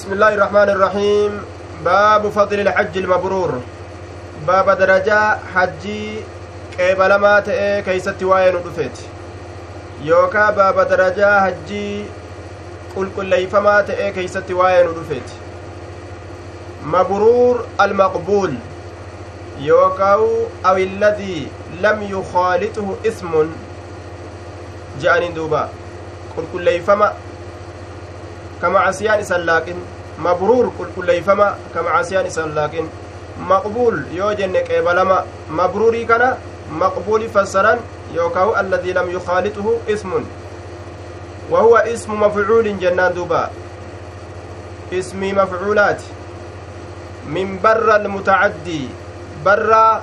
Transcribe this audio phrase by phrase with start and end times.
[0.00, 1.32] بسم الله الرحمن الرحيم
[1.84, 3.60] باب فضل الحج المبرور
[4.46, 6.24] باب درجة حجي
[6.76, 9.04] qeebalamaa ta'ee keeysatti waa'ee nu dhufeeti
[10.08, 12.06] yookaa baaba darajaa hajjii
[12.94, 15.36] qulqulleeyfamaa ta'ee keeysatti waa'ee nu dhufeeti
[16.96, 18.54] mabruur almaqbuul
[19.70, 20.30] yookaa'u
[20.70, 21.40] aw illadii
[21.86, 23.52] lam yukaalixuhu ismun
[25.04, 25.66] je'aniin duuba
[26.36, 27.12] qulqulleeyfama
[29.20, 29.76] isan laaqin
[30.18, 32.88] mabruur qulqulleeyfama ka macasiyaan isan laaqin
[33.52, 36.36] maqbuul yoo jenne qeebalama mabruurii kana
[36.70, 37.78] maqbuuli fassaran
[38.14, 40.26] yookaa'u alladii lam yukaalixuhu ismun
[41.50, 43.50] وهو اسم مفعول جنان دوبا
[44.92, 46.02] اسم مفعولات
[47.26, 48.88] من بر المتعدي
[49.44, 50.00] بر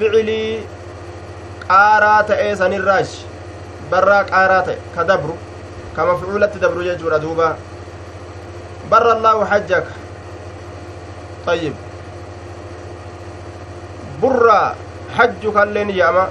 [0.00, 0.60] فعلي
[1.68, 3.08] قارات ايسان الراش
[3.92, 4.68] بر قارات
[5.96, 7.56] كدبر كمفعولة دبر يجور دوبا
[8.90, 9.86] بر الله حجك.
[11.46, 11.74] طيب.
[14.22, 14.74] بر
[15.16, 16.28] حجك اللين ياما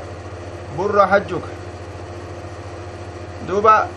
[0.77, 1.45] بر حجك.
[3.47, 3.87] دوبا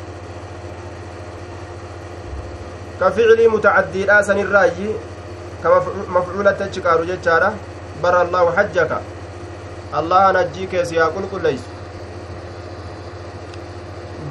[3.01, 4.91] كفعل متعدي لا سن الراجي
[5.65, 7.55] كمفعولة تشكار جتشارة
[8.03, 8.93] بر الله حجك.
[9.95, 11.76] الله نجيك يا قل كل ليس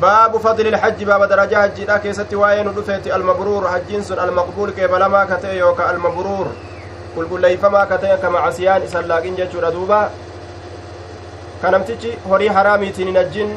[0.01, 5.25] باب فضل الحج باب درجة حج لا كيست وين رفيت المبرور حجين سن المقبول كيبلما
[5.25, 6.47] كتئ يوكا المبرور
[7.17, 10.09] قل قل ليفما كتئ كما عسيان إسلاقين جتشورا دوبا
[11.61, 13.53] kanamtichi horii haraamiitiin hin ajjin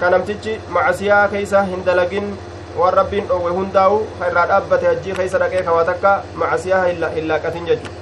[0.00, 2.30] kanamtichi macasiyaa keeysa hin dalagin
[2.78, 7.68] waan rabbiin dhoowwe hundaa'u ka irraa dhaabbate hajjii keeysa dhaqee kawaa takka macasiyaa hin laaqatin
[7.70, 7.97] jechu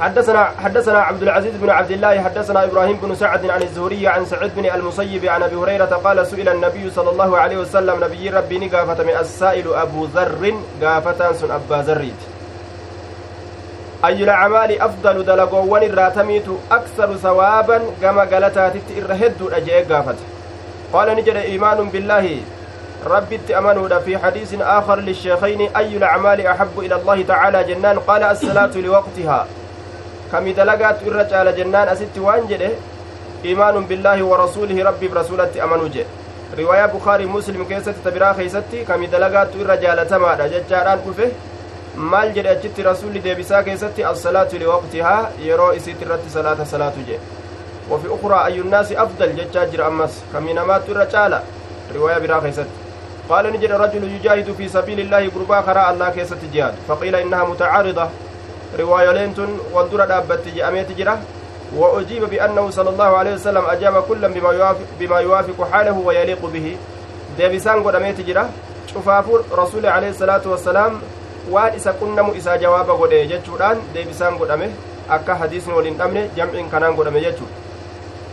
[0.00, 4.50] حدثنا حدثنا عبد العزيز بن عبد الله حدثنا إبراهيم بن سعد عن الزهري عن سعد
[4.56, 9.04] بن المسيب عن أبي هريرة قال سئل النبي صلى الله عليه وسلم نبي ربي نقافة
[9.04, 12.20] من السائل أبو ذر قافة سن أبا ذريت.
[14.04, 20.16] أي الأعمال أفضل دلقوان الراتميت أكثر ثوابا كما قالتها تتئر أجئ قافة.
[20.92, 22.36] قال نجد إيمان بالله.
[23.06, 28.74] ربي أمنوا في حديث آخر للشيخين أي الأعمال أحب إلى الله تعالى جنان؟ قال الصلاة
[28.76, 29.46] لوقتها.
[30.32, 32.70] كم دلقات الرجال جنان أست وانجده
[33.44, 36.04] إيمان بالله ورسوله ربي برسولة أمنوا جه
[36.58, 41.30] رواية بخاري مسلم كيست تبرا خيستي كم دلقات الرجال تمادا ججاران كفه
[41.96, 47.20] maal jedhe achitti rasuulli deebisaa keessatti assalaatu liwaqtihaa yeroo isiit irratti salaata salaatu jedhe
[48.42, 51.42] ayyunnaasi afdal jechaa jira ammas kami namaattu irra caala
[51.94, 52.78] riwaaya biraa keessatti
[53.28, 57.48] qaala ni jedhe rajulu yujaahidu fi sabiili illaahi gurbaa karaa allaa keessatti jihaadu faqiila innahaa
[57.52, 58.08] mutacaarida
[58.78, 61.18] riwaayoleen tun wal dura dhaabbatti je'ameeti jira
[61.76, 66.76] وأجيب بأنه صلى الله عليه وسلم أجاب كلا بما يوافق, بما يوافق حاله ويليق به
[67.38, 68.48] deebisaan godhameeti jira
[68.92, 71.00] cufaafuu rasuuli alayhi salaatu wassalaam
[71.50, 74.66] waan isa qunnamu isaa jawaaba godhe jechuudhaan deebisaan godhame
[75.16, 77.54] akka hadiisni waliin dhabne jamciin kanaan godhame jechuudha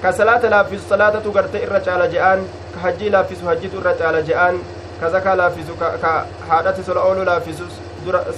[0.01, 2.41] ka salaata laaffisu salaatatu garte irra caala je'aan
[2.73, 4.59] ka hajjii laaffisu hajjitu irra caala je'aan
[4.99, 6.13] ka zakaa laaffisu ka
[6.49, 7.79] haadhati sola ooluu laaffisus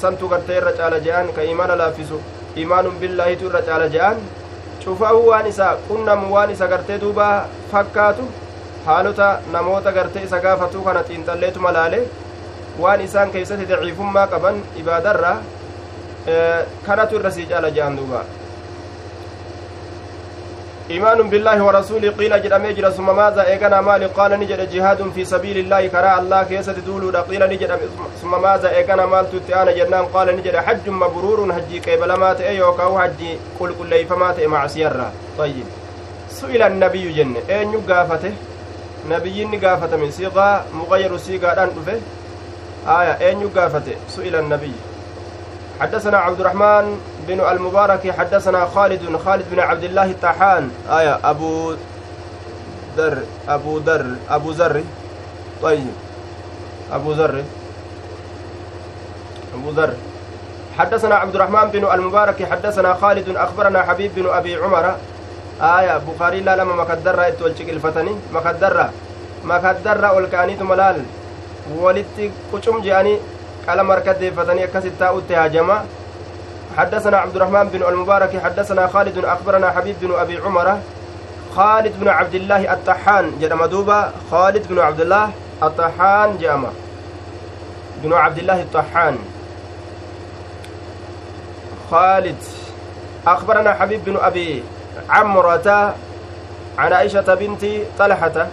[0.02, 2.18] santu gartee irra caala je'aan ka imaana laaffisu
[2.64, 4.18] imaanun billaahitu irra caala je'aan
[4.84, 7.28] cufaa'uu waan isa qunnamu waan isa gartee duuba
[7.72, 8.26] fakkaatu
[8.88, 12.00] haalota namoota gartee isa gaafatuu kana xiinxalleetuma laale
[12.84, 15.34] waan isaan keeysatti daciifummaa qaban ibaadarra
[16.86, 18.22] kanatu irra sii caala je'an duuba
[20.90, 25.58] إيمان بالله ورسوله قيل جرى ميجرى ثم ماذا؟ إيقنا مالي قال نجد جهاد في سبيل
[25.58, 27.72] الله كراء الله كيسة دولو قيل نجد
[28.22, 33.38] ثم ماذا؟ إيقنا مال تتعانا جنان قال نجد حج مبرور حجي قيبل مات؟ أيوكا حجي
[33.60, 35.68] قل كل فمات مع سيرة طيب.
[36.30, 38.34] سئل النبي جنة أين قافته؟
[39.10, 41.70] نبي قافته من صيغة مغير صيغة أن
[42.88, 43.14] آية.
[43.28, 44.89] أين قافته؟ سئل النبي.
[45.80, 51.74] حدثنا عبد الرحمن بن المبارك حدثنا خالد خالد بن عبد الله الطحان آية أبو
[52.98, 53.18] ذر
[53.50, 54.84] أبو ذر أبو ذر.
[55.62, 55.94] طيب
[56.92, 57.44] أبو ذر
[59.56, 59.94] أبو ذر.
[60.78, 64.96] حدثنا عبد الرحمن بن المبارك حدثنا خالد أخبرنا حبيب بن أبي عمر.
[65.62, 68.90] آية بخاري لا لما مكدر اتولشك الفتني مكدر
[69.44, 71.04] مكدر والكانيت ملال
[71.76, 73.18] ولدت قشم جاني
[73.70, 73.90] قلم
[74.22, 75.86] deeffatanii akkasit taa'utti haajama
[76.78, 80.78] حدثنا عبد الرحمن بن المبارك حدثنا خالد أخبرنا حبيب بن أبي عمر
[81.56, 85.32] خالد بن عبد الله الطحان جرم دوبا خالد بن عبد الله
[85.64, 86.70] الطحان جامع
[88.04, 89.18] بن عبد الله الطحان.
[91.92, 92.36] خالد
[93.28, 94.64] أخبرنا حبيب بن أبي
[95.10, 95.96] عمرة
[96.78, 97.66] عن عائشة بنت
[98.00, 98.48] طلحة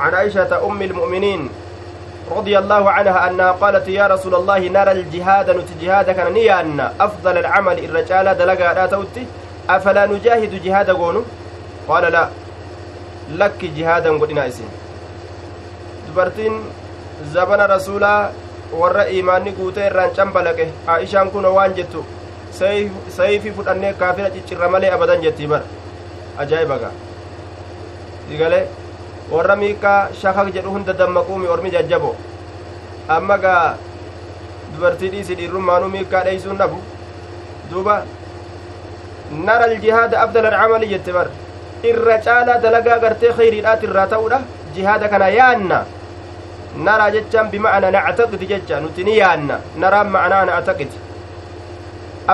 [0.00, 1.50] عن عائشة أم المؤمنين
[2.30, 7.78] رضي الله عنها أنها قالت يا رسول الله نرى الجهاد نتجهاد كان نيان أفضل العمل
[7.84, 9.26] الرجال دلقا لا توتي.
[9.70, 11.22] أفلا نجاهد جهاد قونو؟
[11.88, 12.28] قال لا
[13.30, 14.68] لك جهادا قدنا إسين
[16.08, 16.54] دبرتين
[17.34, 18.30] زبن رسولا
[18.72, 20.64] warra imaanni guutee irraan cambalaqe
[20.94, 22.00] aishaan kun waan jettu
[23.16, 25.64] sayfii fudhannee kaafira ciccirra malee abadan jettii bara
[26.42, 26.90] ajaa'ibaga
[28.30, 28.58] digale
[29.30, 32.14] warra miiqaa shakak jedhu hunda dammaquumi ormi jajjabo
[33.16, 33.76] amma gaa
[34.74, 36.78] dubartii dhiisi dhiirrummaanuu miiqaa dheeysuun dhabu
[37.70, 37.96] duuba
[39.48, 41.26] nara aljihaada afdal alcamali jette bar
[41.90, 44.40] irra caalaa dalagaa gartee kheyriidhaat irraa ta'uudha
[44.74, 45.78] jihaada kana yaanna
[46.88, 50.96] naraa jechaan bimacnaa nactaqidi jecha nuti ni yaanna naraan macnaa nactaqidi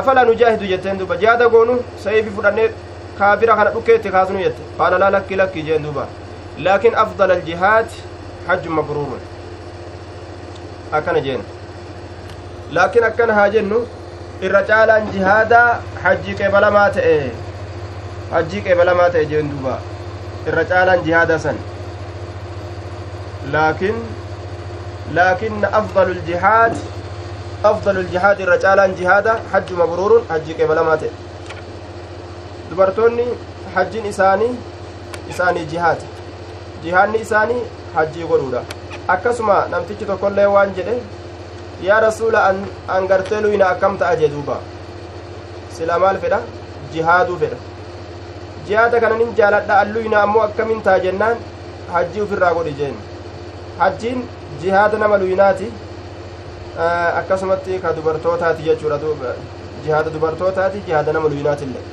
[0.00, 2.68] afalaa nujaahidu jetteen duuba jihaada goonu sayfi fudhannee
[3.18, 5.10] kaafira kana dhukkeetti kaasnu jette qaala laa
[5.42, 6.06] lakki jeen duuba
[7.04, 7.86] afdala aljihaad
[8.48, 9.20] hajju mabruurun
[10.92, 11.42] akkana jeen
[12.72, 13.86] laakin akkana haa jennu
[14.48, 17.16] irra caalaan jihaadaa hajjii qeebalamaa ta'e
[18.32, 19.78] hajjii qeebalamaa ta'e jeen duuba
[20.52, 21.58] irra caalaan jihaada san
[23.56, 23.96] laakin
[25.20, 26.76] laakin afdalu aljihaad
[27.72, 31.12] afdalu aljihaad irra caalaan jihaada hajju mabruurun hajjii qeebalamaa ta'e
[32.70, 33.28] dubartoonni
[33.74, 34.50] hajjiin isaanii
[35.34, 36.00] isaanii jihaad
[36.84, 37.62] jihaanni isaanii
[37.96, 38.62] hajjii godhuudha
[39.14, 40.96] akkasuma namtichi tokkollee waan jedhe
[41.88, 42.42] yaa rasuula
[42.96, 44.58] an gartee luyna akkam ta'a jee duuba
[45.78, 46.40] sila maal fedha
[46.96, 47.58] jihaaduu fedha
[48.66, 51.36] jihaada kananin jaaladha alluyna ammoo akkamin ta'a jennaan
[51.94, 52.94] hajjii ufirraa godhi jeen
[53.80, 54.22] hajjiin
[54.62, 55.72] jihaada nama luynaati
[57.22, 58.98] akkasumatti ka dubartootaati jechuudha
[59.84, 61.84] jihaada dubartootaati jihaada nama luynaatillee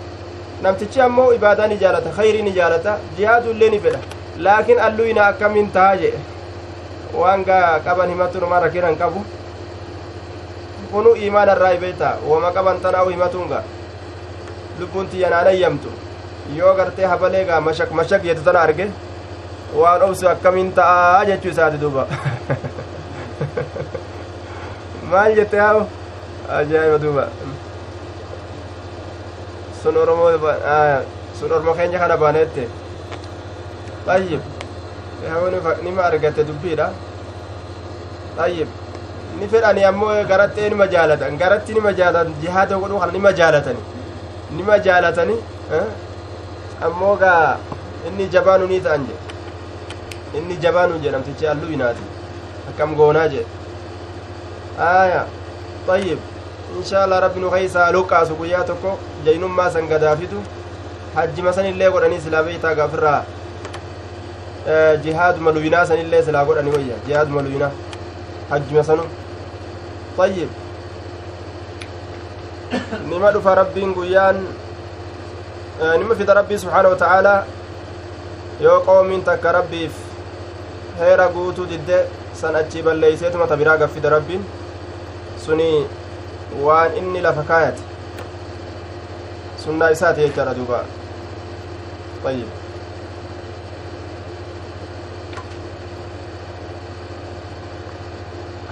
[0.62, 4.00] namtichi ammoo ibaadaa ni jaalata khayrii ni jaalata jihaadullee ni fedha
[4.46, 6.20] laakiin alluyna akkamin ta'a jedhe
[7.22, 9.26] waan gaa qaban himatu numa rakinan qabu
[10.92, 13.60] kunu imaan irraa ibeeta wama qaban tana'u himatunga
[14.80, 15.90] lubbuun tiyyanaan ayyamtu
[16.56, 18.88] yoo gartee habalee gaa mashak mashak jettu tana arge
[19.76, 22.08] waan obsu akkamin ta'a jechuu isaati duuba
[25.12, 25.86] maal jette haa
[26.60, 27.24] ajaa'iba duuba
[29.84, 30.32] sun oromoo
[31.40, 32.64] sun oromoo keenya kana baaneette
[34.07, 34.40] طيب
[35.84, 36.88] nima argate dubbiidha
[38.38, 38.68] طيب
[39.40, 43.81] ni fedhani ammoo garatti nima jaalatan garatti nima jaalatan jihaada godhuu kana nima jaalatani
[44.57, 45.36] nima jaalatani
[46.88, 47.57] ammoo gaa
[48.07, 52.04] inni jabaanu ni ta'an jedhe inni jabaanu jedhamtichi halluu inaati
[52.69, 53.48] akkam goonaa jedhe
[54.80, 55.22] aya
[55.88, 56.18] طيب
[56.78, 58.92] insha allah rabbi nu keeysaa luqqaasu guyyaa tokko
[59.25, 60.40] jaynummaa san gadaafitu
[61.16, 63.22] hajjima san illee godhanii silaa beeytaa gaafirraa
[65.04, 67.72] jihaaduma luyinaa sanillee silaa godhani wayya jihaaduma luyinaa
[68.50, 69.04] hajjuma sanu
[70.18, 70.50] طيب
[73.10, 74.38] nima dhufa rabbiin guyyaan
[76.00, 77.44] nima fida rabbii subxaana watacaalaa
[78.66, 79.94] yoo qoomiin takka rabbiif
[81.00, 82.00] heera guutuu didde
[82.42, 84.44] san achii balleeyseetuma ta biraa gaffida rabbiin
[85.46, 85.70] suni
[86.68, 87.82] waan inni lafa kaayate
[89.66, 90.84] sunnaa isaati jechaadha duuba
[92.24, 92.48] طيب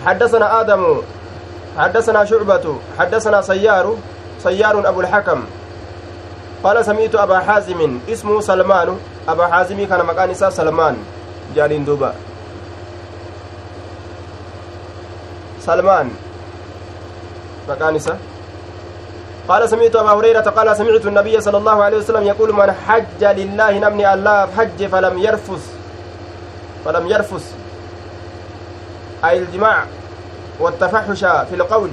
[0.07, 1.01] حدثنا آدم
[1.77, 2.65] حدثنا شعبة
[2.99, 3.95] حدثنا سيار
[4.43, 5.43] سيار أبو الحكم.
[6.63, 8.97] قال سمعت أبا حازم اسمه سلمان.
[9.27, 10.95] أبا حازم كان مكان سلمان.
[11.55, 12.13] جالين دوبا.
[15.59, 16.09] سلمان.
[17.69, 17.99] مكان
[19.47, 23.71] قال سمعت أبا هريرة قال سمعت النبي صلى الله عليه وسلم يقول من حج لله
[23.79, 25.63] نمني الله حج فلم يرفث.
[26.85, 27.45] فلم يرفث.
[29.25, 29.85] أي الجماع.
[30.59, 31.89] والتفحش في القول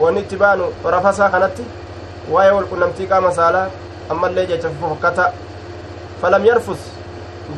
[0.00, 1.58] ونتبان رفسا كانت
[2.32, 3.66] waa'ee walqunnamtii qaama saalaa
[4.12, 5.28] ammallee jecha fofokkataa
[6.22, 6.82] falam yarfus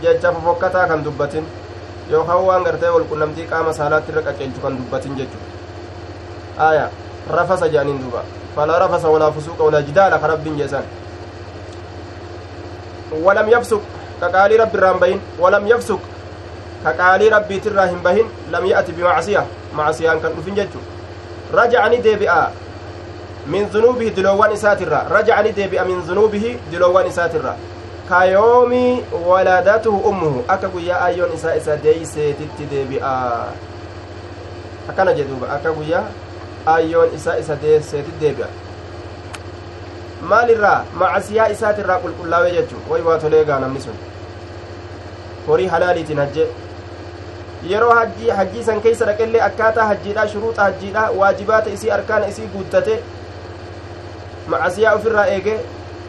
[0.02, 1.47] jecha fofokkataa kan dubbatin
[2.11, 6.85] yookaan waan gartee walqunnamtii qaama saalaatti irra qaceelchu kan dubbatin jechuudha aya
[7.38, 8.23] rafasa jedhaniin duuba
[8.57, 10.85] fala rafasa walaa fusuuqa walaa jidaala ka rabbiin jeesan
[13.26, 13.83] walam yafsuq
[14.21, 16.02] kaqaalii rabbi irraa hin bahin walam yafsuq
[16.85, 20.79] kaqaalii rabbiitirraa hin bahin lam ya'ti bimacsiya macsiyaan kan dhufin jechu
[21.55, 22.50] rajacani deebi'a
[23.47, 27.57] min zunuubihi diloowwan isaatirra rajacani deebi'a min zunuubihi diloowwan isaatirra
[28.09, 33.12] kayoomi waladatuhu ummuhu akka guyyaa ayyoon isaa isa deeyseetitti deebi'a
[34.89, 36.05] akkana jedhuuba akka guyyaa
[36.67, 38.49] ayyoon isaa isa deeyseetitti deebi'a
[40.33, 43.95] maalirraa macasiyaa isaatirraa qulqullaawee jechu way waa tolee gaa namni sun
[45.47, 46.47] horii halaaliitiin hajje
[47.69, 53.00] yeroo hajjii hajjii san keeysa dhaqellee akkaataa hajjiidha shuruuxa hajjiidha waajibaata isii arkaana isii guuttate
[54.49, 55.57] macasiyaa ufirraa eege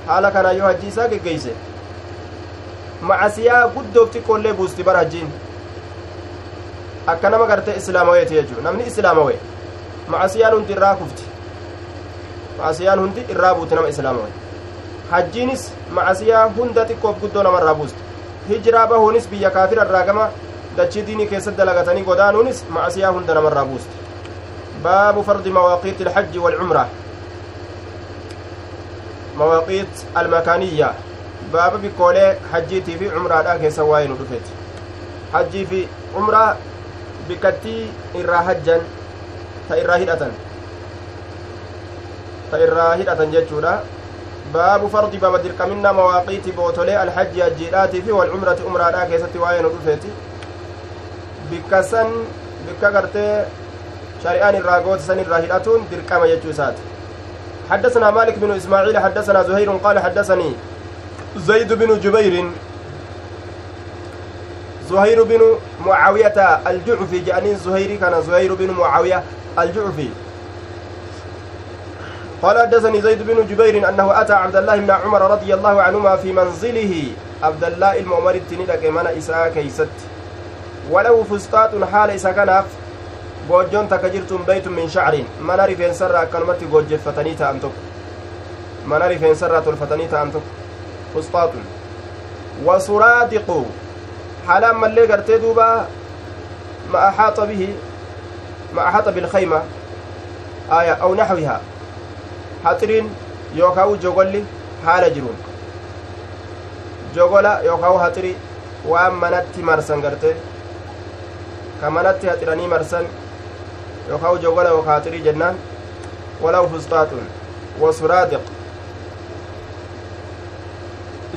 [0.07, 1.53] haala kanaa yoo hajjii isaa geggeeyse
[3.01, 5.29] macasiyaa guddoof xiqqoollee buusti bara hajjiin
[7.13, 9.35] akka nama gartee islaamaweeti jechuu namni islaamawe
[10.07, 11.23] macasiyaan hundi irraa kufti
[12.59, 14.29] macasiyaan hundi irraa buuti nama islaamawe
[15.11, 15.63] hajjiinis
[15.99, 18.01] macasiyaa hunda xiqqoof guddoo namarraa buusti
[18.49, 20.29] hijiraa bahuunis biyya kaafira irraa gama
[20.77, 23.95] dachii diinii keessatti dalagatanii godaanuunis macasiyaa hunda namarraa buusti
[26.05, 26.87] ilhajji walcumraa
[29.41, 30.93] mawaaqiit almakaaniyya
[31.51, 34.51] baaba bikkoolee hajjiitii fi cumraadha keessa waa'ee nu dhufeeti
[35.33, 35.81] hajjii fi
[36.15, 36.49] cumraa
[37.27, 37.81] bikkattii
[38.21, 38.81] irraa hajjan
[39.69, 40.33] ta irraa hidhatan
[42.51, 43.73] ta irraa hidhatan jechuudha
[44.53, 50.13] baabu fardi baaba dirqaminna mawaaqiiti bootolee alhajji hajjiidhaatii fi walcumrati umraadhaa keessatti waa'ee nu dhufeeti
[51.51, 52.07] bikka san
[52.65, 53.45] bikka gartee
[54.23, 56.91] san irraa hidhatuun dirqama jechuu isaati.
[57.71, 60.51] حدثنا مالك بن إسماعيل حدثنا زهير قال حدثني
[61.37, 62.51] زيد بن جبير
[64.89, 65.41] زهير بن
[65.85, 69.23] معاوية الجعفي جانين زهير كان زهير بن معاوية
[69.59, 70.09] الجعفي
[72.41, 76.31] قال حدثني زيد بن جبير أنه أتى عبد الله بن عمر رضي الله عنهما في
[76.31, 77.03] منزله
[77.43, 80.10] عبد الله المؤمر التنيدك من إساء كيست
[80.91, 82.09] ولو فسطاط حال
[83.49, 87.79] goojjoon takka jirtuun beytun min shacrin mana rifeensarraa akkanumatti goojjeffatanii ta'an tokko
[88.91, 90.51] mana rifeensarraa tolfatanii ta'an tokko
[91.13, 91.65] fusxaaxun
[92.67, 93.57] wa suraadiqu
[94.47, 95.65] haala ammallee gartee duuba
[96.93, 97.67] ma axaaxa bihi
[98.77, 99.61] ma axaaxa bilkayma
[100.79, 101.59] aya aw naxwihaa
[102.63, 103.11] haxiriin
[103.63, 104.45] yookaawu jogolli
[104.85, 105.37] haala jiruun
[107.15, 108.35] jogola yookaawu haxiri
[108.93, 110.29] waan manatti marsan garte
[111.81, 113.05] ka manatti haxiranii marsan
[114.09, 115.55] yookaa jogola yookaa haxirii jennaan
[116.41, 117.25] walaw fusxaaxun
[117.81, 118.43] wa suraadiq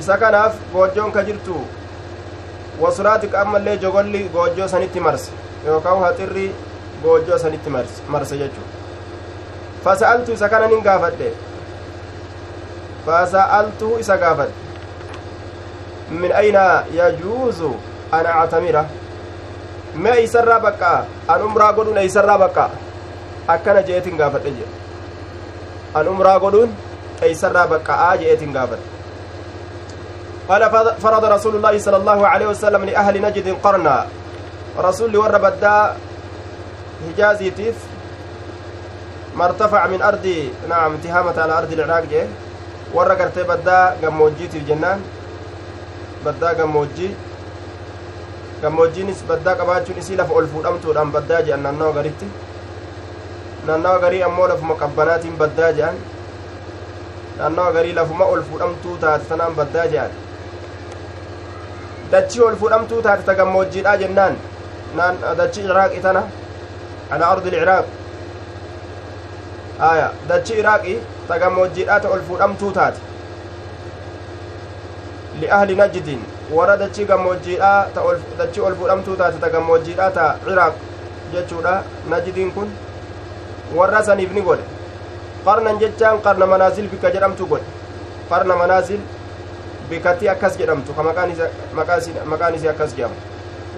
[0.03, 1.55] isa kanaaf goojjoon ka jirtu
[2.79, 5.31] wa suraadiq ammallee jogolli goojjoo sanitti marse
[5.67, 6.45] yookaa haxirri
[7.03, 7.69] goojjoo sanitti
[8.15, 8.67] marse jechuu
[9.87, 11.31] fasa'altu isa kana nin gaafadhe
[13.05, 14.53] fasa'altuhu isa gaafadhe
[16.21, 17.71] min ayna yajuuzu
[18.11, 18.85] an actamira
[20.03, 20.97] mee eeysarraa baqqaa
[21.33, 22.69] an umraa godhuun eeysarraa baqqaa
[23.53, 24.73] akkana je'eetin gaafadhe jedhe
[25.99, 26.75] an umraa godhuun
[27.29, 28.93] eeysarraa baqqa'aa je'eetin gaafadhe
[30.49, 30.61] قال
[31.01, 33.97] فرض رسول الله صلى الله عليه وسلم لأهل نجد قرنا
[34.77, 35.77] رسول ور بدا
[37.05, 37.77] حجازي تيف
[39.35, 40.25] ما ارتفع من أرض
[40.69, 42.27] نعم تهامة على أرض العراق جه
[42.93, 45.01] ور قرتي بدا قموجي في الجنان
[46.25, 47.09] بدا قموجي
[48.61, 52.27] gammoojjiinis baddaa qabaachuun isii lafa ol fuudhamtuudhaan baddaa jedhan naannawa garitti
[53.69, 55.97] naannawa garii ammoo lafuma qabbanaatiin baddaa jedhan
[57.39, 60.11] naannawa garii lafuma ol fuudhamtuu taate tanaan baddaa jedhan
[62.11, 64.35] dachii ol fuudhamtuu taate ta gammoojjiidhaa jennaan
[65.41, 66.23] dachii iraaqi tana
[67.17, 67.85] ala ardi ilciraaq
[69.89, 70.95] aya dachii iraaqi
[71.27, 72.99] ta gammoojjiidhaa ta ol fuudhamtuu taate
[75.41, 76.21] liahli najdin
[76.53, 78.01] warra dachii gammoojjiidhaa ta
[78.37, 80.73] dachii ol fuudhamtuu taate ta gammoojjiidhaa ta ciraaq
[81.33, 81.75] jechuudha
[82.09, 82.69] najdiin kun
[83.75, 84.63] warra saniif ni godhe
[85.45, 87.65] qarnan jechaan qarna manaazil bikka jedhamtu godhe
[88.29, 88.99] qarna manaazil
[89.89, 93.15] bikkattii akkas jedhamtu ka maqaan isii akkas jedhamu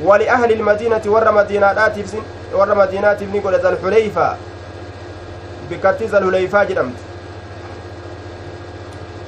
[0.10, 2.14] wali ahli ilmadiinati warra madiinaadhaatiif
[2.60, 4.36] warra madiinaatiif ni godhe zalxuleyfaa
[5.70, 7.02] bikkattii zalhuleyfaa jedhamtu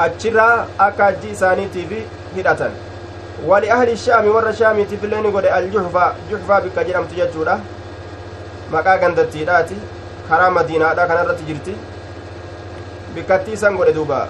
[0.08, 1.92] achirraa akka hajji isaaniitiif
[2.36, 2.72] hidhatan
[3.48, 7.60] ahli shaami warra shaamiitiif illee ni godhe aljuhfaa juhfaa bikka jedhamtu jechuudha
[8.72, 9.78] maqaa gandattiidhaati
[10.30, 11.76] karaa madiinaadha kanarratti jirti
[13.16, 14.28] bikkattii isan godhe duuba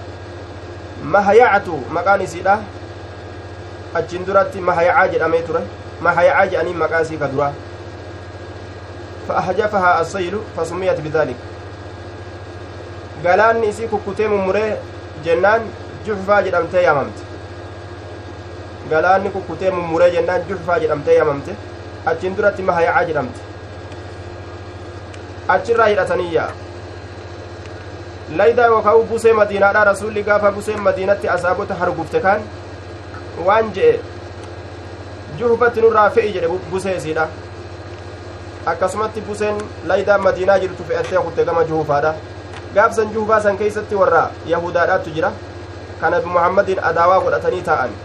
[1.03, 2.59] mahayacatu maqaan isiidha
[4.01, 5.61] achiin duratti mahayacaa jedhamee ture
[6.01, 7.51] mahayacaa jedhanii maqaa isii ka dura
[9.29, 11.35] فأحجفها السيل فسميت بذلك
[13.23, 14.77] galaanni isii kukkutee mummuree
[18.89, 21.55] galaanni kukkutee mummuree jennaan juhfaa jedhamtee yaamamte
[22.12, 23.39] achiin duratti mahayacaa jedhamte
[25.55, 26.48] achirraa hidhataniyya
[28.41, 32.41] laydaa yookaan busee madiinaadha rasuulli gaafa buseen madiinatti asaabota argufte kaan
[33.45, 33.93] waan je'e
[35.39, 37.27] juhfatti nurraa fe'i jedhe busee isiidha
[38.74, 39.57] akkasumatti buseen
[39.91, 42.13] laydaa madiinaa jirtu fe'attee kutte gama juhufaadha
[42.75, 44.21] gaafsan juhufaa san keeysatti warra
[44.53, 45.31] yahudaadhaattu jira
[46.01, 47.98] kan muhammadiin adaawaa godhatanii taa'an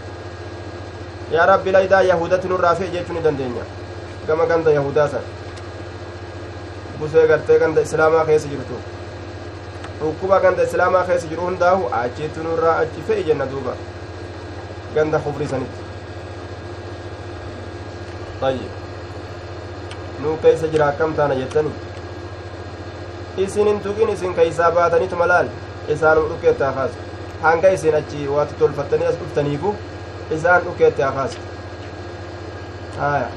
[1.31, 3.63] yaa rabbi laydaa yahudatti nurraa fe'e jechuu ni dandeenya
[4.27, 5.25] gama ganda yahudaa san
[6.99, 8.77] busee gartee ganda islaamaa keessa jirtu
[10.01, 13.73] dhukkuba ganda islaamaa keessa jiru hundaahu achitti nurraa achi fe'i jenna duuba
[14.95, 15.81] ganda kufrii sanitti
[18.41, 18.71] طيب
[20.23, 21.71] nuu keessa jira akkam taana jettani
[23.43, 25.47] isin hin tuqin isin keeysaa baatanitu malaal
[25.95, 26.97] isaanum dhukeetti akaasu
[27.43, 29.73] hanga isin achi waati tolfattanii as dhuftaniifu
[30.31, 31.39] isaan dhukeetti akaasu
[32.99, 33.29] haya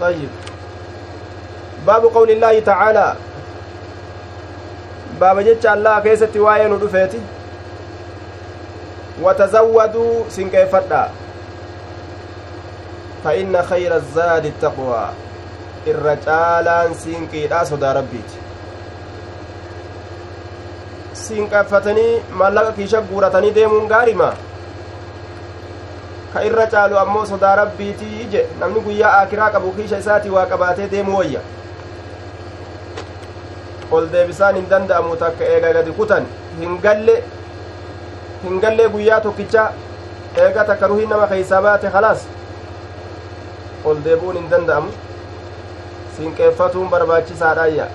[0.00, 0.30] طيب.
[1.86, 3.14] باب قول الله تعالى.
[5.20, 7.20] باب جتش الله كيستي واين ودفيتي
[9.22, 11.10] وتزودوا سنكيفتا
[13.24, 15.08] فإن خير الزاد التقوى.
[15.86, 18.30] الرجالان سنكيدا صدى ربيت.
[21.18, 24.32] sinqaffatanii maallaqa kiisha guuratanii deemuun gaarima
[26.32, 30.88] ka irra caalu ammoo sodaa rabbiitii je namni guyyaa aakiraa qabu kiisha isaatii waa qabaatee
[30.94, 31.40] deemu wayya
[33.90, 36.24] ol deebisaan hin danda'amu takka eega gadi kutan
[36.60, 37.14] hin galle
[38.42, 39.62] hin gallee guyyaa tokkicha
[40.46, 42.26] eega takka ruhii nama keeysaa baate khalaas
[43.84, 44.90] ol deebuun hin danda'amu
[46.18, 47.86] sinqeeffatuun barbaachisaadhaayya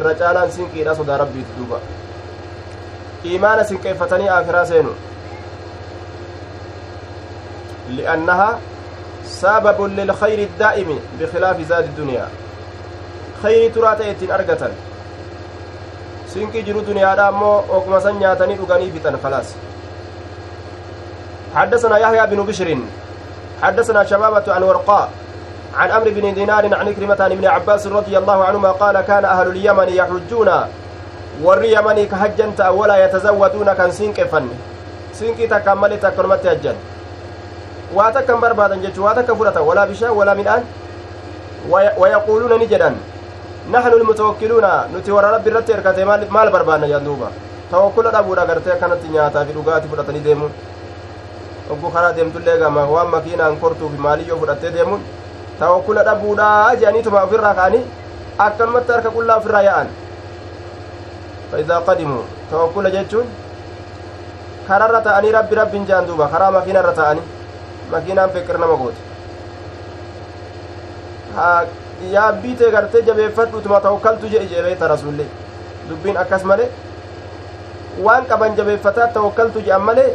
[0.00, 1.78] irra caalaan sinqiidha sodaa rabbiiti duuba
[3.32, 4.92] iimaana sinqeeffatanii aakiraa seenu
[7.96, 8.58] لأنها
[9.24, 12.26] سبب للخير الدائم بخلاف زاد الدنيا.
[13.42, 14.70] خير ترات تراتيت أرقة
[16.28, 19.48] سنك جرو دنيا رامو وكما سنياتني دغاني فتن خلاص.
[21.54, 22.78] حدثنا يحيى بن بشر.
[23.62, 25.10] حدثنا شبابة عن ورقاء
[25.74, 29.46] عن أمر بن دينار عن كريمة عن ابن عباس رضي الله عنهما قال كان أهل
[29.48, 30.50] اليمن يحجون.
[31.42, 34.48] واليمن كهجنت ولا يتزودون كان سنك فن.
[35.12, 36.76] سنك تكملت كرمت هجنت
[37.92, 40.64] تكرمت هجن واتكم بربادا جج واتكم فرة ولا بشاء ولا من آن
[41.98, 42.96] ويقولون نجدا
[43.72, 47.28] نحن المتوكلون نتي ور ربي رت اركته مال مال بربانا جندوبا
[47.70, 50.52] توكل ابو دغرته كانت نياتا في دغاتي فدتني ديمون
[51.70, 55.02] oggu karaa deemtullee gama waan makiinaan kortuufi maaliyyoo fudhattee deemuun
[55.58, 57.84] tawakkula dhabuudhaa jedhaniituma ofirraa ka'anii
[58.38, 59.88] akkanumatti harka qullaa ofirraa yaa'an
[61.52, 63.28] faidaa qadimuu tawakkula jechuun
[64.68, 67.24] kararra ta'anii rabbi rabbiin jedhan duuba karaa makiinarra ta'anii
[67.94, 69.00] makiinaan feqqir nama goote
[72.14, 75.28] yaabbii tee gartee jabeeffadhutuma tawakkaltu jedhe jebeeta rasullee
[75.88, 76.68] dubbiin akkas malee
[78.06, 80.10] waan qaban jabeeffataa tawakkaltu jedhan malee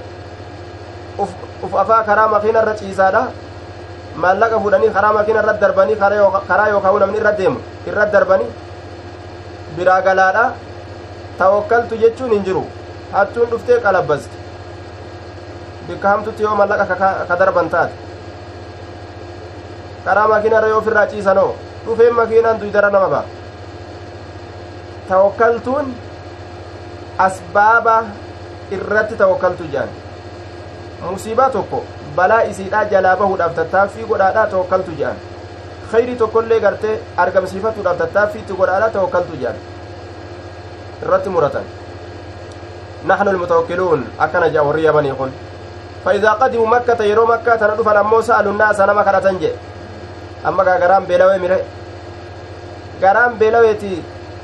[1.25, 3.23] uf afaa karaa makiina irra ciisaadha
[4.23, 5.99] maallaqa fudhanii karaa makiina irra darbanii
[6.47, 7.59] karaa yookaan namni irra deemu
[7.91, 8.49] irra darbanii
[9.77, 10.45] biraa galaadha
[11.37, 12.63] tawakkaltu jechuun hin jiru
[13.13, 14.46] hattuun dhuftee qalabbasti
[15.87, 16.95] bikka hamtutti yoo maallaqa
[17.29, 17.93] ka darban taate
[20.05, 21.51] karaa makiina irra yoo ofirraa ciisanoo
[21.85, 23.25] dhufeen makiinaan duydara nama ba'a
[25.09, 25.93] tawakkaltuun
[27.27, 27.95] asbaaba
[28.79, 29.89] irratti tawakkaltu jedhan
[31.11, 31.79] musiibaa tokko
[32.19, 35.17] balaa isiidhaa jalaa bahuudhaaf tattaaffii godhaadhaa tawakkaltu jedhan
[35.91, 36.95] khayrii tokkollee gartee
[37.25, 39.59] argamsiifatuudhaaf tattaaffii itti godhaadhaa tawakkaltu jedhan
[41.03, 41.67] irratti muratan
[43.07, 45.29] نحن المتوكلون أكن جاء وريا بني قل
[46.07, 49.51] فإذا قدموا مكة يرو مكة تندفن أمو سألوا الناس أنا مكة تنجي
[50.47, 51.59] أما غرام بلوي
[53.39, 53.95] بلويتي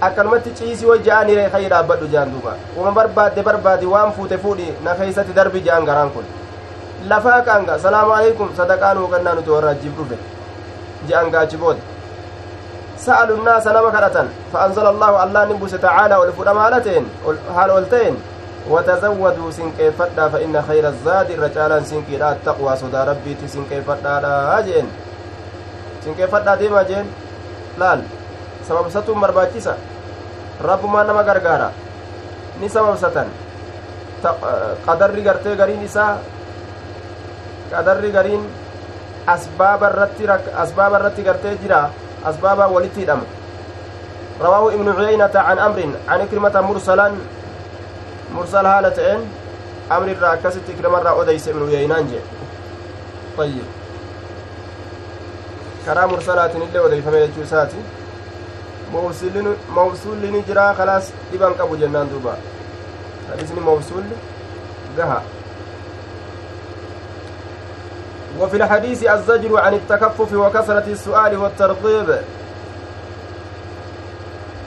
[0.04, 5.36] akkanumatti ciisii wajja'anii reekayii dhaabbadhu jean duuba uma barbaadde barbaadi waan fuute fuudhi na keeysatti
[5.38, 6.26] darbi je'an garaan kun
[7.12, 10.18] lafaa qaanga salaamu aleykum sadaqaa nuu kennaa nuti warra ajjiif dhufe
[11.08, 11.80] je'an gaachi booda
[13.06, 17.06] sa'alu nnaasa nama kadhatan فأنزل الله الله نبوس تعالى والفرما هالتين
[17.56, 17.72] هال
[18.70, 24.62] وتزودوا سنكي فدا فإن خير الزاد الرجال سنكي لا التقوى صدى ربي سنكي فدا لا
[24.62, 24.88] جين
[26.06, 27.08] سنكي فدا ديما جين
[27.78, 28.06] laal
[28.68, 29.74] sababsatuun barbaachisa
[30.62, 31.74] rabbumaan nama gargaara
[32.62, 33.28] ni sababsatan
[34.86, 36.22] qadarri gartee gariin isaa
[37.74, 38.44] qadarri gariin
[39.26, 40.30] asbaaba irratti
[40.66, 41.90] asbaaba irratti gartee jira
[42.26, 43.26] asbaaba walitti hidhama
[44.42, 46.56] رواه ابن عيينة عن أمر عن إكرمة
[48.32, 49.20] مرسل هالتين
[49.92, 52.08] أمر الراكسة إكرمة را أديس ابن عيينان
[53.38, 53.66] طيب
[55.86, 57.76] karaa mursalaatiin illee odeeffame jechuu isaati
[59.76, 62.36] mawsuulli ni jira kalaas dhiban qabu jennaan duuba
[63.30, 64.16] hadisni mawsuulli
[64.98, 65.22] gaha
[68.40, 72.10] وفي الحديث الزجر عن التكفف وكثرة السؤال والترغيب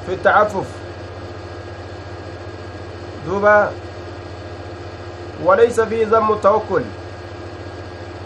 [0.07, 0.67] في التعفف
[3.27, 3.71] دوبا
[5.45, 6.83] وليس فيه ذم التوكل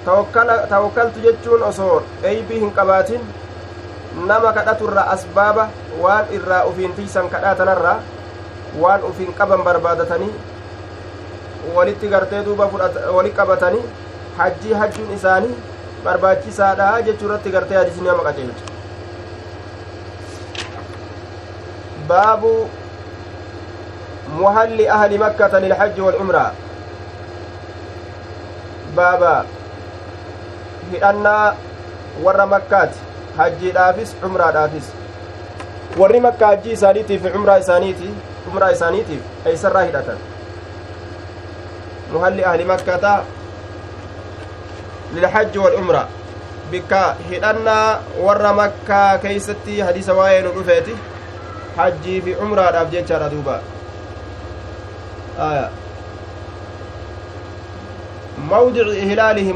[0.04, 3.20] tawakkaltu jechuun osoo eeybii hin qabaatin
[4.28, 5.66] nama kadhaturra asbaaba
[6.02, 7.92] waan irraa ufiin tiisan kadhatanarra
[8.84, 10.32] waan ufiin qaban barbaadatanii
[11.74, 12.70] walitti gartee duuba
[13.16, 13.84] wali qabatanii
[14.38, 15.54] hajjii hajjuun isaanii
[16.04, 18.64] barbaachisaadha jechuu irratti gartee hadisni nama qaceelchu
[22.08, 22.54] baabu
[24.38, 26.50] muhalli ahli makkata lilhajji walcumraa
[28.96, 29.32] baaba
[30.92, 31.54] hidhannaa
[32.24, 32.98] warra makkaati
[33.38, 34.86] hajjiidhaafis cumraadhaafis
[36.02, 38.10] warri makka hajjii isaaniitiif cumraa isaaniiti
[38.44, 40.18] cumraa isaaniitiif eeysarraa hidhatan
[42.12, 43.12] muhalli ahli makkata
[45.14, 46.02] lilhajji walcumra
[46.70, 50.96] bikka hidhannaa warra makkaa keeysatti hadiisa waa'ee nu dhufeeti
[51.76, 53.60] hajjii fi cumraadhaaf jechaadha duuba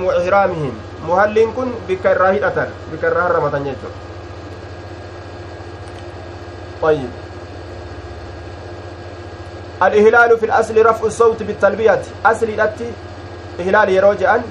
[0.08, 0.74] wa ihraamihim
[1.06, 3.90] muhalliin kun bikka irraa hidhatan bikka irraa harramatan jechu
[6.84, 7.10] طيب.
[9.82, 12.02] الإهلال في الأصل رفع الصوت بالتلبية.
[12.26, 12.92] أصل الأتي
[13.60, 14.42] إهلال يروج أن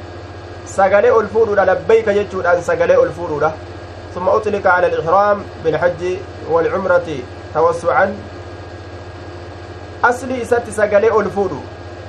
[0.66, 3.52] سقلي الفور لبيك يجود أن سقلي الفور
[4.16, 6.18] ثم أطلق على الإحرام بالحج
[6.50, 7.18] والعمرة
[7.54, 8.33] توسعا.
[10.04, 11.52] أصلي إسات سقلي الفور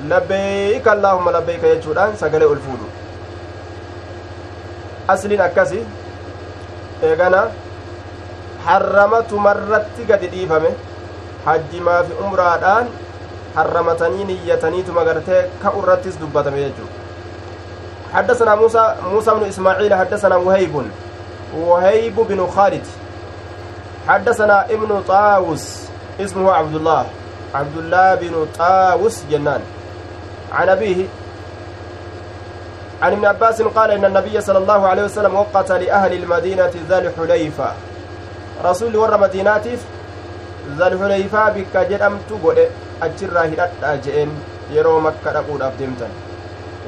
[0.05, 2.79] لبيك اللهم لبيك يجود أن سقلي الفور
[5.09, 5.81] asliin akkasi
[7.05, 7.41] eegana
[8.67, 10.71] harramatu marratti gadi dhiifame
[11.47, 12.87] hajjimaa fi umraadhaan
[13.57, 16.91] harramatanii niyyataniituma gartee ka'u irrattis dubbatame jechuu
[18.15, 20.75] حدثنا موسى موسى بن اسماعيل حدثنا وهيب
[21.57, 22.47] وهيب بن
[24.09, 25.65] حدثنا ابن طاووس
[26.21, 27.07] اسمه عبد الله
[27.55, 29.61] عبد الله بن طاووس جنان.
[30.53, 31.07] عن أبيه
[33.03, 37.73] عن ابن عباس قال إن النبي صلى الله عليه وسلم وقت لأهل المدينة ذا الحليفة.
[38.65, 39.81] رسول ور مديناتيف
[40.79, 42.69] ذا الحليفة بك جدمت قد
[43.03, 44.31] أجر هدأت جئن
[44.71, 46.09] يرو مكة أقول أبدمتا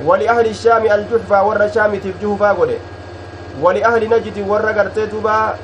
[0.05, 2.79] ولأهل الشام الجحفة ور شام تفجهفا قد
[3.61, 5.55] ولأهل نجد ور قرتيتبا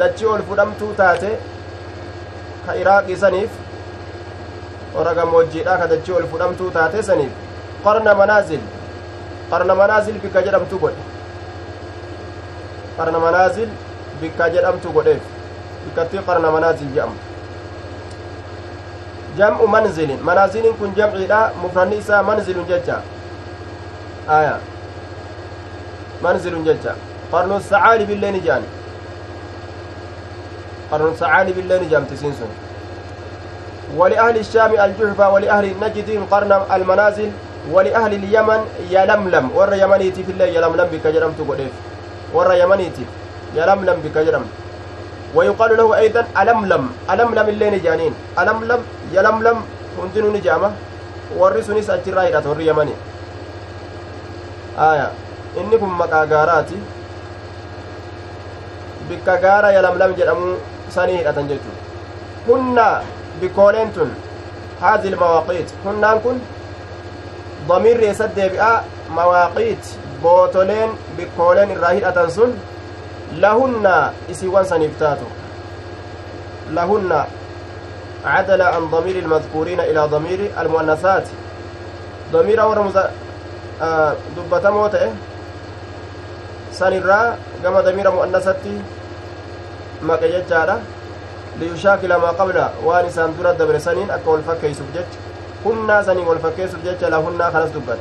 [0.00, 1.32] دتشي الفدمتو تاتي
[2.66, 3.50] كإراق سنيف
[5.04, 7.32] gammoojjiidha ka dachii ol fudhamtuu taate saniif
[7.84, 8.60] qarna manaazil
[9.50, 11.02] qarna manaazil bikka jedhamtu godhe
[12.96, 13.68] qarna manaazil
[14.20, 15.22] bikka jedhamtu godheef
[15.84, 17.24] bikkattii qarna manaazil jedhamtu
[19.38, 22.96] jam'u manzilin manaazilin kun jamciidha mufranni isaa manzilun jecha
[24.38, 24.54] aya
[26.22, 26.94] manzilun jecha
[27.32, 28.64] qarnu sacaali billee ni jedhan
[30.90, 32.50] qarnu sacaali billee ni jedhamti isiin sun
[33.94, 37.30] ولأهل الشام الجحفة ولأهل نجد قرن المنازل
[37.70, 39.44] ولأهل اليمن يلملم.
[39.54, 41.72] ور يمنيتي في الله يلملم بك جرمت قديف
[42.34, 43.04] ور يمنيتي
[43.54, 44.50] يلملم بك جرمت
[45.34, 46.84] ويقال له أيضا ألملم.
[47.10, 48.80] ألملم اللين جانين ألملم
[49.12, 49.56] يلملم
[49.98, 50.70] هندن نجامة.
[51.66, 52.94] sunis achirraa hidhata warri yamani
[54.78, 55.10] aya
[55.58, 56.78] inni kun maqaa gaaraati
[59.08, 60.54] bikka gaara yalamlam jedhamu
[64.80, 66.42] haadhi ilmawaaqiit hunnaan kun
[67.68, 72.54] damiirri eessa deebi'a mawaaqiit bootoleen bikkooleen irraa hidhatan sun
[73.46, 73.96] lahunna
[74.28, 75.26] isiiwwan saniif taatu
[76.78, 77.26] lahunna
[78.26, 81.22] عدل عن ضمير المذكورين إلى ضمير المؤنثات
[82.32, 82.58] ضمير
[91.60, 95.04] ليشاكل ما قبل وان سان درا دبر سنين أكا والفكيسوف جج.
[95.66, 97.98] هنا سنين والفكيسوف جج لهن خلص دبت.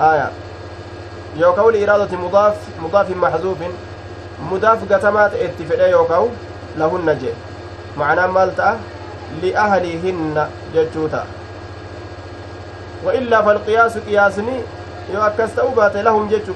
[0.00, 0.30] آية.
[1.36, 3.58] يوكاو لإرادة مضاف مضاف محذوف.
[4.50, 6.28] مضاف قتمات اتفقه يوكاو
[6.76, 7.30] لهن جي.
[7.96, 8.80] معناه مالتا
[9.42, 11.24] لأهلهن ججوتا.
[13.04, 14.60] وإلا فالقياس قياسني
[15.14, 16.52] يو أكس تأوبات لهم ججو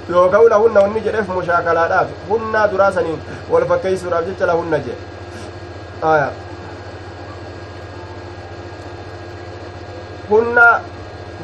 [0.10, 3.16] يوكاو لهن وني جرف مشاكلات هن دراسني
[3.50, 4.94] والفكيس رابجت لهن جي
[6.04, 6.32] آية
[10.32, 10.60] هن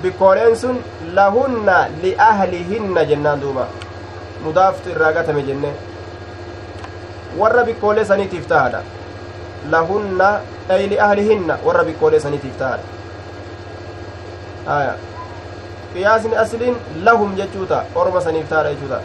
[0.02, 0.78] bikkooleen sun
[1.13, 3.68] lahunna liahlihinna jennaan duuba
[4.44, 5.72] mudaaftu irraa gatame jenne
[7.39, 8.82] warra bikkoolee saniitiif tahadha
[9.72, 10.28] lahunna
[10.70, 12.84] ay liahlihinna warra bikkoolee saniitiif tahadha
[14.67, 14.95] aya
[15.93, 18.99] qiyaasni asliin lahum jechuuta orma saniif tahadha jechuuta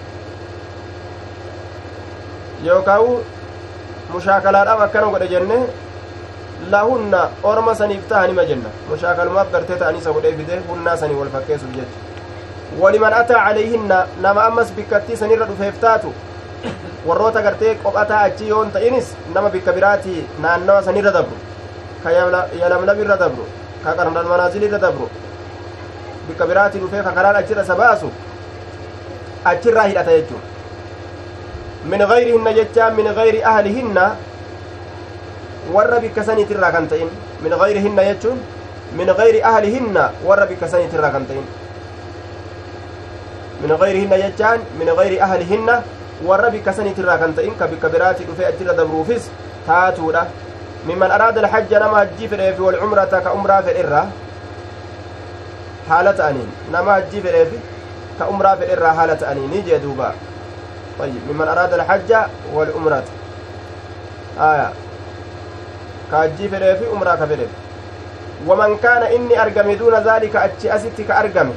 [2.68, 3.12] yookaawu
[4.14, 5.58] mushaakalaadhaaf akkana godhe jenne
[6.74, 7.20] lahunna
[7.52, 12.80] orma saniif tahanima jenna mushaakalumaaf gartee ta'anii isa godhee fide hunnaa sanii wal fakkeessuuf jecha
[12.82, 16.12] waliman ataa calayhinna nama ammas bikkattii sanirra dhufeef taatu
[17.06, 21.38] warroota gartee qophataa achi yoon ta'inis nama bikka biraatii naannawa sanirra dabru
[22.04, 22.12] ka
[22.62, 23.46] yalamlabirra dabru
[23.84, 25.08] ka qarnal manaazilirra dabru
[26.30, 28.10] bikka biraatii dhufee ka karaan achirra isa baasu
[29.52, 30.42] achirraa hidhata jechuun
[31.84, 34.04] min gayrihinna jechaa min gayri ahlihinna
[35.74, 37.08] warra bikka saniitirraa kan ta'in
[37.42, 38.38] min gayrihinna jechuun
[39.00, 41.46] min gayri ahlihinna warra bikka saniitirraa kan ta'in
[43.62, 45.82] min gayrihinna jechaan min gayri ahlihinna
[46.28, 49.30] warra bikka saniitirraa kan ta'in ka bikka biraatii dhufee achirra dabruufis
[49.66, 50.26] taatuudha
[50.86, 54.06] mimman araada alhajja nama hajjii fedheefi walcumrata ka umraa fedherraa
[55.90, 57.61] haala ta'aniin nama hajjii fedheefi
[58.18, 60.11] ka umraa fedherraa haala ta'aniini jee duuba
[61.00, 62.11] طيب ممن أراد الحج
[62.55, 63.05] والعمرة
[64.40, 64.68] آية
[66.12, 67.46] كاجي فدي في عمرة كفدي
[68.46, 71.48] ومن كان إني أرقم دون ذلك أتشي أستي كأرقم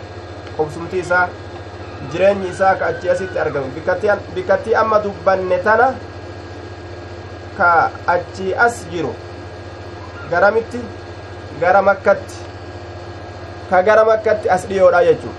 [0.58, 1.30] قبسمتي إساء
[2.12, 3.67] jireenyi isaa ka achi asitti argamu
[4.36, 5.86] bikkattii amma dubbanne tana
[7.58, 7.69] ka
[8.08, 9.13] achi as jiru
[10.32, 10.82] garamitti
[11.62, 12.42] gara makkatti
[13.69, 15.34] ka gara makkatti as dhiyoodha jechuu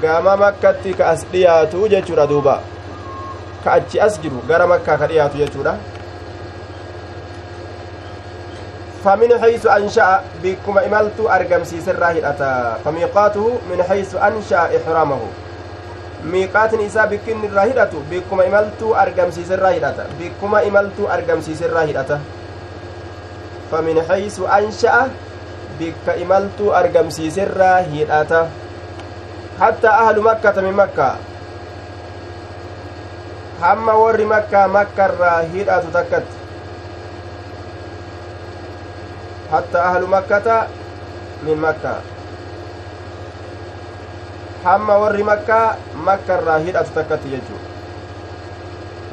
[0.00, 2.60] gama makkatti ka as dhiyaatu jechuudha duuba.
[3.64, 5.76] Ka achi as jiru gara makkaa ka dhiyaatu jechuudha.
[9.04, 15.20] فمن حيث أنشأ بكما إملت أرقم سيسر هدأتا فميقاته من حيث أنشأ إحرامه
[16.24, 22.20] ميقات نساء بكن الراهدة بكما إملت أرقم سيسر هدأتا بكما إملت أرقم سيسر هدأتا
[23.72, 25.23] فمن حيث أنشأ بك
[26.22, 28.48] إملت أرقم سيسر هدأتا
[29.60, 31.10] حتى أهل مكة من مكة
[33.60, 36.36] hamma warri makkaa makkarraa hidhatu takkatti
[39.50, 40.56] hatta ahlu makkata
[41.46, 42.00] min makkaa
[44.64, 45.76] hamma warri makkaa
[46.08, 47.60] makkarraa hidhatu takkatti jechuu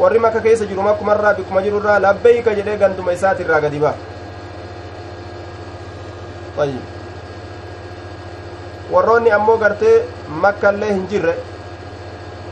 [0.02, 3.94] warri makka keessa jiru makkumarraa bikkuma jirurraa labbeeyka jedhee ganduma isaatirraa gadi ba
[6.60, 6.84] ayyib
[8.92, 9.96] warroonni ammoo gartee
[10.46, 11.36] makkallee hin jirre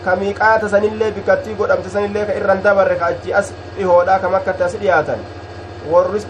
[0.05, 4.63] ka miiqaata sanillee bikkattii godhamte sanillee ka irran dabarre ka achi as dhihoodha ka makkatti
[4.67, 5.25] as dhiyaatan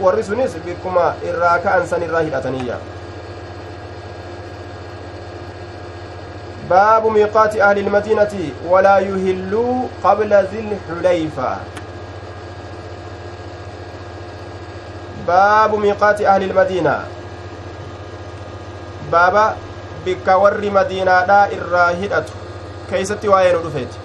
[0.05, 2.79] warri sunis bikkuma irraa ka'an san irraa hidhataniyya
[6.69, 8.33] باب ميقات أهل المدينة
[8.69, 11.57] ولا يهلوا قبل ذي الحليفة
[15.27, 16.43] باب ميقات أهل
[19.11, 19.55] بابا
[20.05, 22.33] بك ور مدينة لا إراهدته
[22.89, 23.97] keeysatti waa'ee nu dhufeeti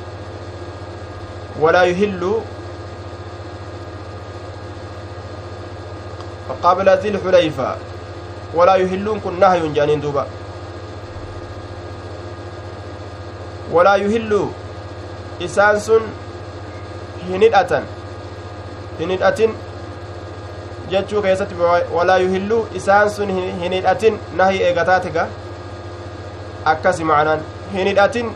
[1.60, 2.32] walaa yuhillu
[6.64, 7.68] qabla dhi lxulayfa
[8.58, 10.26] walaa yuhilluun kun nahyun jedhaniin duuba
[13.76, 14.42] walaa yuhillu
[15.48, 16.02] isaan sun
[17.28, 17.84] hin hidhatan
[18.98, 19.56] hin hidhatin
[20.94, 21.54] jechuu keessatti
[21.96, 25.26] walaa yuhillu isaan sun hin hidhatin nahi eegataatiga
[26.72, 28.32] akkasi macnaan hin hidhatin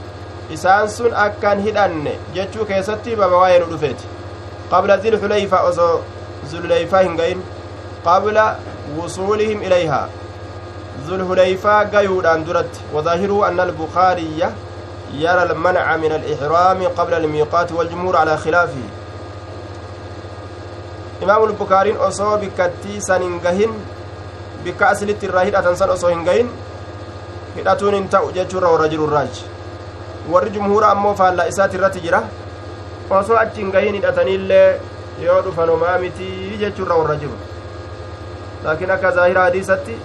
[0.59, 4.14] isaan sun akkan hidhanne jechuu keessatti baba waa'ee nu dhufeeti
[4.71, 5.90] qabla zilxulayfa osoo
[6.53, 7.44] zulhuleyfaa hin ga'in
[8.07, 8.47] qabla
[9.01, 10.07] wusuulihim ilayhaa
[11.11, 14.53] zulhuleyfaa gayuudhaan duratti wadaahiruhu anna albukaariyya
[15.14, 16.12] يرى المنع من
[21.23, 23.73] الإحرام قبل الميقات والجمهور على خلافه إمام البخاري أصو بكتي سننجهن
[24.65, 26.49] بك أسلت الراهد أتنسان أصو هنجهن
[27.57, 29.35] هدأتون انتأو جيشور ورجل الراج
[30.29, 32.23] warri jumhuura ammoo faallaa isaati irratti jira
[33.11, 34.81] osoo achi hin gahin hidhataniillee
[35.25, 37.33] yoo dhufanomaa mitii jechuurra warra jiru
[38.65, 39.97] laakiin akka zaahira hadiisatti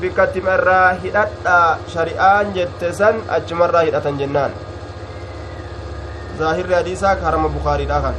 [0.00, 4.50] bikkattima irraa hidhadhaa shari'aan jette san achumarraa hidhatan jennaan
[6.38, 8.14] ظاهر حديثك حرم البخاري داخل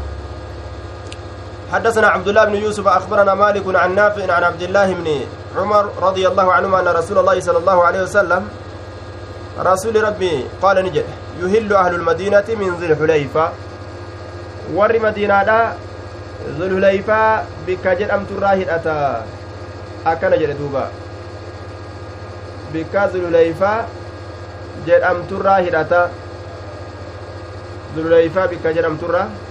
[1.73, 5.07] حدثنا عبد الله بن يوسف أخبرنا مالك عن نافع عن عبد الله بن
[5.57, 8.43] عمر رضي الله عنهما أن رسول الله صلى الله عليه وسلم
[9.59, 11.05] رسول ربي قال نجد
[11.41, 13.45] يهل أهل المدينة من ذي الحليفة.
[14.73, 15.73] ور مدينة
[16.59, 19.25] ذو الحليفة بك جرأمت الراهد أتا
[20.05, 20.85] أكن جد دوبا.
[22.73, 23.73] بك ذو الحليفة
[24.87, 26.03] جرأمت الراهد أتا.
[27.95, 29.44] ذو الحليفة بك جرأمت الراهد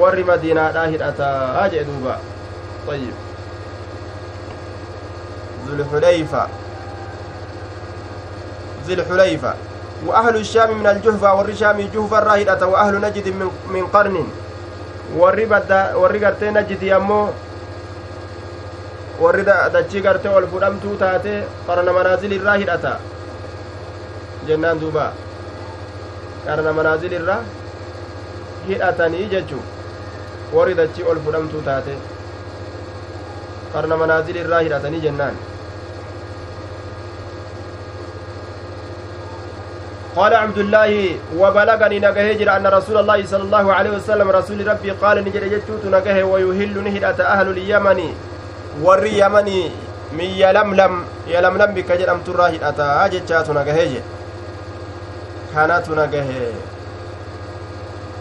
[0.00, 2.20] warri madiinaadhaa hidhataa jee duuba
[2.92, 3.16] ayyib
[8.88, 9.54] ذي الحليفة
[10.06, 14.16] وأهل الشام من الجهفة ور شام جهفة راهدة وأهل نجد من, من قرن
[15.16, 15.36] ور
[16.24, 17.28] قرتي نجد يمو
[19.18, 21.32] warri dachii gartee ol fudhamtuu taate
[21.66, 22.92] qarana manaazil irraa hidhata
[24.46, 25.06] jennaan duuba
[26.44, 27.40] qarana manaazil irraa
[28.68, 29.62] hidhatanii jechuu
[30.56, 31.94] warri dachii ol fudhamtuu taate
[33.74, 35.36] qarna manaazil irraa hidhatanii jennaan
[40.18, 40.90] قال عبد الله
[41.40, 45.84] وبلغني نجاه جرى أن رسول الله صلى الله عليه وسلم رسول ربي قال نجر جتوت
[45.86, 48.00] نجاه ويهل نهدة أهل اليمن.
[48.82, 49.48] ور يمن
[50.18, 50.92] من يلملم
[51.34, 53.06] يلملم بك جرم تراه أتا.
[53.14, 53.90] جتات نجاه
[55.54, 56.30] كانت نجاه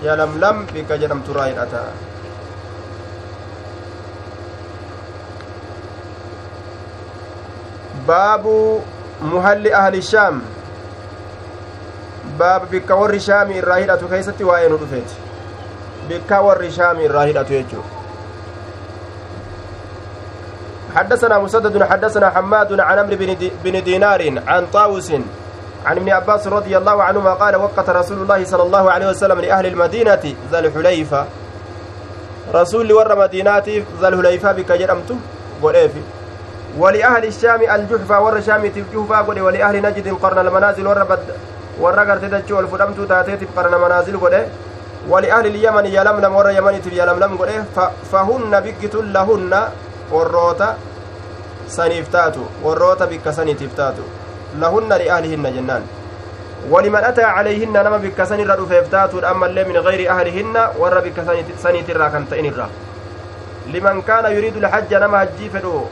[0.05, 1.83] يلملم بك جرم تراه أتا.
[8.07, 8.45] باب
[9.21, 10.41] محل أهل الشام.
[12.37, 15.15] baaba bikka warri shaamii irraa hidhatu keessatti waa'ee nu dhufeeti
[16.09, 17.09] bikka warri shaamii
[20.97, 25.11] حدثنا مسدد حدثنا حماد عن عمرو بن دينار عن طاووس
[25.85, 29.65] عن ابن عباس رضي الله عنهما قال وقت رسول الله صلى الله عليه وسلم لأهل
[29.65, 31.25] المدينة ذا الحليفة.
[32.53, 33.67] رسول ور مدينة
[34.01, 35.09] ذا الحليفة بك جرمت
[35.61, 36.16] قريفي.
[36.77, 41.97] ولأهل الشام الجحفة ور شام الجحفة ولأهل نجد قرن المنازل ور
[42.59, 44.41] ol fudhamtuu taateetiif qarana manaazil godhe
[45.11, 47.57] wali ahli lyaman yalamlam warra yamaniitiif yalamlam godhe
[48.11, 49.59] fahunna bikkitun lahunna
[50.11, 50.75] warroota
[51.77, 54.03] saniif taatu warroota bikka saniitiif taatu
[54.63, 55.85] lahunna liahlihinna jennaan
[56.71, 61.17] ولمن أتى عليهن نما بك سن الرد فيفتاتون أما اللي من غير أهلهن ور بك
[61.63, 62.67] سنيت الرا كان تئن الرا
[63.73, 65.85] لمن كان يريد الحج نما هجي فدو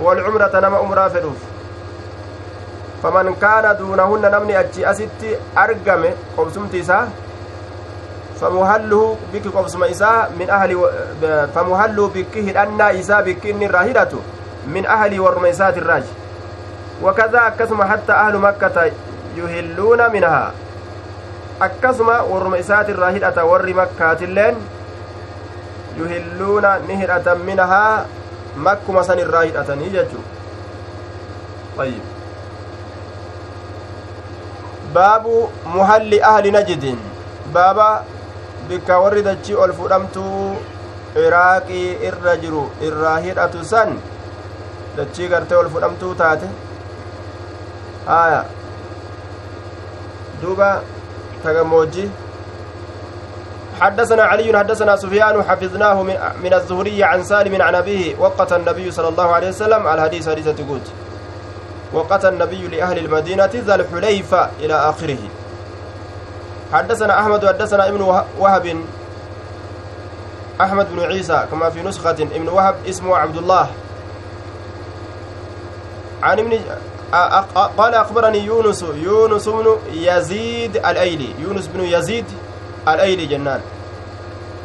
[0.00, 1.36] والعمرة نما أمرا فدوف
[3.04, 7.02] faman kaana duunahunna namni achi asitti argame qobsumti isaa
[8.40, 10.78] famuhalluhu bikki qobsuma isaa min ahli
[11.56, 14.22] famuhalluhu bikki hidhannaa isaa bikki inni irraa hidhatu
[14.76, 16.12] min ahlii warruma isaatirraaji
[17.02, 18.86] wakadaa akkasuma hatta ahlu makkata
[19.36, 20.48] yuhilluuna minhaa
[21.68, 24.56] akkasuma warruma isaatirraa hidhata warri makkaatilleen
[25.98, 28.06] yuhilluuna ni hidhatan minahaa
[28.56, 30.24] makkuma san irraa hidhatanii jechuu
[31.84, 32.04] ayyib
[34.94, 35.36] baabu
[35.76, 36.98] muhalli ahli najdin
[37.56, 37.88] baaba
[38.68, 40.56] bikka warri dachii ol fudhamtuu
[41.26, 43.96] iraaqii irra jiru irraa hidhatu san
[44.96, 46.46] dachii gartee ol fudhamtuu taate
[48.06, 48.44] haya
[50.42, 50.70] duuba
[51.42, 52.06] tagammoojji
[53.80, 56.02] حدثنا علي حدثنا سفيان حفظناه
[56.42, 60.80] من الزهري عن سالم عن أبيه وقت النبي صلى الله عليه وسلم الحديث حديثة تقول
[61.92, 65.18] وقت النبي لأهل المدينة ذا الحليفة إلى آخره.
[66.72, 68.00] حدثنا أحمد حدثنا ابن
[68.38, 68.76] وهب
[70.60, 73.66] أحمد بن عيسى كما في نسخة ابن وهب اسمه عبد الله.
[76.22, 76.58] عن ابن
[77.78, 82.24] قال أخبرني يونس يونس بن يزيد الأيلي يونس بن يزيد
[82.88, 83.60] الأيلي جنان.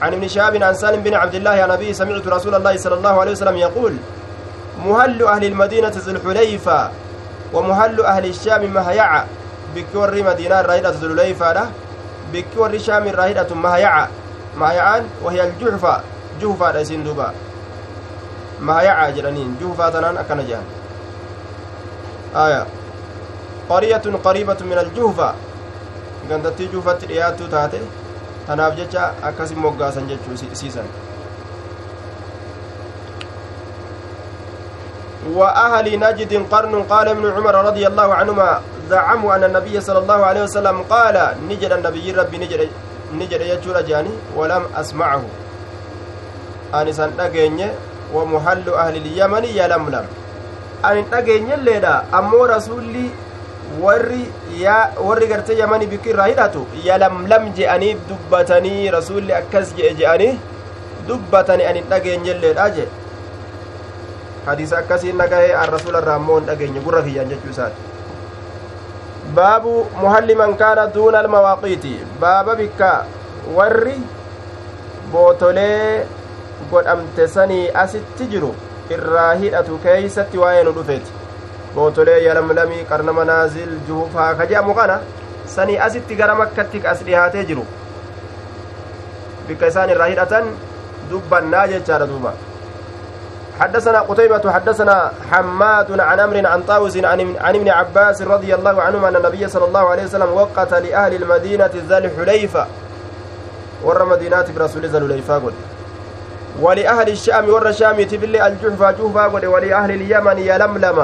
[0.02, 3.20] عن ابن شهاب عن سالم بن عبد الله عن أبيه سمعت رسول الله صلى الله
[3.20, 3.94] عليه وسلم يقول
[4.86, 6.92] مهل أهل المدينة ذي الحليفة
[7.54, 9.26] ومحل أهل الشام مهيعة.
[9.76, 11.68] بك وري مدينة راهدة ذلوليفة
[12.34, 14.08] بك وري شام راهدة مهيعة.
[14.58, 16.02] مهيعان وهي الجحفة.
[16.42, 17.34] جحفة رئيسين دوبا.
[18.62, 20.64] مهيعة جرانين جحفة تنان أكنا جان
[22.36, 22.66] آية.
[23.70, 25.34] قرية قريبة من الجحفة.
[26.30, 27.80] gandattii juufatti dhiyaattuu taate
[28.50, 30.90] tanaaf jecha akkasin moggaasan jechuu siisan
[35.30, 38.50] وأهل نجد قرن قال ابن عمر رضي الله عنهما
[38.90, 41.16] زعموا أن النبي صلى الله عليه وسلم قال
[41.50, 42.62] نجد النبي ربي نجد
[43.14, 45.24] نجد يجور جاني ولم أسمعه
[46.74, 47.68] أنسان أجيني
[48.14, 50.06] ومحل أهل اليمن يلملم
[50.86, 53.10] أن أجيني الليلة أمو رسولي
[53.78, 54.22] warri
[54.62, 60.32] yaa warri gartee yamanii bikki irraa hidhatu yalamlam je'anii dubbatanii rasuulli akkas je'e je'anii
[61.10, 62.88] dubbatanii ani dhageenyelleedha jee
[64.48, 67.82] hadiisa akkasiin dhagahee an rasuula irraa ammoo hin dhageenye gurra kiyyaan jechuu isaati
[69.40, 71.94] baabu muhalli man kaana duuna almawaaqiiti
[72.26, 72.90] baaba bikka
[73.60, 73.96] warri
[75.14, 76.06] bootolee
[76.74, 78.52] godhamte sanii asitti jiru
[78.98, 81.19] irraa hidhatu keeysatti waa'ee nu dhufeeti
[81.76, 85.00] bootolee yalamlamii qarna manaazil juhufaa ka je'amu kana
[85.56, 87.66] sanii asitti gara makkatti as dhihaatee jiru.
[89.48, 90.54] Bikka isaan irraa hidhatan
[91.10, 92.34] dubbannaa jechaadha duuba.
[93.60, 99.16] حدثنا قتيبة حدثنا حماد عن أمر عن طاوس عن, ابن عباس رضي الله عنهما أن
[99.16, 102.68] النبي صلى الله عليه وسلم وقت لأهل المدينة ذا الحليفة
[103.84, 105.54] ور مدينة برسول ذا الحليفة قل
[106.62, 111.00] ولأهل الشام ور الشام تبلي الجحفة جحفة ولأهل اليمن يلملم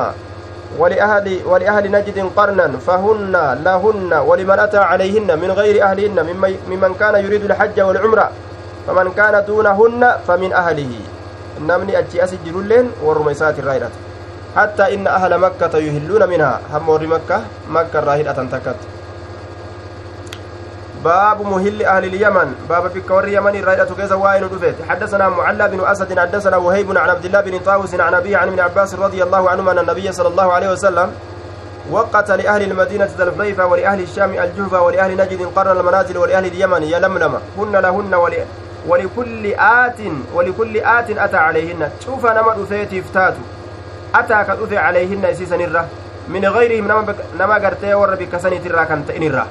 [0.80, 6.17] ولأهل ولأهل نجد قرنا فهن لهن ولمن أتى عليهن من غير أهلهن
[6.69, 8.28] ممن كان يريد الحج والعمرة
[8.88, 10.93] فمن كان دونهن فمن أهله
[11.59, 13.95] namni achi asi jirulleen warruma isaati irraa hidhata
[14.55, 17.38] hattaa inna ahla makkata yuhilluuna minhaa hamma warri makka
[17.76, 18.88] makka irraa hidhatan takkatti
[21.05, 22.55] باب مهل أهل اليمن.
[22.69, 27.09] باب بك ور يمن رايدة كيزا واين دفت حدثنا معلى بن أسد حدثنا وهيب عن
[27.09, 30.27] عبد الله بن طاووس عن أبيه عن ابن عباس رضي الله عنهما أن النبي صلى
[30.27, 31.11] الله عليه وسلم
[31.91, 37.33] وقت لأهل المدينة ذا الحليفة ولأهل الشام الجهفة ولأهل نجد قرن المنازل ولأهل اليمن يلملم.
[37.57, 38.13] هن لهن
[38.87, 39.99] ولكل آت
[40.33, 41.89] ولكل آت أتى عليهن.
[42.05, 43.43] شوف نما دفيت يفتاتو.
[44.15, 45.85] أتى كدفي عليهن إسيسا نرى
[46.27, 46.85] من غيرهم
[47.39, 49.45] نما قرتي وربك سنة ترى كانت إنرى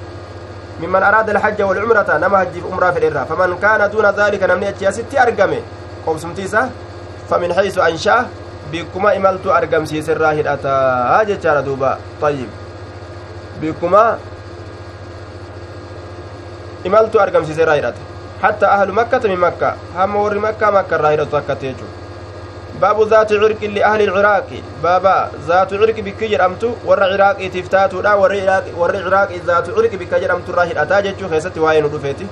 [0.81, 4.91] ممن أراد الحج والعمرة نما في أمرا في الإرى فمن كان دون ذلك نمني أتيا
[4.91, 5.62] ستي أرقمي.
[6.07, 6.70] قوسمتيسة
[7.31, 8.27] فمن حيث أنشاه
[8.72, 10.75] بكما إملت أرقم سيسر راهد أتا.
[11.20, 11.99] هاجة دوبا.
[12.22, 12.49] طيب.
[13.62, 14.18] بكما
[16.87, 18.03] إملت أرقم سيسر راهد أتا.
[18.43, 19.75] حتى أهل مكة من مكة.
[19.97, 21.75] هم ور مكة مكة راهد أتا
[22.81, 24.49] باب ذات عرق لأهل العراق.
[24.83, 29.93] بابا ذات عرق بك جرمت ور عراق تفتاتو لا ور عراق ور عراق ذات عرق
[29.95, 32.27] بك جرمت راهد أتاجج خيست واين رفيتي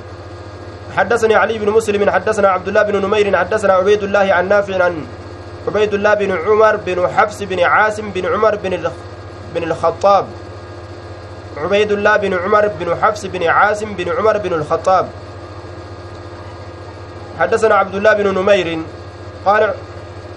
[0.96, 5.06] حدثني علي بن مسلم حدثنا عبد الله بن نمير حدثنا عبيد الله عن نافع عن
[5.68, 8.90] عبيد الله بن عمر بن حفص بن عاصم بن عمر بن
[9.54, 10.26] بن الخطاب.
[11.56, 15.08] عبيد الله بن عمر بن حفص بن عاصم بن عمر بن الخطاب.
[17.40, 18.78] حدثنا عبد الله بن نمير
[19.44, 19.74] قال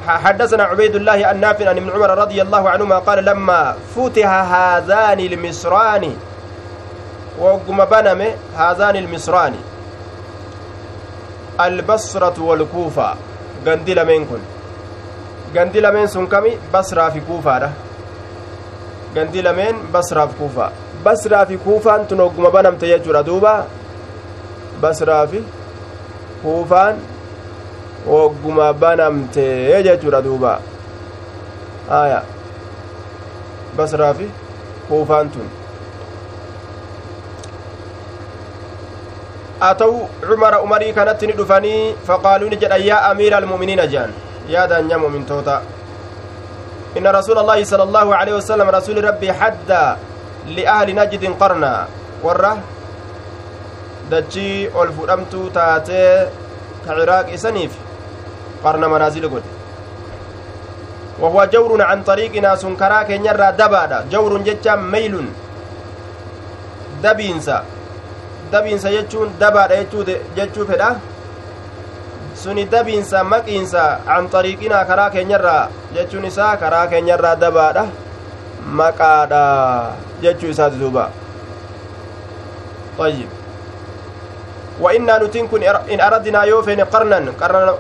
[0.08, 6.16] حدثنا عبيد الله النافع عن ابن عمر رضي الله عنهما قال لما فتح هذان المصران
[7.40, 8.22] وقم بنم
[8.58, 9.54] هذان المصران.
[11.60, 13.16] البصرة والكوفة.
[13.66, 14.42] غندي لمن كن.
[15.56, 17.72] غندي لمن سن كمي؟ بصرة في كوفة
[19.16, 20.70] غندي لمن بصرة في كوفة.
[21.06, 23.66] بصرة في كوفة أنتن وقم بنم تيجر دوبا.
[24.84, 25.42] بصرة في
[26.44, 26.96] كوفة
[28.08, 29.46] wogguma banamte
[29.84, 30.60] jechuudha duuba
[31.90, 32.22] aya
[33.78, 34.28] basraa fi
[34.90, 35.48] kuufaan tun
[39.60, 44.14] haa ta'u cumara umarii kanatti ni dhufanii faqaaluu ni jedhan yaa amiira almu'miniina jehan
[44.56, 45.62] yaa daanya mu'mintoota
[46.96, 49.70] إن رسول الله صلى الله عليه وسلم رسول ربي حد
[50.48, 51.74] لأهل نجد قرنا
[52.24, 52.54] ورة
[54.12, 56.28] دجي ألفرمت تاتي
[56.88, 57.72] كعراق إسنيف
[58.66, 59.44] قرن منازل قد
[61.22, 65.16] وهو جور عن طريقنا سنكرا كنيرا دبادا جور جتا ميل
[67.04, 67.58] دبينسا
[68.54, 69.86] دبينسا جتون دبادا
[70.38, 70.90] جتو فدا
[72.36, 77.86] suni dabiinsa maqiinsa an xariiqinaa karaa keenyarraa jechuun isaa karaa keenyarraa dabaadha
[78.80, 79.42] maqaadha
[80.22, 81.06] jechuu isaati duuba
[83.08, 83.45] ayyib
[84.82, 87.32] وإنا نتين كن إن أردنا يوفين قرنا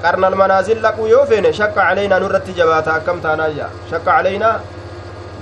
[0.04, 1.54] قرن المنازل لك يوفين.
[1.54, 4.60] شك علينا نرت جباتا كم تانا شك علينا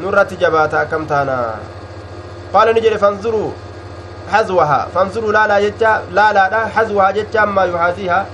[0.01, 1.55] نرت جباتا كم تانا.
[2.53, 3.51] قال نجري فانظروا
[4.31, 4.87] حزوها.
[4.95, 8.25] فانظروا لا لا جتا لا لا لا حزوها جتا ما يحاذيها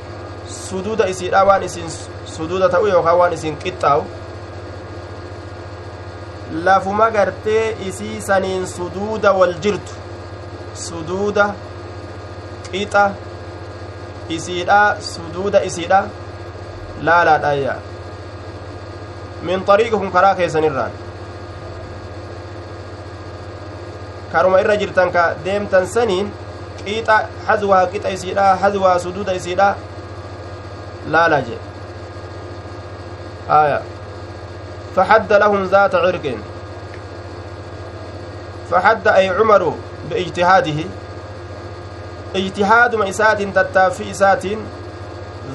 [0.49, 1.89] سدود إسيرا وان إسين
[2.27, 4.01] سدود تأوي وخوان إسين قطاو
[6.65, 9.93] lafuma gartee isii saniin suduuda wal jirtu
[12.71, 13.03] qixa
[14.29, 14.79] isiidha
[15.11, 15.99] suduuda isiidha
[17.09, 17.75] laalaadhaayya
[19.43, 20.91] min xariiqikum karaa keessanirraan
[24.31, 26.31] karuma irra jirtan ka deemtan saniin
[26.85, 29.69] qiixa hazwaa qixa isiidha hazwaa suduuda isiidha
[31.15, 31.57] laala je
[33.61, 33.79] aya
[34.95, 36.25] فحد لهم ذات عرق
[38.71, 39.73] فحد أي عمر
[40.09, 40.79] باجتهاده
[42.33, 44.59] isaatiin tattaaffii isaatiin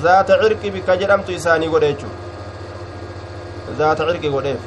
[0.02, 2.06] zaata cirqi bikka jedhamtu isaanii godhe jechu
[3.78, 4.62] zaata cirqi godheef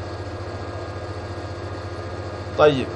[2.59, 2.89] ayyib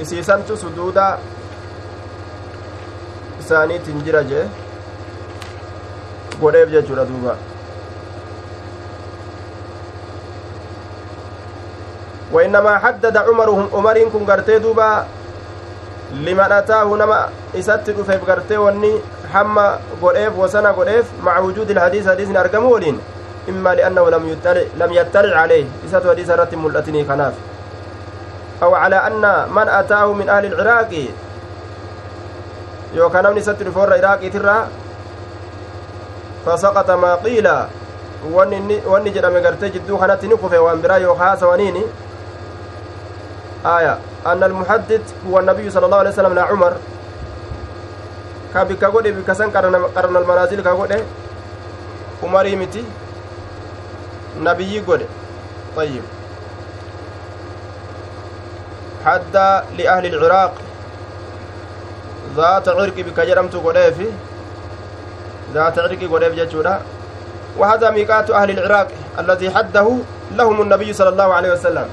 [0.00, 1.06] isiisantu suduuda
[3.40, 4.48] isaaniitiin jira jee
[6.40, 7.36] godheef jechuudha duuba
[12.32, 14.58] وإنما حدد عمرهم عمرين كن قرتي
[16.18, 18.92] liman ataahu nama isatti dhufeef gartee wanni
[19.32, 22.98] hamma godheef wasana godheef maca wujuudi ilhadiis hadiisni argamu waliin
[23.48, 27.34] imma liannahu lam yattalic caleyh isatu hadiisa irratti mul'atinii kanaaf
[28.60, 31.04] aw calaa anna man ataahu min ahli ilciraaqi
[32.98, 34.62] yookaa namni isatti dhufe warra iraaqiitirraa
[36.44, 37.54] fasaqata maa qiila
[38.34, 41.84] wanni jedhame gartee jidduu kanatti ni kufe waan biraa yoo haasawaniini
[45.26, 46.74] huwa annabiyu sala allahu alai wasalam naa cumar
[48.52, 49.78] ka bikka godhe bikka san qarna
[50.18, 50.98] almanaazil ka godhe
[52.22, 52.84] umarii miti
[54.48, 55.06] nabiyyi godhe
[55.76, 56.02] طيب
[59.06, 59.36] حد
[59.78, 60.54] لأهل العراق
[62.36, 63.98] ذات عرق بك جرمت قديف
[65.54, 66.80] ذات عرق قديف جتشورا
[67.58, 68.88] وهذا ميقات أهل العراق
[69.18, 69.88] الذي حده
[70.34, 71.88] لهم النبي صلى الله عليه وسلم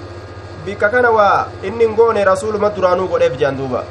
[0.67, 3.83] بك كان وإن نقول رسول ما درانو قديف جاندوبا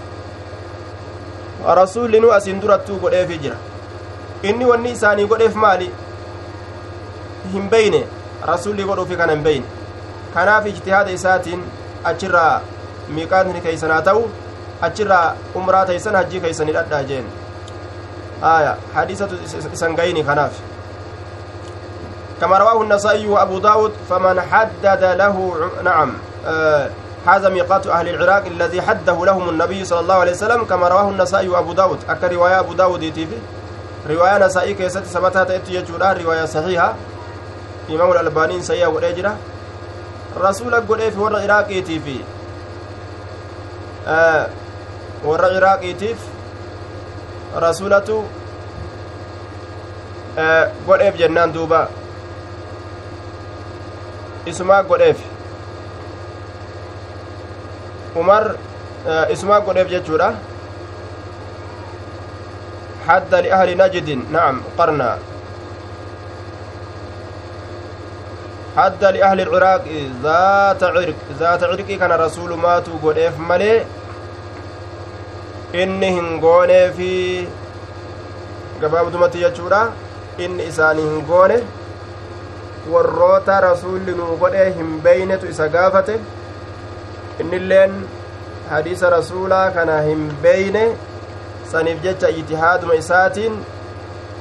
[1.64, 3.58] رسول نو أسين درتو قديف جرا
[4.44, 5.90] إني وني إساني قديف مالي
[7.52, 8.00] hin beyne
[8.50, 9.66] rasulli godhuufi kana hin beyne
[10.34, 11.62] kanaaf ijtihaada isaatiin
[12.10, 12.60] achirraa
[13.18, 14.22] miiqaatni keeysan haa ta'u
[14.88, 15.26] achirraa
[15.60, 17.28] umraa teeysan hajjii keeysani dhadhaa jeen
[18.52, 19.38] aya hadiisatu
[19.72, 20.64] isan gayini kanaaf
[22.40, 25.36] كما رواه النسائي وأبو داود فمن حدد له
[25.84, 26.35] نعم آه
[27.26, 31.48] هذا ميقات أهل العراق الذي حده لهم النبي صلى الله عليه وسلم كما رواه النسائي
[31.48, 31.98] وأبو داود.
[32.08, 33.38] أكا رواية أبو داود يتيفي
[34.10, 36.94] رواية نسائي كيست سبتها تأتي رواية صحيحة.
[37.88, 39.30] imaamu albaaniin sayyaa godhee jira
[40.42, 42.14] rasuula godheef warra iraaqiitii fi
[45.24, 46.24] warra iraaqiitiif
[47.66, 48.16] rasuulatu
[50.88, 51.88] godheef jennaan duuba
[54.52, 55.22] isumaa godheef
[58.24, 58.44] umar
[59.34, 60.28] isumaa godheef jechuudha
[63.06, 65.16] hadda liahli najdin na'am qarnaa
[68.76, 69.84] حد لأهل العراق
[70.22, 73.84] ذات عرق ذات عرق كان رسول ماتو قديف ملي
[75.82, 77.08] inni hin goonee fi
[78.80, 79.80] gabaabdumatti jechuudha
[80.44, 81.56] inni isaanii hin goone
[82.92, 86.14] warroota rasuulli nuu godhee hin beeynetu isa gaafate
[87.44, 87.94] innilleen
[88.70, 90.84] hadiisa rasuulaa kana hin beeyne
[91.72, 93.58] saniif jecha ijtihaaduma isaatiin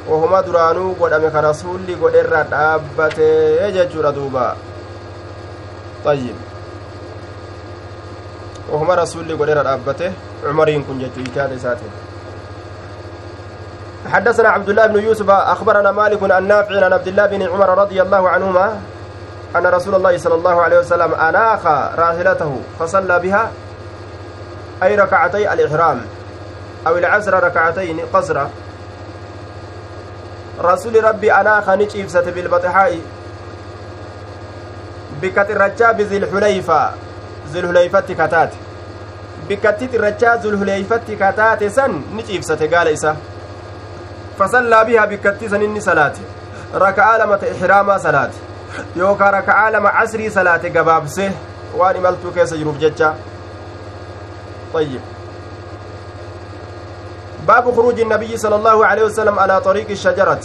[0.09, 4.47] wahuma duraanuu godhame ka rasuulli godherra dhaabbatee jechuudha duuba
[6.13, 6.37] ayyib
[8.71, 11.95] wahuma rasuulli godherra dhaabbate cumariin kun jechuu ijtihaada isaatiin
[14.05, 18.01] حدثنا عبد الله بن يوسف أخبرنا مالك عن نافع عن عبد الله بن عمر رضي
[18.01, 18.65] الله عنهما
[19.55, 23.51] أن رسول الله صلى الله عليه وسلم أناخ راحلته فصلى بها
[24.83, 26.01] أي ركعتي الإحرام
[26.87, 28.49] أو العصر ركعتين قصرا
[30.63, 33.01] rasuli rabbi anaa kani ciibsate bilbaxixaa'i
[35.21, 36.77] bikka xirrachaa bizilxuleyfa
[37.53, 38.57] zulhuleyfatti kataate
[39.47, 43.15] bikkatti xirrachaa zulhuleyfatti kataate san ni ciibsate gaala isa
[44.39, 46.21] fasallaa bihaa bikkatti san inni salaate
[46.85, 47.99] raka'aa lama ta ihraamaa
[48.75, 51.31] salaate yookaa raka'aa lama casrii salaate gabaabse
[51.77, 53.15] waan imaltuu keessa jiruuf jecha.
[54.75, 55.01] طيب
[57.47, 60.43] باب خروج النبي صلى الله عليه وسلم على طريق الشجرة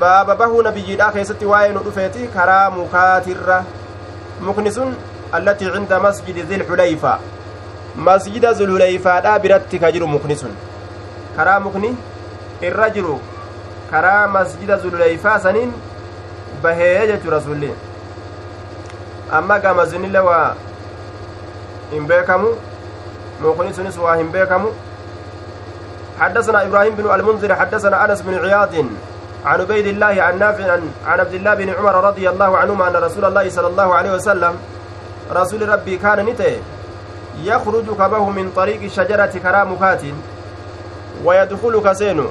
[0.00, 3.62] باب به نبي دا كيست واين رفيتي كرا مكاتر
[4.40, 4.80] مكنس
[5.34, 7.18] التي عند مسجد ذي الحليفة
[7.96, 10.44] مسجد ذي الحليفة دا برت كجر مكنس
[11.36, 11.94] كرا مكني
[12.62, 13.16] الرجل
[13.90, 15.38] كرا مسجد ذي الحليفة
[16.64, 17.68] بهيجة رسول
[19.32, 20.52] أما قام زنين لوا
[21.92, 22.52] إن بيكمو
[23.42, 24.68] مكنسنس وهم بيكمو
[26.20, 28.74] حدثنا إبراهيم بن المنذر حدثنا أنس بن عياض
[29.44, 30.72] عن عبيد الله عن نافع
[31.06, 34.54] عن عبد الله بن عمر رضي الله عنهما أن رسول الله صلى الله عليه وسلم
[35.32, 36.56] رسول ربي كان نته
[37.42, 40.00] يخرج كبه من طريق الشجرة كرامكات
[41.24, 42.26] ويدخل كسين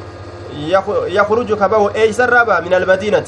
[1.07, 3.25] يخرج كبه أي سرابا من المدينة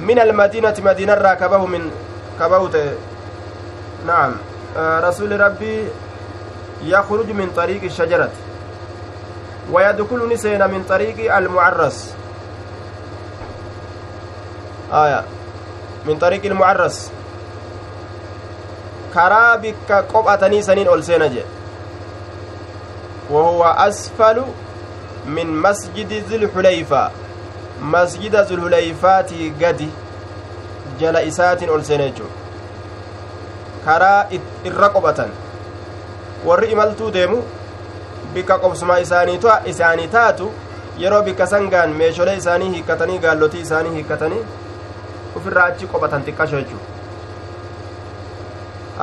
[0.00, 1.90] من المدينة مدينة راكبه من
[2.40, 2.76] كبوت
[4.06, 4.32] نعم.
[4.76, 5.88] رسول ربي
[6.84, 8.30] يخرج من طريق الشجرة.
[9.72, 12.14] ويدخل نسين من طريق المعرس.
[14.92, 15.24] آية.
[16.06, 17.10] من طريق المعرس.
[19.14, 21.44] karaa bikka qophatanii saniin ol seena jedhe
[23.30, 24.44] wahuwa asfalu
[25.26, 26.22] min masjidi
[27.82, 29.88] masjida zulxuleyfaatii gadi
[31.00, 32.30] jala isaatiin ol seena jechuu
[33.84, 34.26] karaa
[34.70, 35.30] irra qophatan
[36.46, 37.42] warri imaltuu deemu
[38.34, 40.50] bikka qobsuma isaanii taatu
[41.04, 44.42] yeroo bikka sangaan meesholee isaanii hiikkatanii gaallotii isaanii hiikkatanii
[45.36, 46.80] ufirraa achi qophatan xiqqasho jechuu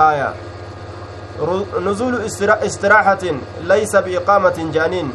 [0.08, 0.34] aya
[1.88, 2.18] nuzuulu
[2.70, 3.42] istiraaxatin
[3.74, 5.14] laysa biiqaamatin jaaniin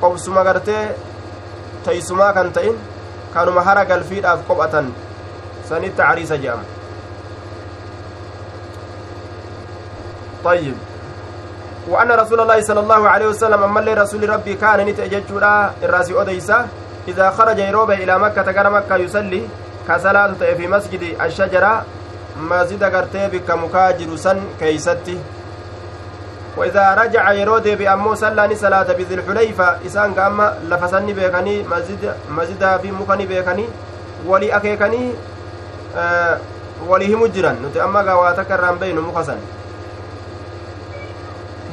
[0.00, 0.84] qobsuma gartee
[1.88, 2.76] teeysumaa kan ta'in
[3.34, 4.94] kanuma hara galfiidhaaf qophatan
[5.68, 6.66] sanitti cariisa jedhama
[10.44, 10.76] طيب
[11.88, 16.68] وأن رسول الله صلى الله عليه وسلم أما اللي رسول ربي كان نتأججولا الراسي أديسا
[17.08, 19.42] إذا خرج يروبه إلى مكة غير مكة يصلي
[19.88, 21.84] كصلاة في مسجد الشجرة
[22.36, 25.16] مسجد غرتي بك مكاجر سن كيستي
[26.56, 32.90] وإذا رجع يرود بأمو صلى صلاة بذي الحليفة إسان قام لفسني بيكني مسجد مسجد في
[32.90, 33.66] مكني بيكني
[34.26, 35.12] ولي أكيكني
[35.96, 36.38] آه
[36.88, 39.36] ولي مجرا نتي أما قواتك الرام بين مخسن.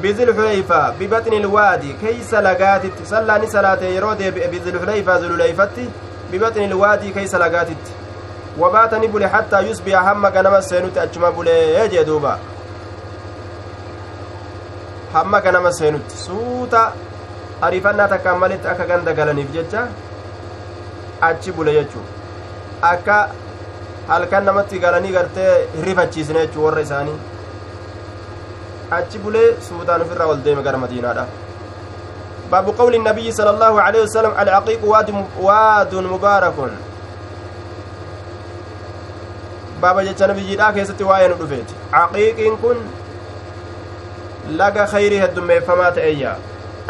[0.02, 5.78] بذي الحليفة ببطن الوادي كيس لقاتت صلى صلاة يرود بذي الحليفة ذو الحليفة
[6.32, 7.84] ببطن الوادي كيس لقاتت
[8.60, 12.38] وبات نبلي حتى يصبح هم غنم السينوت أجمع بلي يجي دوبا.
[15.14, 16.82] Hamma ganama seenutti suuta
[17.68, 19.86] ariifannaa takkaan malitti akka ganda galaniif jecha
[21.30, 22.06] achi bule jechuu
[22.94, 23.18] akka
[24.08, 27.20] halkan namatti galanii gartee hirrifachiisne jechuu warra isaanii
[29.00, 31.26] achi bulee suutaan ofirraa ol deeme gara madiinaadha
[32.52, 35.10] قول النبي صلى الله عليه وسلم العقيق واد
[35.40, 36.58] واد مبارك
[39.82, 42.78] بابا جتش نبي جدا كيستي واين دفيت عقيق كن
[44.60, 46.32] laga khayrii heddummeeffamaa ta'eyya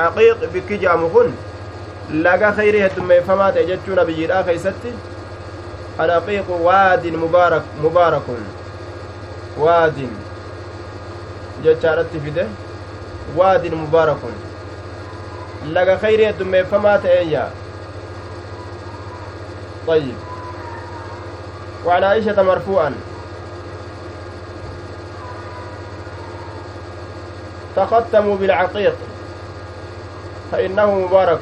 [0.06, 1.30] aqiiq bikki je'amu kun
[2.28, 4.92] laga khayrii heddummeeffamaa ta'e jechuu nabiyyiidhaa keeysatti
[6.06, 8.44] alaqiiqu waadin mubaarak mubaarakun
[9.66, 10.14] waadin
[11.64, 12.46] jechaadhatti fide
[13.42, 14.36] waadin mubaarakun
[15.80, 17.44] laga khayrii heddummeeffamaa ta'eyya
[19.88, 20.16] طيب
[21.86, 22.94] وعن عائشة مرفوعا
[27.86, 28.96] تختموا بالعقيق
[30.52, 31.40] فإنه مبارك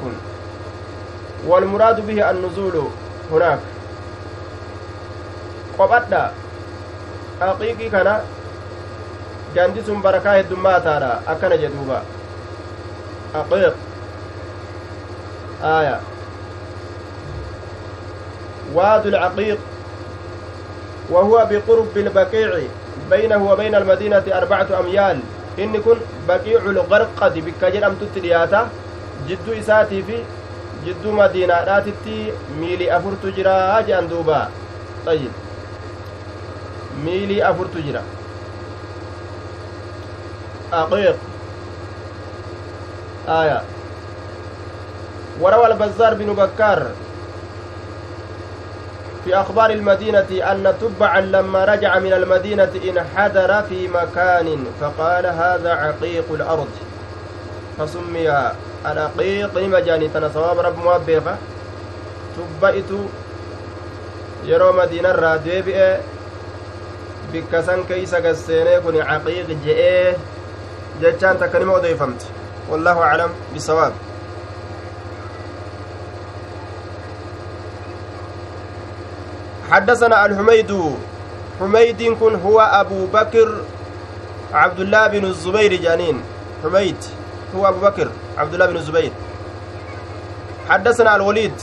[1.48, 2.76] والمراد به النزول
[3.32, 3.60] هناك.
[5.80, 6.24] qophatdha
[7.40, 8.14] aqiiqii kana
[9.56, 12.04] gandi sun barakaa heddummaataadha akkana jedhuuba
[13.42, 13.76] aqiiq
[15.64, 16.00] aya
[18.76, 19.60] واد العقيق.
[21.10, 22.50] وهو بقرب البقيع
[23.10, 25.20] بينه وبين المدينة أربعة أميال.
[25.64, 28.62] Inni kun baqiicul garqadi bikka jedhamtutti dhiyaata
[29.28, 30.18] jidduu isaatii fi
[30.86, 32.16] jidduu madiinaadhaatitti
[32.60, 33.56] miilii afurtu jira
[33.88, 34.38] jedhan duuba
[35.14, 35.34] ayyib
[37.08, 38.04] miilii afurtu jira
[40.84, 41.18] aqiiq
[43.42, 43.60] aya
[45.42, 46.80] وروى البزار بن بكار
[49.30, 56.26] في أخبار المدينة أن تبعا لما رجع من المدينة انحدر في مكان فقال هذا عقيق
[56.32, 56.68] الأرض
[57.78, 58.52] فسمي
[58.86, 60.80] العقيق مجاني تنا صواب رب
[64.74, 65.88] madiina irraa deebi'e
[67.32, 70.16] bikka san keeysa gasseenee kun caqiiq je'ee
[71.02, 72.26] jechaan takka nima odeeyfamti
[72.72, 74.09] wallahu aclam bisawaab
[79.72, 80.72] حدثنا الحميد
[81.60, 83.50] حميد كن هو أبو بكر
[84.54, 86.18] عبد الله بن الزبير جانين.
[86.64, 86.96] حميد
[87.56, 88.08] هو أبو بكر
[88.38, 89.12] عبد الله بن الزبير.
[90.70, 91.54] حدثنا الوليد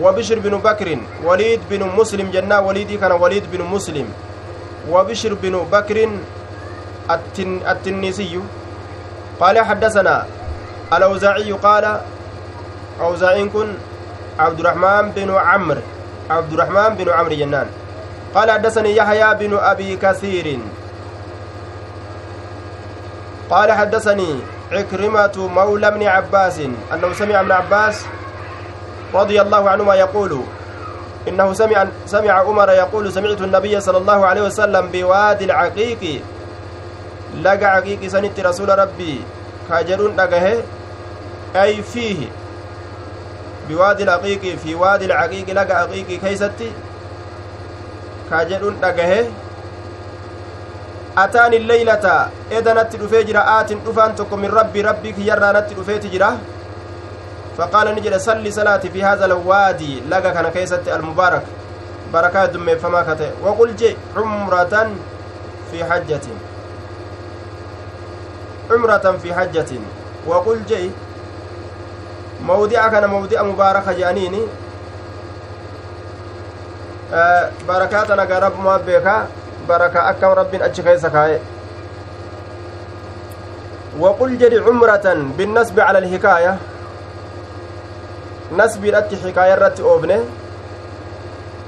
[0.00, 4.08] وبشر بن بكر وليد بن مسلم جنة وليدي كان وليد بن مسلم.
[4.90, 6.08] وبشر بن بكر
[7.10, 8.40] التن التنيسي.
[9.40, 10.26] قال حدثنا
[10.92, 12.00] الأوزاعي قال
[13.00, 13.68] أوزاعي كن
[14.38, 15.95] عبد الرحمن بن عمرو.
[16.30, 17.66] عبد الرحمن بن عمرو جنان.
[18.34, 20.58] قال حدثني يحيى بن أبي كثير.
[23.50, 24.40] قال حدثني
[24.72, 26.60] عكرمة مولى ابن عباس
[26.94, 28.04] أنه سمع ابن عباس
[29.14, 30.42] رضي الله عنهما يقول
[31.28, 36.22] إنه سمع سمع عمر يقول سمعت النبي صلى الله عليه وسلم بوادي العقيق.
[37.42, 39.20] لقى عقيق سنت رسول ربي
[39.68, 40.62] كاجرون لقاه
[41.56, 42.26] أي فيه.
[43.68, 46.72] بوادي العقيق في وادي العقيق لقى عقيق كيستي.
[48.30, 49.26] كاجدون دقه.
[51.18, 55.98] أتاني الليلة إذا نت دفي جرا آت دفان تكم من ربي ربي كيرا نت دفي
[55.98, 56.38] تجرا.
[57.58, 61.42] فقال نجد صلي صلاتي في هذا الوادي لقى كان كيستي المبارك.
[62.12, 64.90] بركات دم فما كته وقل جي عمرة
[65.70, 66.20] في حجة.
[68.70, 69.70] عمرة في حجة.
[70.26, 70.90] وقل جي
[72.40, 74.42] mawdi'a kana mawdi'a mubaaraka jedhaniini
[77.66, 79.26] barakaa tana gaa rabbumaa beekaa
[79.68, 81.38] barakaa akkam rabbiin achi keessa kaa'e
[84.00, 85.06] وقل جري عمرة
[85.38, 86.56] بالنسب على الحكاية
[88.52, 90.20] نسبي رت حكاية رت أوبنه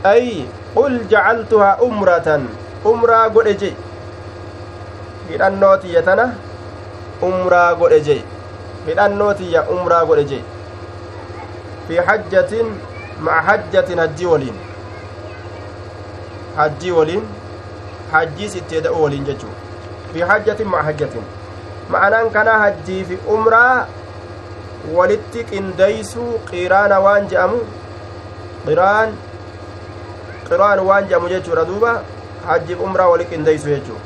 [0.05, 0.47] ay
[0.79, 2.47] qul jacaltuhaa umratan
[2.87, 3.71] umraa godhe je
[5.29, 6.27] hidhannoo tiyya tana
[7.29, 8.17] umraa godhe je
[8.87, 10.39] hidhannoo tiyya umraa godhe je
[11.89, 12.73] fi hajjatin
[13.29, 14.57] ma'a hajjatin hajjii waliin
[16.57, 17.25] hajjii waliin
[18.13, 19.55] hajjiis itti eda'u waliin jechuu
[20.13, 21.25] fi hajjatin ma'a hajjatin
[21.95, 23.87] ma'anaan kana hajjii fi umraa
[24.99, 27.63] walitti qindeeysuu qiraana waan je'amu
[28.67, 29.17] qiraan
[30.91, 31.97] waan je'amu jechuudha duuba
[32.47, 34.01] hajjiif umraa wali qindeeysu jechuu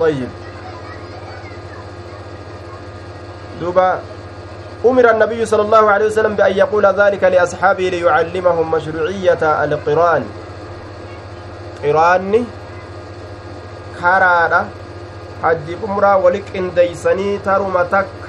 [0.00, 0.28] طيب
[3.60, 4.00] دوبا
[4.84, 10.24] أمر النبي صلى الله عليه وسلم بأن يقول ذلك لأصحابه ليعلمهم مشروعية القران
[15.86, 18.28] umraa wali qindeeysanii taruma takka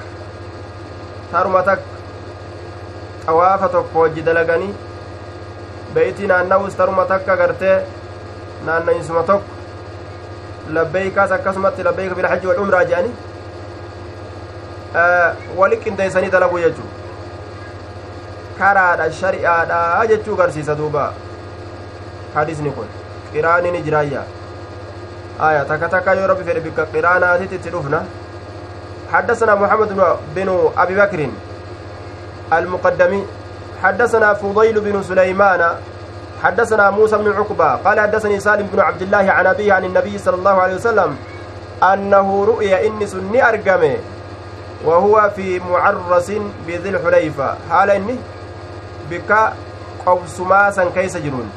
[1.32, 1.86] taruma takka
[3.26, 4.74] xawaafa tokko hojji dalaganii
[5.94, 7.76] beeytii naanna'us taruma takka gartee
[8.66, 9.50] naanna'insuma tokko
[10.78, 13.14] labbeeykaas akkasumatti labbeeyka bilhajji wal umraa jedhanii
[15.60, 16.88] wali qindeeysanii dalaguu jechuu
[18.58, 21.12] karaadha shari'aadha jechuu garsiisa duuba
[22.34, 22.86] hadisni kun
[23.32, 24.22] qiraani ni jiraayya
[25.48, 28.02] aya takka takka yoo rabbi fedhe bikka qiraanaatitti itti dhufna
[29.14, 29.90] حدثنا محمد
[30.34, 31.28] بن أبي بكر
[32.52, 33.26] المقدمي
[33.82, 35.62] حدثنا فضيل بن سليمان
[36.42, 40.34] حدثنا موسى بن عقبة قال حدثني سالم بن عبد الله عن أبيه عن النبي صلى
[40.34, 41.16] الله عليه وسلم
[41.82, 43.96] أنه رؤيا إني سني أرقمه
[44.84, 46.30] وهو في معرس
[46.66, 47.56] بذي الحليفة.
[47.70, 48.16] حال إني
[49.10, 49.52] بك
[50.06, 51.50] قوسماسا كيس جرون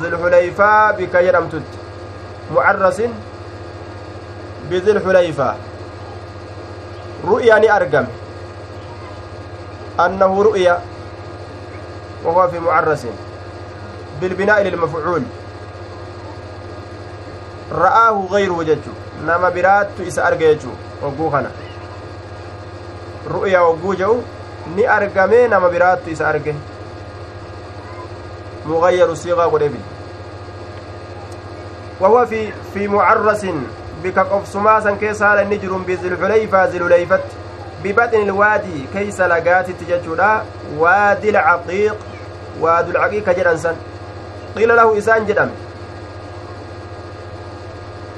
[0.00, 1.62] ذي الحليفة بك يرمتت.
[2.54, 3.02] معرس
[4.70, 5.54] بذي الحليفة.
[7.24, 8.06] رؤيا أرقم.
[10.00, 10.80] أنه رؤيا.
[12.24, 13.06] وهو في معرس.
[14.20, 15.22] بالبناء للمفعول.
[17.72, 18.92] رآه غيره ججو
[19.26, 19.88] نما برات
[21.02, 21.50] إس أرقيجو وقوخنا
[23.30, 24.16] رؤيا وقوجو
[24.76, 26.54] ni argame nama biraattu isa arge.
[28.66, 29.74] مغير صيغة قريب
[32.00, 33.46] وهو في في معرس
[34.04, 37.20] بك قفصما سن كيس هذا النجر بذي الحليفة ذي الحليفة
[37.84, 40.42] ببطن الوادي كيس لقات تججودا
[40.78, 41.96] وادي العقيق
[42.60, 43.76] وادي العقيق جدنسا
[44.56, 45.50] قيل له إسان جدم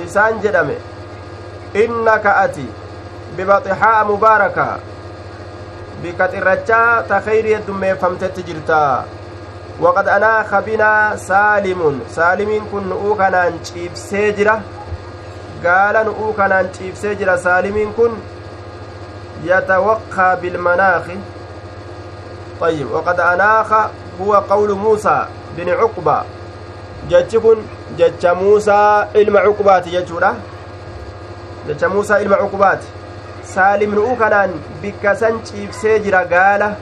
[0.05, 0.41] إسان
[1.76, 2.66] إنك أتي
[3.38, 4.78] ببطحاء مباركة.
[6.02, 9.04] بك ترجا تخير يدمي فمتت جرتا
[9.80, 14.60] وقد أناخ بنا سالم سالم كن نؤو كنان ciibsee jira
[15.62, 18.12] gaala nu'uu kanaan ciibsee jira saalimiin kun
[19.44, 21.02] يتوقى بالمناخ.
[22.60, 23.72] طيب وقد أناخ
[24.20, 26.22] هو قول موسى بن عقبة.
[27.10, 27.56] جتكن
[27.98, 29.86] جت موسى علم عقبات
[31.68, 32.78] جتورة جت موسى علم عقبات
[33.44, 34.50] سالم نؤو كنان
[34.82, 36.76] بكسن ciibsee jira gaala.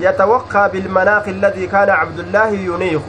[0.00, 3.02] يتوقى بالمناخ الذي كان عبد الله ينيخ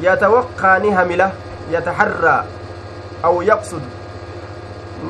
[0.00, 1.32] يتوقى نهمله
[1.70, 2.44] يتحرى
[3.24, 3.82] أو يقصد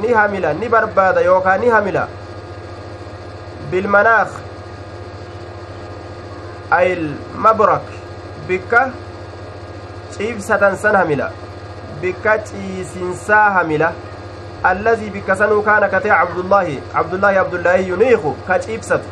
[0.03, 2.09] نهمله نبرباد يوكا نهمله
[3.71, 4.29] بالمناخ
[6.73, 7.83] أي المبرك
[8.49, 8.91] بك
[10.19, 11.31] san hamila.
[12.03, 13.93] Bikka ciisinsaa hamila
[14.63, 19.09] allazii bikka sanuu kaana katee cabdullaahi cabdullaahi abdullaahi yuniiku ka ciibsatu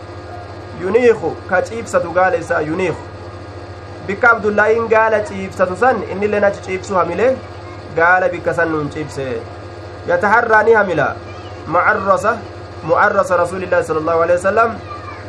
[0.83, 3.03] yuniiku ka ciibsatu gaala isaa yuniiku
[4.07, 7.37] bikka abdullaahiin gaala ciibsatu san innilleen achi ciibsu hamile
[7.97, 9.27] gaala bikka san nuun ciibse
[10.09, 11.07] yataharraa ni hamila
[11.67, 12.37] mucarrasa
[12.83, 14.75] mucarrasa rasuulillaahi sala allahu alehi wasalam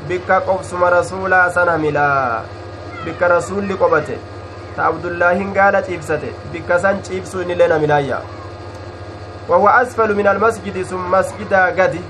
[0.07, 2.07] bikka qobsuma rasuulaa san hamila
[3.05, 4.17] bikka rasuulli qobate
[4.78, 6.34] ta abdullaahiin gaala ciibsate.
[6.53, 8.21] Bikka san ciibsuu innilleen hamilaayya
[9.49, 12.01] وهو أسفل من المسجد ثم مسجد غدي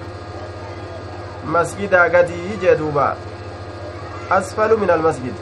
[1.45, 3.15] مسجد غدي جدوبا
[4.31, 5.33] أسفل من المسجد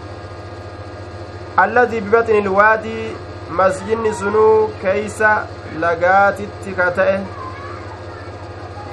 [1.60, 3.08] الذي ببطن الوادي
[3.52, 5.24] مسجد سنو كيس
[5.80, 7.20] لغات التكتئ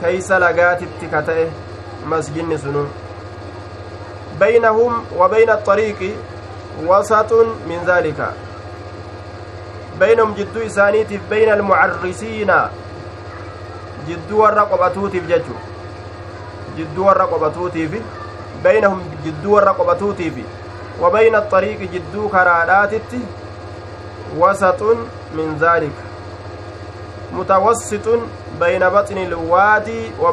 [0.03, 1.47] كيس لغات التكتئ
[2.07, 2.87] مسجد سنو
[4.41, 6.15] بينهم وبين الطريق
[6.87, 7.33] وسط
[7.69, 8.33] من ذلك
[10.01, 12.53] بينهم جدو إسانيتف بين المعرسين
[14.07, 15.55] jidduu warra qophatuutiif jechu
[16.77, 18.01] jidduu warra qophatuutiifi
[18.63, 20.45] baynahum jidduu warra qophatuutiifi
[21.03, 23.21] wa bayna axariiqi jidduu karaadhaatitti
[24.41, 25.07] wasaxun
[25.39, 26.03] min dhaalika
[27.39, 28.27] mutawassixun
[28.65, 30.33] bayna baxni ilwaadii wa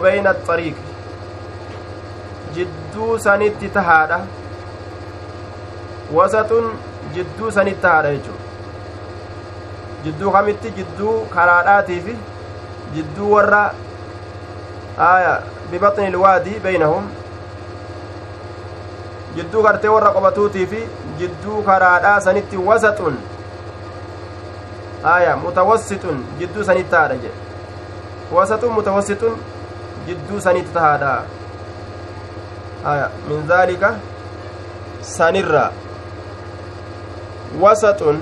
[6.18, 6.70] axariiqi
[7.14, 8.44] jidduu sanitti tahaadha jechuudha
[10.04, 12.14] jidduu kamitti jidduu karaadhaatii fi
[12.96, 13.64] jidduu warra
[15.08, 15.34] aya
[15.72, 17.10] bibaxni ilwaadii beynahum
[19.36, 20.80] jidduu gartee warra qobatuutii fi
[21.20, 23.18] jidduu karaadhaa sanitti wasaxun
[25.16, 29.36] aya mutawassixun jidduu sanitti tahaadha jedhe wasaxun mutawassixun
[30.08, 31.12] jidduu sanitti tahaadha
[32.94, 33.94] aya min dhaalika
[35.02, 35.72] sanirra
[37.62, 38.22] wasaxun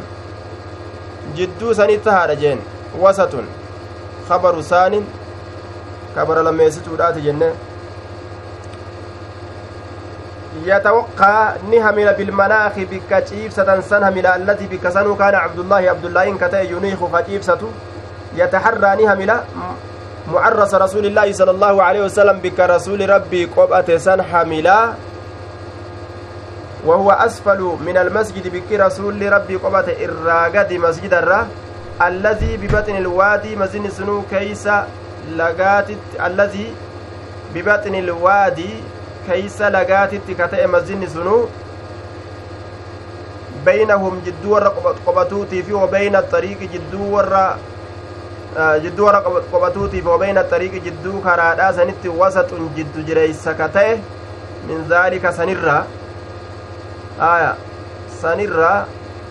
[1.35, 2.59] jidduu sanitti tahaadha jeen.
[2.99, 3.47] Wasaxun
[4.27, 5.05] kabaru saanin
[6.15, 7.51] kabara lammeessituudhaati jenne.
[10.65, 16.23] يتوقع نهمل بالمناخ بك تشيفسة سن همل التي بك سنو كان عبد الله عبد الله
[16.27, 17.61] إن كتا ينيخ فتشيفسة
[18.35, 19.31] يتحرى نهمل
[20.33, 24.93] معرس رسول الله صلى الله عليه وسلم بك رسول ربي قبأة سن حملا
[26.85, 31.47] وهو أسفل من المسجد بك رسول ربي قبأة إراغد مسجد الرا
[32.01, 34.69] الذي ببطن الوادي مزن سنو كيس
[35.29, 36.73] لغاتت الذي
[37.55, 38.69] ببطن الوادي
[39.27, 41.49] lagaatitti ka ta'e masjidni sunuu
[43.65, 44.69] beynahum jidduu warra
[45.05, 47.57] qobatuutii fi wabeyna xariiqi jidduu warra
[49.91, 53.99] fi wabeyna xariiqi jidduu karaadhaa sanitti wasaxun jiddu jireeysa ka ta'e
[54.67, 55.83] min zaalika sanirraa
[57.19, 57.55] aya
[58.21, 58.85] sanirraa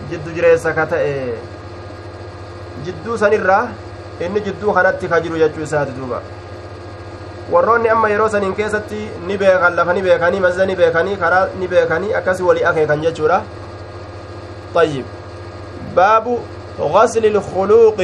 [0.09, 1.13] jiddu jireessa ka ta'e
[2.85, 3.67] jidduu sanirraa
[4.19, 6.21] inni jidduu kanatti ka jiru jechuu isaati duuba
[7.51, 11.67] warroonni amma yeroo saniin keessatti ni beekan lafa ni beekanii masjida ni beekanii karaa ni
[11.67, 13.41] beekanii akkasi walii akeekan jechuudha
[14.75, 15.05] طيب
[15.95, 16.37] باب
[16.79, 18.03] غسل الخلوق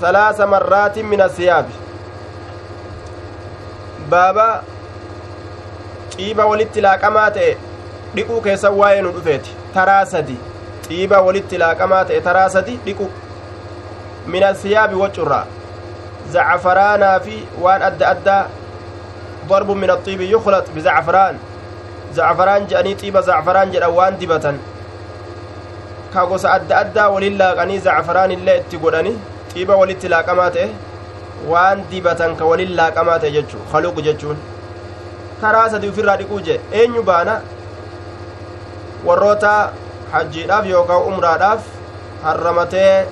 [0.00, 1.66] ثلاث مرات من الثياب
[4.10, 4.62] بابا
[6.18, 7.56] laaqamaa ta'e
[8.14, 10.36] dhiquu keessa waa'ee nu dhufeeti taraa sadi
[10.88, 13.06] xiiba walitti laaqamaa ta'e taraa sadi dhiqu
[14.34, 15.44] min asiyaabi waccurraa
[16.36, 17.36] zacafaraanaa fi
[17.66, 18.44] waan adda addaa
[19.48, 21.34] ضرب من الطيب يخلط بزعفران
[22.14, 24.56] زعفران جاني طيب زعفران جدا وان دبتن
[26.14, 29.14] كاغوس أدى أدى ولله غني زعفران اللي اتقودني
[29.54, 30.56] طيب ولتلاقمات
[31.46, 34.36] waan dibatan ka walin laaqamaa ta'e jechuu kaluuqu jechuun
[35.40, 37.34] karaa sadii ufirraa dhiquu je eenyu baana
[39.06, 39.52] warroota
[40.12, 41.62] hajjiidhaaf yookaan umraadhaaf
[42.24, 43.06] harramatee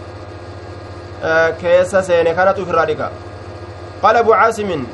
[1.62, 3.10] keessa seene kanatu ufirraa dhiqa
[4.02, 4.84] qaala abu caasimin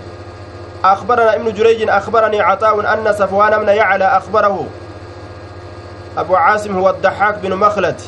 [0.84, 4.66] أخبرنا ابن جريج أخبرني عطاء أن صفوان بن يعلى أخبره
[6.18, 8.00] أبو عاصم هو الضحاك بن مخلد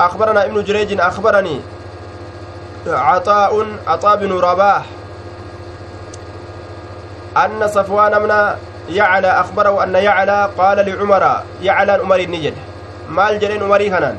[0.00, 1.60] أخبرنا ابن جريج أخبرني
[2.86, 4.84] عطاء عطاء بن رباح
[7.36, 8.22] أن صفوان
[8.90, 12.54] يعلى أخبره أن يعلى قال لعمر يعلى عمر النجد
[13.08, 14.16] مال جرين عمري هنان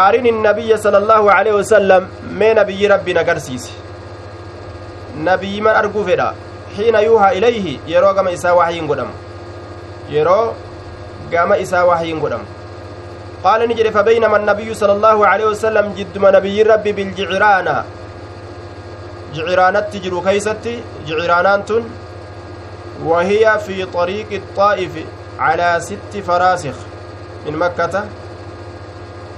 [0.00, 3.84] أرني النبي صلى الله عليه وسلم من نبي ربنا قرسيسي
[5.22, 6.28] nabiyyiman arguu fedha
[6.76, 9.14] xiina yuuhaa ilayhi yeroo gama isaa wahyiin godhamu
[10.14, 10.54] yeroo
[11.34, 12.46] gama isaa wahyiin godhamu
[13.44, 17.74] qaala ni jedhe fabeynama annabiyyu sala allaahu aleyhi wasalam jidduma nabiyyin rabbi biljiciraana
[19.36, 20.74] jiciraanatti jiru keeysatti
[21.06, 21.86] jiciraanaan tun
[23.02, 24.90] وهي في طريق الطائف
[25.38, 26.74] على ست فراسخ
[27.46, 28.04] من مكة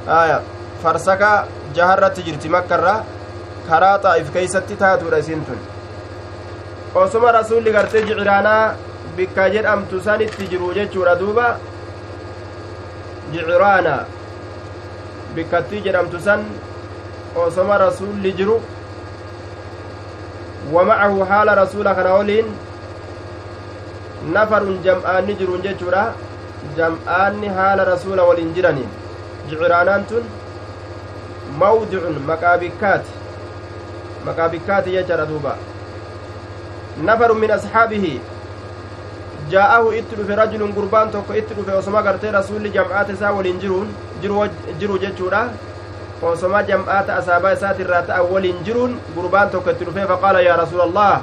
[0.08, 0.40] آية
[0.82, 3.04] فرسكا جهرت جرت مكة
[4.32, 5.58] keeysatti taatuudha isiin tun
[6.94, 8.74] osuma rasuulli gartee jiciraanaa
[9.16, 11.46] bikka jedhamtu sanitti jiru jechuudha duuba
[13.32, 13.94] jiciraana
[15.34, 16.44] bikkattii jedhamtu san
[17.46, 18.62] osoma rasuulli jiru
[20.72, 22.54] wamacahu haala rasuula kana woliin
[24.34, 26.02] nafarun jam'aanni jiruun jechuudha
[26.78, 28.88] jam'aanni haala rasuula waliin jiraniin
[29.50, 30.24] jiciraanaan tun
[31.62, 33.12] mawdicun maqaa bikkaati
[34.28, 35.52] maqaa bikkaati jechaadha duuba
[37.10, 38.12] nafaru min asxaabihi
[39.54, 43.94] jaa'ahu itti dhufe rajulun gurbaan tokko itti dhufe osoma gartee rasuulli jam'aata isaa waliin jiruun
[44.80, 45.46] jiru jechuudha
[46.32, 51.22] osoma jam'aata asaabaa isaati ta'an waliin jiruun gurbaan tokko itti dhufe faqaala yaa rasuula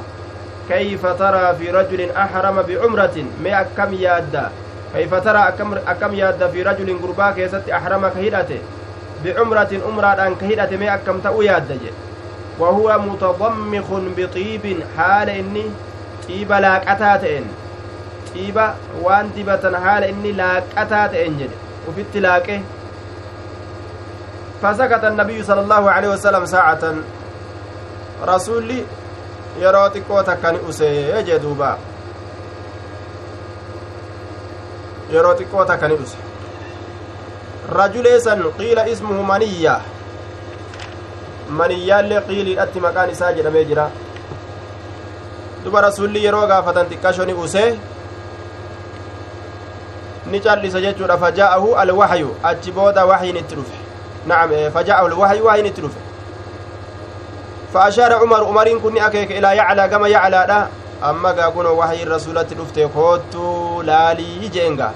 [0.69, 4.51] taraa fi rajulin ahrama bicumratin mee akkam yaadda
[4.93, 5.47] kayfa taraa
[5.85, 8.61] akkam yaadda fi rajulin gurbaa keessatti ahrama ka hidhate
[9.23, 12.03] bicumratin umraadhaan ka hidhate mee akkam ta'u yaadda jedhe
[12.59, 13.87] وهو متضمخ
[14.17, 15.65] بطيب حال إني
[16.27, 17.45] طيب لاقتا تئن
[18.35, 18.57] طيب
[19.01, 21.49] وان دبة حال إني لاقتا تئن جد
[21.87, 22.61] وفي التلاقه
[24.61, 26.93] فسكت النبي صلى الله عليه وسلم ساعة
[28.23, 28.83] رسولي
[29.61, 31.77] yeroo xiqqoo takkan usee jee duuba
[35.13, 36.17] yeroo xiqqoo takka ni dhuse
[37.79, 39.75] rajuleesan qiila ismuhu maniyya
[41.59, 43.89] maniyyaallee qiiliidhatti maqaan isaa jedhamee jira
[45.65, 47.65] duba rasulli yeroo gaafatan xiqqasho ni use
[50.31, 53.77] ni callisa jechuudha fajaa'ahu alwahyu achi booda wahyin itti dhufe
[54.27, 56.12] nacam fajaa'ahu alwahyu wahyin itti dhufe
[57.73, 60.67] فأشار عمر عمرين كني أكيك إلى يعلى كما يعلى دا
[61.09, 64.91] أما قاقون وحي الرسولة دفته كوتو لالي جينغا.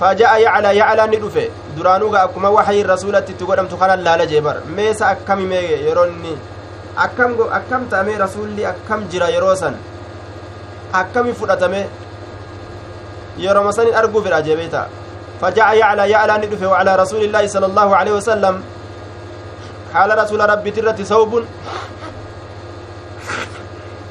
[0.00, 1.48] فجاء يعلى يعلى ندفه.
[1.76, 5.56] درانو أكما وحي الرسولة تقدم تخانا لالا جيبر ميسا أكم مي
[5.86, 6.34] يروني.
[6.98, 9.74] أكم أكم تأمي رسولي أكم جرا يروسا
[10.94, 11.84] أكم فلتمي
[13.38, 14.82] yeroo masanin arguu fedha jebeeta
[15.40, 18.62] فجاء يعلى يعلى ندفه وعلى رسول الله صلى الله عليه وسلم.
[19.94, 21.44] حال رسول ربي ترة ثوب.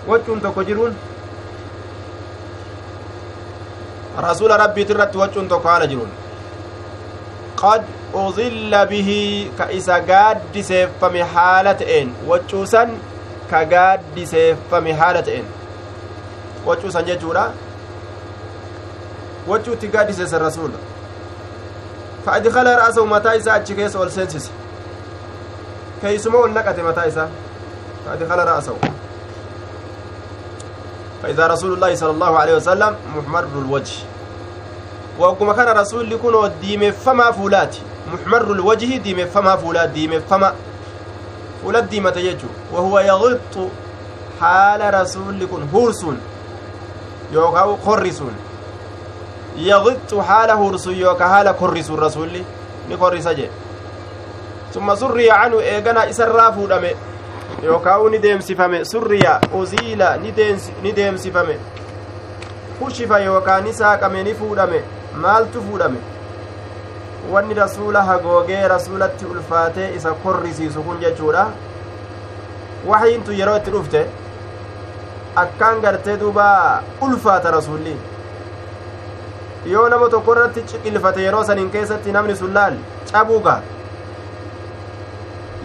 [0.07, 0.95] وجهن tokko jiruun
[4.27, 6.11] rasuula rabbiit irratti waccuun tokko haala jiruun
[7.61, 7.83] qad
[8.23, 12.95] uzilla bihi ka isa gaaddiseeffame haala ta'een waccuusan
[13.51, 15.45] ka gaaddiseeffame haala ta'een
[16.69, 17.45] waccuusan jechuudha
[19.51, 20.77] wachuutti gaaddiseessa rasuula
[22.25, 24.51] fa adkala ra'asahu mataa isaa achi keessa ol seensise
[26.01, 27.29] keeysuma ol naqate mataa isaa
[28.05, 28.77] fa adkala ra'asahu
[31.23, 33.93] فإذا رسول الله صلى الله عليه وسلم محمر الوجه.
[35.19, 37.75] وكما كان رسول لكون ديم فما فولات.
[38.13, 40.53] محمر الوجه ديم فما فولات ديم فما
[41.63, 43.55] فولات ديم تيجو وهو يغط
[44.41, 46.17] حال رسول لكون هورسون.
[47.31, 48.35] يوكاو خرسون.
[49.57, 52.45] yaqixxu haala hursun yooka haala korrisun rasulli
[52.87, 53.49] ni korrisa jee
[54.73, 56.51] summa surriya canu eegana isarraa
[57.59, 60.17] fuudhame yookaa u ni deemsifame surriya uziila
[60.83, 61.57] ni deemsifame.
[62.79, 64.81] Kushifa yookaa ni saaqame ni fuudhame.
[65.15, 65.97] Maaltu fuudhame?
[67.31, 71.47] Wanni rasuula hagoogee rasuulatti ulfaatee isa korrisiisu kun jechuudha.
[72.87, 74.05] Waxyiintu yeroo itti dhufte
[75.35, 77.97] akkaan gartee duuba ulfaata rasuulli.
[79.65, 82.73] Yoo nama tokko irratti ciqilfate yeroo saniin keessatti namni sun laal
[83.11, 83.61] cabuuga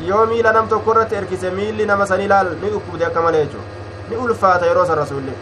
[0.04, 3.64] yoo miila nam tokko irratti erkise miilli nama sanii laal ni dhukkubde akka malee jechuu
[4.10, 5.32] ni ulfaata yeroo san rasulli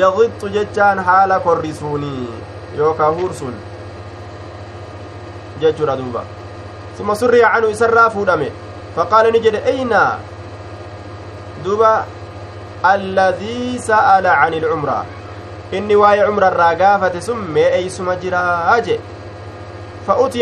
[0.00, 2.12] yaqixxu jechaan haala korrisuuni
[2.78, 3.54] yookaa huursuun
[5.60, 6.24] jechuudha duuba
[6.96, 8.48] suma surriya canu isarraa fuudhame
[8.96, 10.02] faqaala ni jedhe eyna
[11.64, 11.90] duuba
[12.92, 15.04] alladii sa'ala cani ilcumraa
[15.72, 19.00] inni waa'ee cumrarraa gaafate sun mee eeysuma jiraa je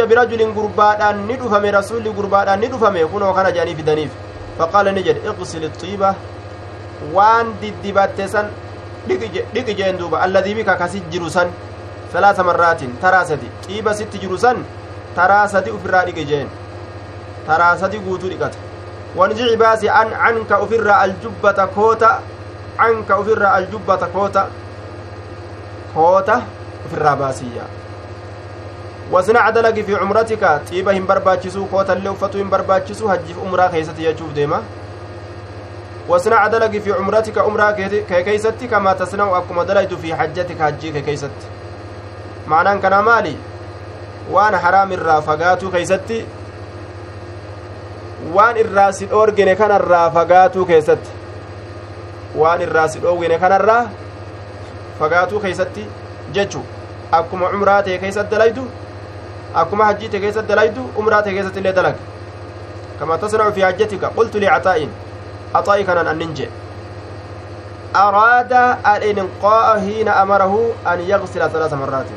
[0.08, 4.10] birajulin gurbaadhaan ni dhufame rasulli gurbaadhaan ni dhufame kunoo kana jedhanii fidaniif
[4.58, 6.14] faqaala ni jedhe iqsil xiiba
[7.14, 8.46] waan diddibatte san
[9.08, 11.48] dhiqi jeen duuba alladii bika kasit jiru san
[12.12, 14.64] salaasa marraatin taraa sadi xiiba sitti jiru san
[15.16, 16.48] taraa sadi ufirraa dhiqi jeen
[17.46, 18.58] taraa sadi guutuu dhiqata
[19.16, 22.10] wanzici baasi an canka ufirraa aljubbata koota
[22.76, 24.42] canka ufirraa aljubbata koota
[25.94, 26.36] koota
[26.86, 27.64] ofirraa baasiyya
[29.12, 34.34] wasnac dalagi fi cumratika xiiba hin barbaachisuu kootallee uffatuu hin barbaachisuu hajjiif umraa keeysatti jechuuf
[34.34, 34.60] deema
[36.08, 41.02] wasnac dalagi fi cumratika umraa kee keeysatti kamaa tasna'u akkuma dalaytu fi hajjatika hajjii kee
[41.08, 41.46] keeysatti
[42.46, 43.36] maanaan kanaa maali
[44.36, 46.24] waan haraam irraa fagaatuu keeysatti
[48.34, 51.10] waan irraa si dhoorgine kanarraa fagaatuu keessatti
[52.42, 53.82] waan irraa si dhoowwine kanarraa
[54.98, 55.86] fagaatuu keeysatti
[56.38, 56.62] jechu
[57.18, 58.66] akkuma umraa ta'e keessatti dalaydu
[59.54, 61.94] akkuma hajjii ta'e keessatti dalaydu umraa ta'e keessatti illee dalag
[62.98, 64.90] kama tasnacu fi hajjatika qultu licaxaa'in
[65.60, 66.34] axaa'i kanan annin
[67.92, 70.54] الإنقاء حين أمره
[70.86, 72.08] أن يغسل ثلاث مرات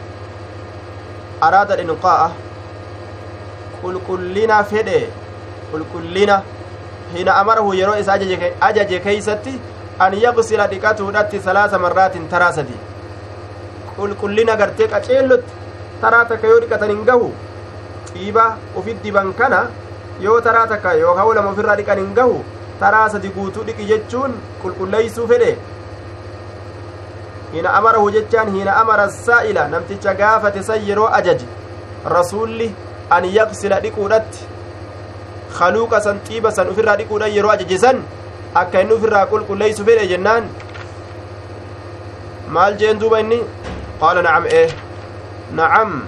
[1.44, 2.32] أراد الإنقاء
[3.84, 5.04] قل كلنا فدي
[5.74, 6.44] قل كلنا
[7.14, 9.60] حين أمره يرو إس أجج كيستي
[10.00, 12.74] an yaqsila dhiqatuudhatti salaasa marraatin taraa sadi
[13.98, 15.54] qulqullina gartee qaceellotti
[16.02, 17.30] taraa takka yoo dhiqatan hin gahu
[18.12, 18.46] xiiba
[18.82, 19.62] ufit diban kana
[20.26, 22.44] yoo taraa takka yookaa lama ofirraa dhiqan hin gahu
[22.80, 24.34] taraa sadi guutuu dhiqi jechuun
[24.64, 25.52] qulqulleeysuu fedhe
[27.54, 31.46] hina amarahu jechaan hina amara saa'ila namticha gaafate san yeroo ajaje
[32.16, 32.68] rasuulli
[33.18, 34.48] an yaqsila dhiquudhatti
[35.58, 38.02] kaluuqa san xiiba san ufirraa dhiquudhan yeroo ajaje san
[38.62, 40.50] akka inni ufirraa qulqulleeysu fedhe jennaan
[42.58, 43.40] maal jeen duuba inni
[44.02, 44.68] qaala nacam ee
[45.54, 46.02] nacam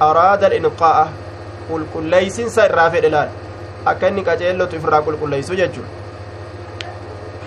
[0.00, 1.06] araada alinqaa'a
[1.68, 3.30] qulqulleeysinsa irraa fedhe laal
[3.92, 5.84] akka inni qaceellotu ifirraa qulqulleeysu jechu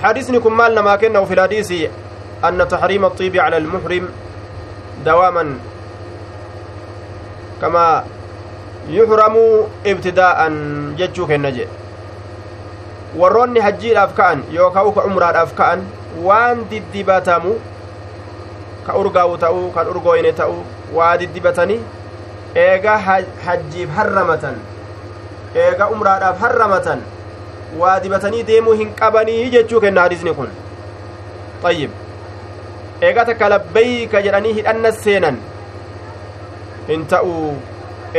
[0.04, 1.88] حديثني كن مال ما كنا في الحديث
[2.43, 4.10] أن تحريم الطيب على المحرم
[7.64, 8.04] kamaa
[8.91, 10.56] yuhramuu ibtidaa'an
[10.99, 11.68] jechuu kenna jee
[13.22, 15.86] warroonni hajjiidhaaf ka'an yookaa uka umraadhaaf ka'an
[16.28, 17.54] waan diddibatamu
[18.88, 20.64] ka urgaa'u ta'uu kan urgooyne ta'uu
[20.97, 21.79] waa diddibatanii
[22.65, 22.97] eega
[23.45, 24.55] hajjiif harramatan
[25.65, 27.01] eega umraadhaaf harramatan
[27.81, 30.49] waa dibatanii deemuu hin qabanii jechuu kenna hadisni kun
[31.71, 31.91] ayyib
[33.07, 35.37] eega takka labbayka jedhanii hidhanna seenan
[36.89, 37.33] hin ta'u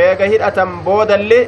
[0.06, 1.42] eega hidhatan boodallee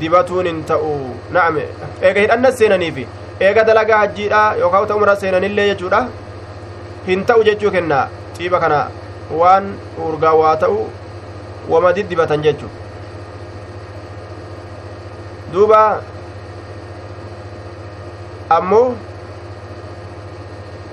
[0.00, 0.92] dibatuun hin ta'u
[1.38, 1.64] na'ame
[2.02, 3.06] eega hidhanna seenaniifi
[3.48, 6.00] eega dalagaa hajjiidha yookaan umra seenanillee jechuudha
[7.10, 8.00] hin ta'u jechuu kenna
[8.38, 8.80] xiiba kana
[9.30, 9.74] waan
[10.08, 10.88] urgaa waa ta'u
[11.68, 12.68] wama diddibatan jechu
[15.52, 16.02] duuba
[18.58, 18.94] ammoo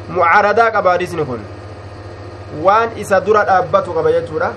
[0.10, 1.42] mucaaradaa qaba hadisni kun
[2.64, 4.50] waan isa dura dhaabbatu qaba jechuudha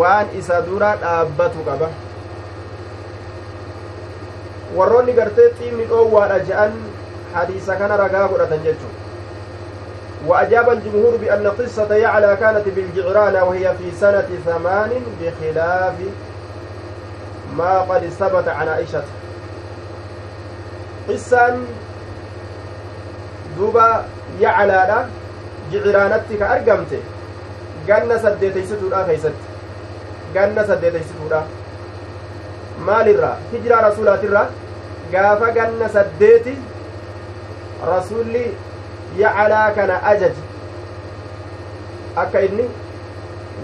[0.00, 1.88] waan isa dura dhaabbatu qaba
[4.76, 6.72] warroonni gartee xiibni dhoowwaadha je'an
[7.34, 9.01] hadiisa kana ragaa godhatan jechuudha
[10.26, 15.94] وأجاب الجمهور بأن قصة يعلى كانت بالجعرانة وهي في سنة ثمان بخلاف
[17.56, 19.02] ما قد ثبت عن عائشة.
[21.08, 21.56] قصة
[23.58, 24.04] دوبا
[24.40, 25.06] يعلى
[25.72, 27.02] جعرانتك أرقمته
[27.90, 29.36] قال سديت ستورا خيست.
[30.36, 31.46] قال سديت ستورا
[32.86, 34.50] ما الرا هجرة رسولات الرا.
[35.14, 36.46] قاف قال سديت
[37.86, 38.46] رسولي
[39.18, 40.42] yacalaa kana ajaji
[42.16, 42.66] akka inni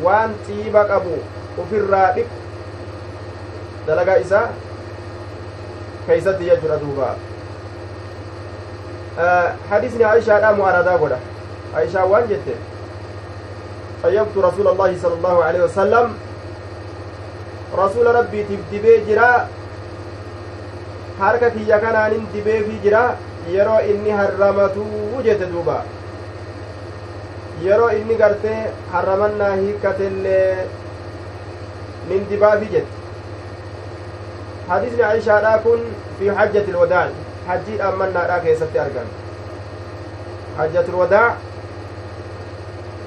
[0.05, 1.19] waan xiiba qabu
[1.65, 2.37] ufirraa dhiqu
[3.87, 4.47] dalagaa isaa
[6.07, 7.15] keeysatti jechuudha duuba
[9.71, 11.21] hadisni aishaadha mu'aradaa godha
[11.83, 12.57] aishaa waan jette
[14.03, 16.07] طيبت رسول الله صلى الله عليه وسلم
[17.79, 19.33] رسول ربي تبدبي جرا
[21.19, 23.19] kiyya kanaanin dibeefii jira
[23.55, 25.77] yeroo inni harramatuu jette duuba
[27.67, 28.59] yeroo inni gartee
[28.93, 30.67] harramannaa hiikkatellee
[32.09, 32.97] nin dibaafi jette
[34.69, 35.81] hadisni aishaadhaa kun
[36.19, 37.13] fi hajjati ilwadaa'i
[37.49, 39.11] hajjii dhaammannaadhaa keessatti argame
[40.59, 41.29] hajjati ilwadaa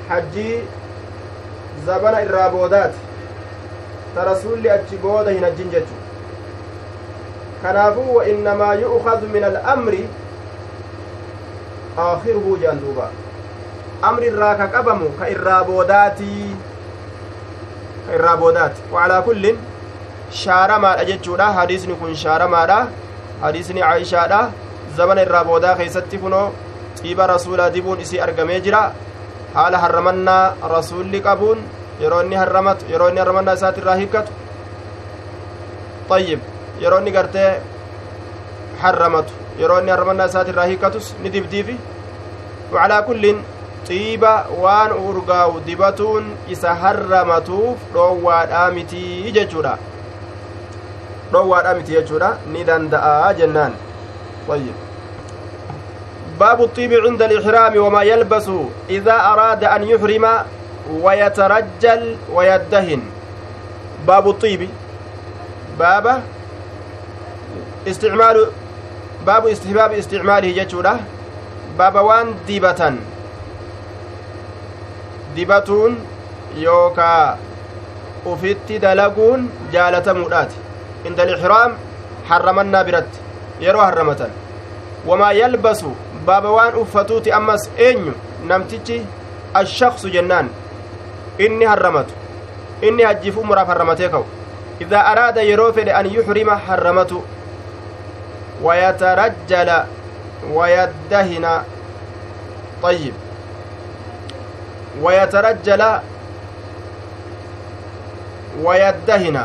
[0.09, 0.61] hajjii
[1.85, 2.99] zabana irraa boodaati
[4.15, 5.95] ta rasulli achi booda hin hajjin jechu
[7.61, 10.01] kanaafuu wa innamaa yu'khadu min al'amri
[14.75, 16.55] qabamu ka irraa boodaatii
[18.07, 19.57] ka irraa boodaati wacalaa kullin
[20.41, 22.77] shaaramaadha jechuudha hadiisni kun shaaramaadha
[23.41, 24.39] hadiisni caayishaadha
[24.97, 26.47] zabana irraa boodaa keeysatti kunoo
[27.01, 28.81] xiiba rasuulaa dibuun isii argamee jira
[29.55, 30.43] haala harramannaa
[30.75, 31.59] rasuulli qabuun
[32.01, 34.31] yeroo inni harramatu yeroo inni harramannaa isaati irraa hiikkatu
[36.17, 36.41] ayyib
[36.83, 37.51] yeroo inni gartee
[38.81, 41.77] harramatu yeroo inni harramannaa isaati irraa hiikkatus ni dibdiifi
[42.73, 43.41] wacalaa kullin
[43.87, 44.33] xiiba
[44.63, 49.73] waan urgaa'u dibatuun isa harramatuuf dhoowwaadhaa mitii jechuudha
[51.33, 53.75] dhoowwaadhaa miti jechuudha ni danda'a jennaan
[54.55, 54.77] ayyib
[56.41, 58.47] باب الطيب عند الإحرام وما يلبس
[58.89, 60.25] إذا أراد أن يحرم
[61.01, 63.01] ويترجل ويدهن
[64.07, 64.69] باب الطيب
[65.79, 66.05] باب
[67.87, 68.47] استعمال
[69.25, 70.99] باب استحباب استعماله جتشورة
[71.77, 72.93] باب وان ديبة
[75.35, 75.91] ديبتون
[76.57, 77.37] يوكا
[78.25, 80.55] ufitti dalaguun jaalatamuudhaati
[81.09, 81.71] inda alixraam
[82.29, 83.19] harramannaa biratti
[83.65, 84.31] yeroo harramatan
[85.05, 85.95] wamaa yalbasu
[86.25, 88.13] baaba waan uffatuuti ammas eenyu
[88.51, 89.01] namtichi
[89.61, 90.49] ashaksu jennaan
[91.45, 92.13] inni harramatu
[92.89, 94.25] inni hajjiif umraaf harramatee ka'u
[94.85, 97.23] idaa araada yeroo fedhe an yuxrima harramatu
[98.63, 99.87] wayatarajjala
[100.53, 101.63] wayaddahina
[102.81, 103.13] طيب.
[105.01, 105.81] ويترجل
[108.63, 109.37] ويدهن.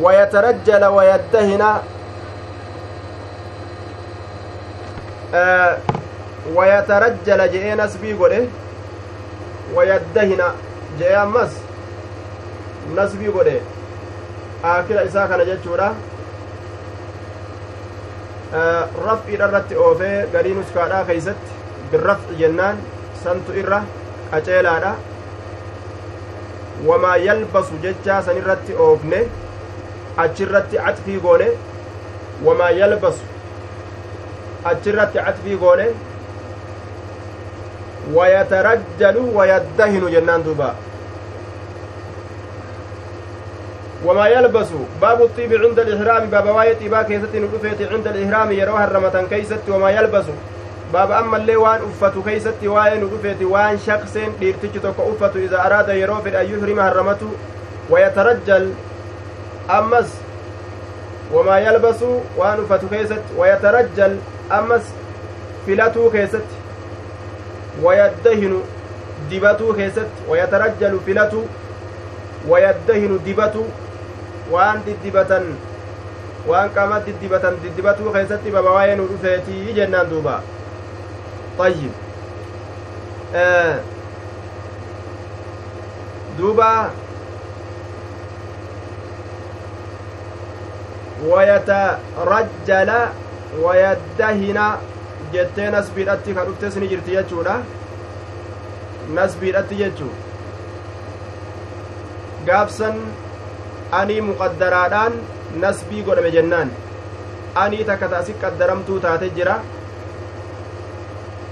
[0.00, 1.62] ويترجل ويدهن.
[5.34, 5.78] آه
[6.54, 8.48] ويترجل جئ نسبي قوله
[9.74, 10.42] ويدهن
[10.98, 11.52] جئ أمس.
[12.96, 13.60] نسبي قوله
[14.64, 15.94] إساء كان جتشورا
[18.54, 21.42] آه رفع الرت أوفي قرين اسكادا كيست
[21.92, 22.76] بالرفع جنان
[23.24, 23.82] سنت إره
[24.32, 24.94] قچيلادا
[26.86, 29.18] wamaa yalbasu jechaa san irratti oofne
[30.24, 31.46] achirratti catfii goone
[32.46, 33.24] wamaa yalbasu
[34.72, 35.86] achirratti catfii goone
[38.14, 40.74] ويترجل ويدهن جنان دوبا
[44.04, 44.68] وما يلبس
[45.00, 49.90] باب الطيب عند الإحرام باب واية طيبا كيست ندفت عند الإحرام يروها الرمتان كيست وما
[49.90, 50.24] يلبس
[50.92, 55.88] باب أما اللي وان أفت كيست واية ندفت وان شخص ديرتج توك أفت إذا أراد
[55.88, 57.30] يروف أن يحرم الرمته
[57.90, 58.72] ويترجل
[59.70, 60.10] أمس.
[61.32, 62.02] وما يلبس
[62.36, 64.18] وان أفت كيست ويترجل
[64.52, 64.82] أمس
[65.66, 66.54] filatuu keessatti
[67.82, 68.58] wayaddahinu
[69.30, 71.44] dibatuu keessatti wayatarajjalu filatu
[72.48, 73.64] wayaddahinu dibatu
[74.52, 75.44] waan diddibatan
[76.48, 80.36] waan qaama diddibatan diddibatuu keessatti baba waa'ee nu dhufeetii jennaan duuba
[81.58, 81.90] طيب
[83.34, 83.78] آه
[86.38, 86.90] دوبا
[91.54, 92.90] ويترجل
[93.62, 94.58] ويدهن
[95.34, 97.54] jettee nasbiidhatti ka dhuftes ni jirti jechuudha
[99.16, 100.10] nasbiidhatti jechuu
[102.46, 103.00] gaabsan
[104.00, 105.14] anii muqaddaraadhaan
[105.64, 106.70] nasbii godhame jennaan
[107.64, 109.56] anii takka taasi qaddaramtuu taate jira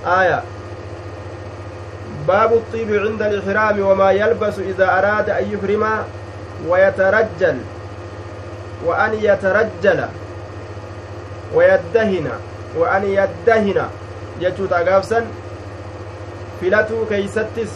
[0.06, 0.43] آية
[2.28, 5.85] باب الطيب عند الإحرام وما يلبس إذا أراد أن يحرم
[6.69, 7.56] ويترجل
[8.86, 10.01] وأن يترجل
[11.55, 12.28] ويدهن
[12.78, 13.78] وأن يدهن
[14.40, 15.24] جتشوت أقافسا
[16.62, 17.70] filatuu keeysattis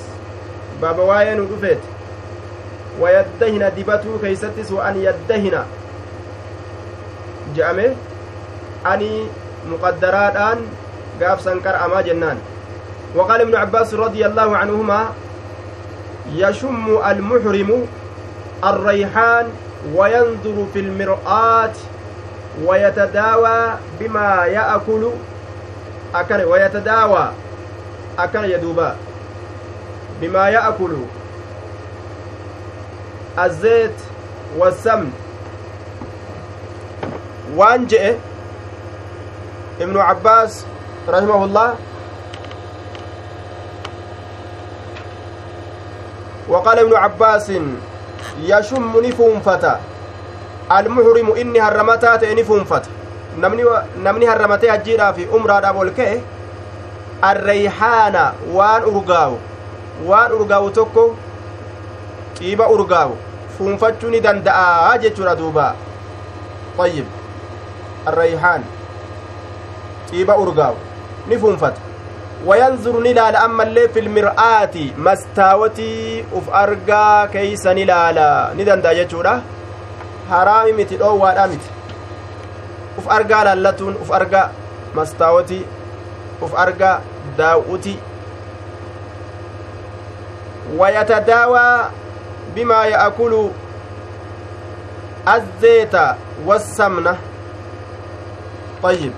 [0.80, 1.95] baaba waa'ee nu dhufeeti
[3.00, 5.64] wayaddahina dibatuu keeysattis wa an yaddahina
[7.56, 7.96] je'ame
[8.84, 9.10] ani
[9.70, 10.58] muqaddaraadhaan
[11.20, 12.38] gaafsan qar'amaa jennaan
[13.16, 15.00] وقال ابن عباس رضي الله عنهما
[16.36, 17.86] يشم المحرم
[18.64, 19.46] الريحان
[19.94, 21.72] وينظر في المرآة
[22.64, 23.58] ويتداوى
[24.00, 25.10] بما يأكل.
[26.14, 27.24] أكن ويتداوى.
[28.18, 28.96] أكن يدوبا
[30.20, 30.92] بما يأكل.
[33.38, 33.98] الزيت
[34.58, 35.12] والسمن
[37.56, 38.14] وان جئ
[39.80, 40.64] ابن عباس
[41.08, 41.74] رحمه الله
[46.48, 47.52] وقال ابن عباس
[48.40, 48.92] يشم
[51.36, 52.90] inni harramataa ta'e ni fuunfata
[54.04, 56.16] namni harramatee hajjiidhaa fi umraadhaaf ol ka'e
[57.30, 58.24] arrayhaana
[58.56, 59.38] waan urgaawu
[60.08, 61.04] waan urgaawu tokko
[62.38, 63.16] xiiba urgaawu
[63.58, 65.66] fuunfachuu ni danda'a jechuudha duuba
[66.84, 67.06] ayyib
[68.12, 68.62] arrayhaan
[70.10, 70.78] xiiba urgaawu
[71.28, 71.80] ni fuunfata
[72.48, 78.26] wayanzuru ni laala ammallee filmir'aati mastaawatii uf argaa keeysa ni laala
[78.58, 79.34] ni danda'a jechuudha
[80.32, 81.70] haraami miti dhoowwaadha miti
[82.98, 84.50] uf argaa laallatuun uf argaa
[85.00, 85.64] mastaawotii
[86.48, 87.00] uf argaa
[87.38, 87.96] daaw'uti
[90.78, 91.66] ويتداوى
[92.56, 93.48] بما يأكل
[95.28, 95.94] الزيت
[96.46, 97.16] والسمنة
[98.82, 99.12] طيب.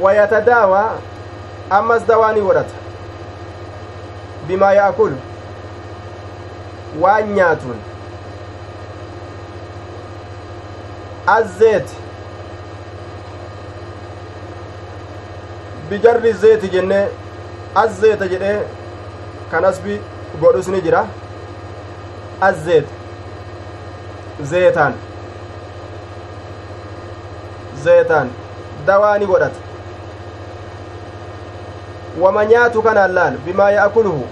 [0.00, 0.84] ويتداوى
[1.72, 2.66] أما الزواني ورد.
[4.48, 5.12] بما يأكل
[6.98, 7.80] وأن ياتون
[15.90, 17.08] bijarri zeeti jenne
[17.74, 18.60] azzeeta jedhee
[19.50, 20.00] kanas bi
[20.40, 21.06] godhus ni jira
[22.40, 22.86] azzeet
[24.52, 24.94] zeetaan
[27.84, 28.30] zeetaan
[28.86, 29.60] dawaa ni godhata
[32.20, 34.26] wama nyaatu kanaan laal bimaa yaakuluhu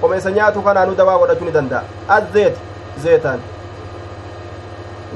[0.00, 1.82] qomesa nyaatu kanaanu dawaa godhachuu ni danda'a
[2.16, 2.56] azzeet
[3.02, 3.40] zeetaan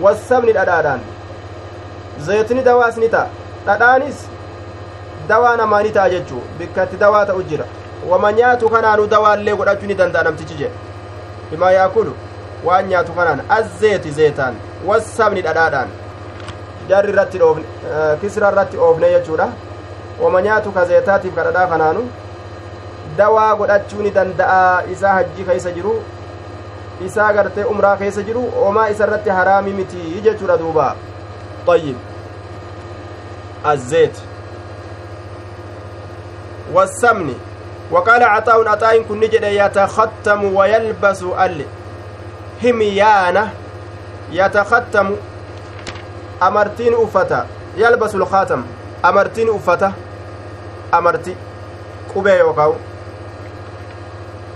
[0.03, 1.01] wassabni dhadhaadhaan
[2.29, 3.29] zeetni dawaas ni ta'a
[3.67, 4.29] dhadhaanis
[5.29, 7.67] dawaa namaa ni ta'a jechuu bikkatti dawaa ta'u jira
[8.11, 10.75] wama nyaatu kanaanu dawaallee godhachuu ni danda'a namtichi jedhe
[11.51, 12.13] bimaa yaakulu
[12.65, 14.55] waan nyaatu kanaan azzeeti zeetaan
[14.91, 15.89] wassabni dhadhaadhaan
[16.89, 17.41] jarri irratti
[18.21, 19.49] kisra irratti oofne jechuudha
[20.21, 22.05] wama nyaatu ka zeetaatiif ka dhadhaa kanaanu
[23.17, 25.97] dawaa godhachuu ni danda'a isaa hajji keeysa jiru
[27.07, 30.95] isaa gartee umraa keessa jiru omaa isa irratti haraami miti jechuudha duuba
[31.67, 31.97] طيب
[33.67, 34.17] الزيت
[36.73, 37.35] والسمن
[37.91, 41.25] وقال عطاء عطاء كن نجد يتختم ويلبس
[42.63, 43.51] الهميانة
[44.33, 45.17] يتختم.
[46.43, 47.47] أمرتين أفتا.
[47.77, 48.63] يلبس الخاتم.
[49.05, 49.93] أمرتين أفتا.
[50.95, 51.35] أمرتي.
[52.15, 52.75] قبي يوكاو.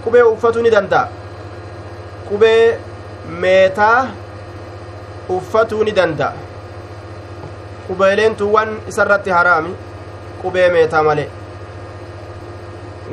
[0.06, 1.08] قبي أفتني دندا
[2.30, 2.78] qubee
[3.42, 4.06] meetaa
[5.28, 6.32] uffatuu ni danda'a
[7.86, 9.72] qubeeleen tuwwan isarratti haraami
[10.42, 11.28] qubee meetaa malee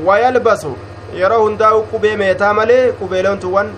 [0.06, 0.78] wayalbasu
[1.19, 3.72] yeroo hundaa'u qubee meetaa malee qubeelontuwwan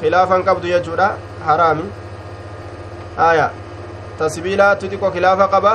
[0.00, 1.08] khilaafan qabdu jechuudha
[1.46, 1.84] haraami
[3.28, 3.46] aya
[4.18, 5.72] ta sibiilaatti xiqqo khilaafa qaba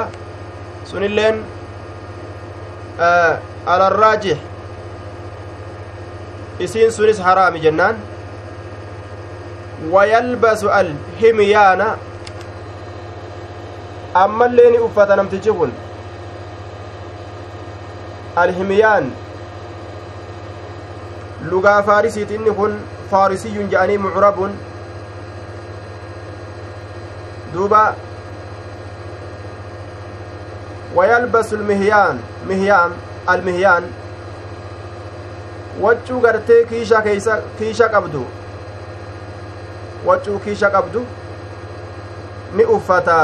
[0.92, 1.44] sunilleen
[3.76, 4.38] alarraajih
[6.68, 7.96] isiin sunis haraami jennaan
[9.92, 11.88] wayalbasu alhimyaana
[14.24, 15.72] ammallee ni uffata namtichi kun
[18.36, 19.12] alhimyaan
[21.52, 22.80] lugaa faarisiiti inni kun
[23.12, 24.52] faarisiyyun je'anii mucrabun
[27.54, 27.96] duuba
[30.96, 32.20] wayalbasu lmihyaan
[32.52, 32.92] mihyaan
[33.28, 33.84] almihyaan
[35.82, 38.26] waccuu gartee kiisha keeysa kiisha qabdu
[40.06, 41.06] waccuu kiisha qabdu
[42.56, 43.18] ni uffata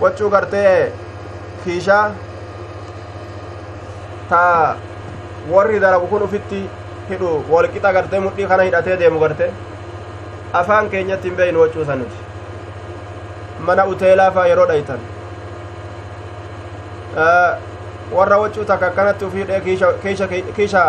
[0.00, 0.92] waccuu gartee
[1.64, 2.04] kiishaa
[4.30, 4.42] ta
[5.54, 6.60] warri dalagu kun ufitti
[7.08, 9.48] hidhu wolqixa gartee mudhii kana hidhatee deemu garte
[10.60, 12.16] afaan keenyatti hin beeynu wacuusa nuti
[13.68, 15.00] mana uteelaa faa yeroo dhaytan
[18.16, 19.60] warra wacuu takka akkanatti uf hidhee
[20.56, 20.84] kiisha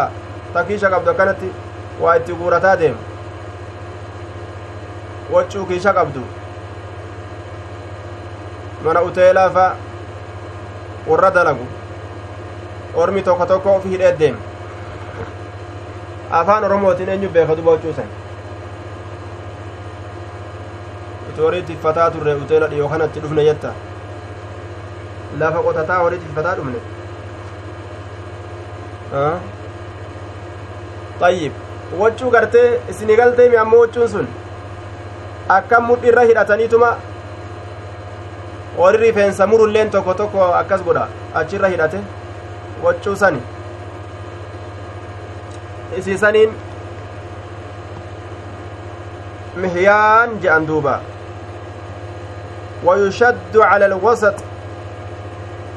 [0.54, 1.50] ta kiisha qabdu akkanatti
[2.06, 3.00] waa itti guurataa deemu
[5.34, 6.24] wacuu kiisha qabdu
[8.86, 9.70] mana uteelaa faa
[11.08, 11.66] warra dalagu
[13.04, 14.40] ormi tokko tokko of hidhee deema
[16.42, 18.10] afaan oromootiin eenyu beeka duba huccuusan
[21.30, 23.74] uti horii tiffataa turre uteela dhiyoo kanatti dhufne jetta
[25.40, 26.80] lafa qotataa horii tiffataa dhufne
[31.20, 31.54] xayyib
[32.00, 34.28] waccuu gartee isini galteemi ammoo waccuun sun
[35.58, 36.90] akkam mudhi irra hidhataniituma
[38.78, 41.08] horii rifeensa murulleen tokko tokko akkas godha
[41.42, 42.00] achirra hidhate
[42.84, 43.42] waccuu sani
[45.98, 46.52] isiisaniin
[49.66, 50.96] mihyaan je'an duuba
[52.86, 54.34] ويشد على الوسط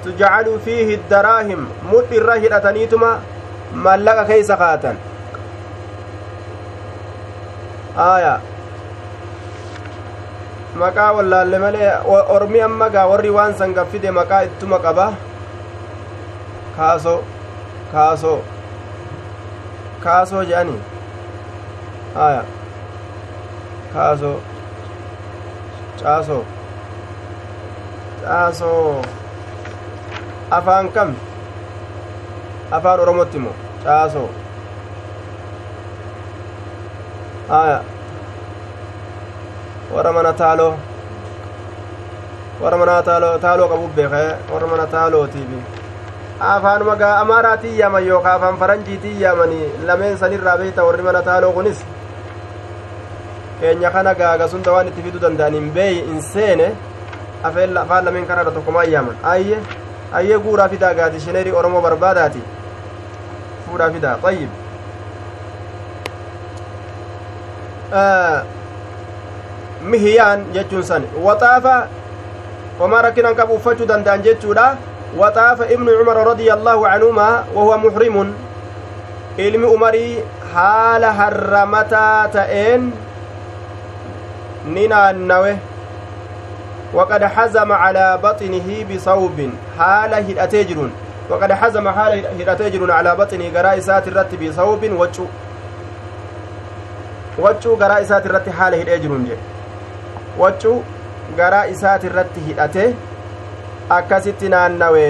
[0.05, 3.21] تجعل فيه الدراهم مد الرهد أتنيتما
[3.75, 4.97] ملك كيس خاتا
[7.99, 8.41] آية
[10.83, 11.91] maqaa wallaalle malee
[12.37, 15.07] ormi amma gaa warri waan san gaffide maqaa ittuma qaba
[16.77, 17.21] kaasoo
[17.93, 18.39] kaasoo
[20.05, 20.77] kaasoo jedhani
[22.19, 22.43] haya
[23.95, 24.37] kaasoo
[26.03, 26.43] caasoo
[28.25, 29.03] caasoo
[30.59, 31.11] afaan kam
[32.79, 34.29] afaan oromotti immoo caasoo
[37.53, 37.79] haya
[39.95, 40.73] warra mana taaloo
[42.63, 45.61] warra mana taaloo taaloo qabuuf beekee warra mana taalootiifi
[46.51, 51.79] afaanuma gaa amaaraatiin yaaman yookaan afaan faranjiitiin yaamanii lameen sanirraa beekta warri mana taaloo kunis
[53.61, 56.69] keenya kana gaaga sunda waan itti fiduu danda'an hin beeyi hin seene
[57.51, 59.59] afaan lameen kanaadha tokkomaan yaaman ayye
[60.21, 62.43] ayyee guuraa fidaa gaati shineerii oromoo barbaadaati
[63.67, 64.51] fuudhaa fidaa xayyib
[69.83, 71.03] mihiyaan jechuun san.
[71.23, 71.89] Waxaafa
[72.79, 74.77] homaa rakkinan qabu uffachuu danda'an jechuudha.
[75.09, 78.35] ابن عمر رضي الله عنهما وهو محرم
[79.39, 80.19] ilmi umarii
[80.55, 82.93] haala harramataa ta'een
[84.75, 85.59] ni naannawe
[86.95, 90.93] وقد حزم على بطنه بصوب حال هدأتي جرون
[91.31, 95.27] وقد حزم حال هدأتي جرون على بطنه قراء سات الرت بصوب وجو
[97.39, 98.97] وجو قراء سات الرت حال هدأ
[100.39, 100.75] وجو
[101.39, 102.95] قراء سات الرت هدأتي
[103.89, 105.05] akkasitti naannawe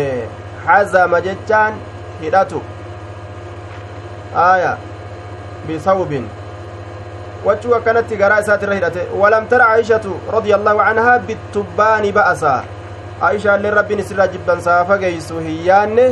[0.66, 1.78] hazama jechaan
[2.20, 2.60] hidhatu
[4.42, 4.76] aya
[5.66, 6.28] bisawbin
[7.44, 12.62] wachuu akkanatti garaa isaatirra hidhate walam tara aishatu radia allaahu canhaa bittubbaani ba'asaa
[13.30, 16.06] aishaallee rabbiin isirraa jibbansaa fageeysu hin yaanne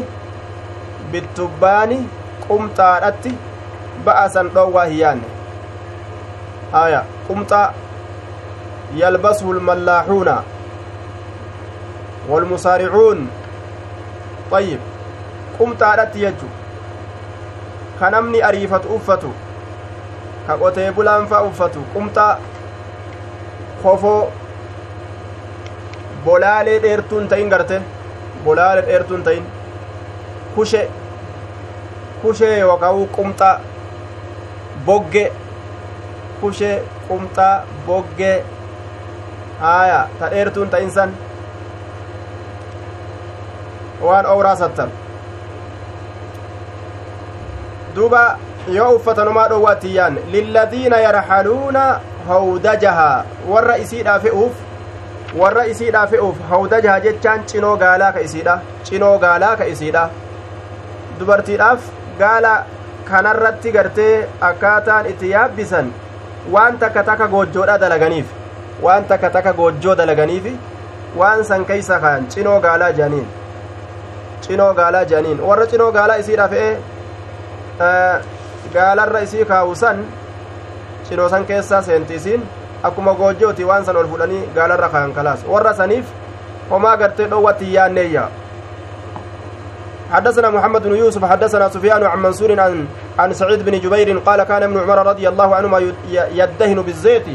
[1.14, 2.02] bittubbaani
[2.48, 3.38] qumxaadhatti
[4.10, 5.28] ba'asan dhoowwaa hin yaanne
[6.84, 7.66] aya qumxaa
[8.94, 10.42] yalbasuhu lmallaaxuuna
[12.28, 13.28] والمسارعون
[14.50, 14.80] طيب
[15.58, 16.48] قمت عدت يجو
[18.00, 19.28] كنمني أريفة أفتو
[20.48, 22.18] كقوتي بلان فأفتو قمت
[23.84, 24.24] خفو
[26.26, 27.76] bolaalee dheertuun ta'in garte
[28.44, 29.44] bolaalee dheertuun ta'in
[30.54, 30.90] kushe
[32.22, 33.60] kushee yookaan qumxaa
[34.86, 35.32] bogge
[36.40, 38.32] kushee qumxaa bogge
[39.62, 41.10] haaya ta dheertuun ta'in san
[44.08, 44.90] waan owraa sattan
[47.96, 48.22] duuba
[48.76, 51.84] yoo uffatanumaa dhoowwaatiyyaan lilladiina yarxaluuna
[52.28, 53.24] hawdajahaa
[53.54, 54.54] warra isiidhaa fe'uuf
[55.42, 58.56] warra isiidhaa fe'uuf hawdajaha jechaan cinoo gaalaa ka isiidha
[58.90, 60.04] cinoo gaalaa ka isiidha
[61.20, 61.80] dubartiidhaaf
[62.22, 62.54] gaala
[63.10, 64.14] kanarratti gartee
[64.50, 65.92] akkaataan itti yaabbisan
[66.56, 68.35] waan takka takka goojjoodha dalaganiif
[68.82, 70.46] waan takka takka goojjoo dalaganiif
[71.16, 73.26] waan san keeysa kaan cinoo gaalaa jedhaniin
[74.46, 76.70] cinoo gaalaa jedhaniin warra cinoo gaalaa isiidha fe'e
[78.74, 80.04] gaalarra isii kaawusan
[81.08, 82.42] cinoo san keessaa seenti isiin
[82.82, 86.04] akkuma goojjooti waan san ol fudhanii gaalarra kaan kalaas warra saniif
[86.70, 88.28] homaa gartee dhoowwatti yaanneeyya
[90.12, 92.86] حدثنا محمد بن يوسف حدثنا سفيان عن منصور عن
[93.18, 95.78] عن سعيد بن جبير قال كان ابن عمر رضي الله عنهما
[96.10, 97.26] يدهن بالزيت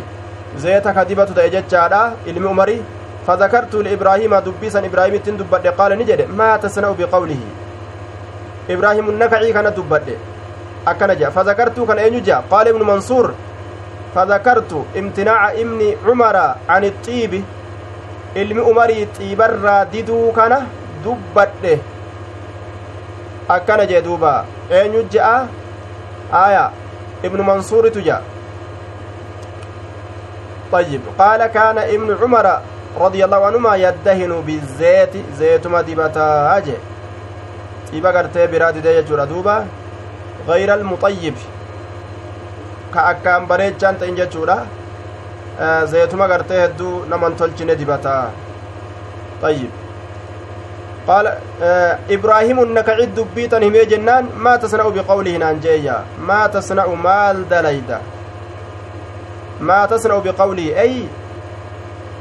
[0.58, 2.82] زيت كدبة تأججادا علم عمري
[3.28, 7.42] فذكرت لإبراهيم دبيسا إبراهيم تندبت قال نجد ما تصنع بقوله
[8.70, 10.08] إبراهيم النكعي كان دبت
[10.86, 13.34] akkana jedha fazakartuu kana eenyu jedha qaala ibnu mansuur
[14.14, 17.44] fazakartu imtinaaca ibni cumara an xiibi
[18.44, 20.58] ilmi umarii xiibarraa diduu kana
[21.04, 21.74] dubbadhe
[23.56, 24.34] akkana jee duuba
[24.80, 25.36] eenyu je'a
[26.44, 26.66] aya
[27.30, 28.22] ibnu mansuuritu jedha
[30.72, 31.02] طيب.
[31.20, 32.60] قال كان ابن عمر
[33.00, 36.78] رضي الله عنهما يدهن بالزيت زيت ما دبتا أجي
[37.92, 39.66] طيبا قرتي براد دي دوبا.
[40.48, 41.36] غير المطيب.
[42.94, 44.68] كأكام بريجان تين جتشورا
[45.62, 48.32] زيتuma gartee hedduu naman tolchine dibataa
[49.42, 49.70] طيب.
[51.08, 51.38] قال
[52.10, 56.04] إبراهيم النكعي دبيتا همي جنان ما تصنع بقوله نانجيا.
[56.28, 58.00] ما تصنع مال دليدا.
[59.62, 61.06] ما تصنع بقوله أي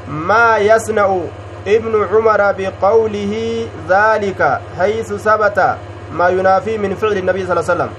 [0.09, 1.19] ما يصنع
[1.67, 3.33] ابن عمر بقوله
[3.89, 4.41] ذلك
[4.79, 5.59] حيث ثبت
[6.13, 7.91] ما ينافي من فعل النبي صلى الله عليه وسلم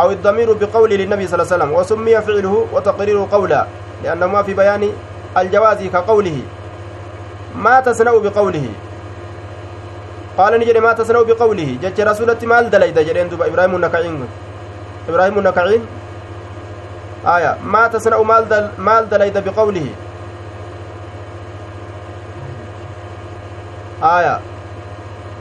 [0.00, 3.66] أو الضمير بقول للنبي صلى الله عليه وسلم وسمي فعله وتقريره قولا
[4.04, 4.92] لأنهما في بيان
[5.36, 6.38] الجواز كقوله
[7.56, 8.66] ما تصنع بقوله
[10.38, 14.26] قال نجري ما تصنع بقوله جج رسولة مال دليد جرين دوبا إبراهيم النكعين
[15.08, 15.82] إبراهيم النكعين
[17.26, 19.86] آية ما تصنع مال دل مال دليد بقوله
[24.02, 24.40] آية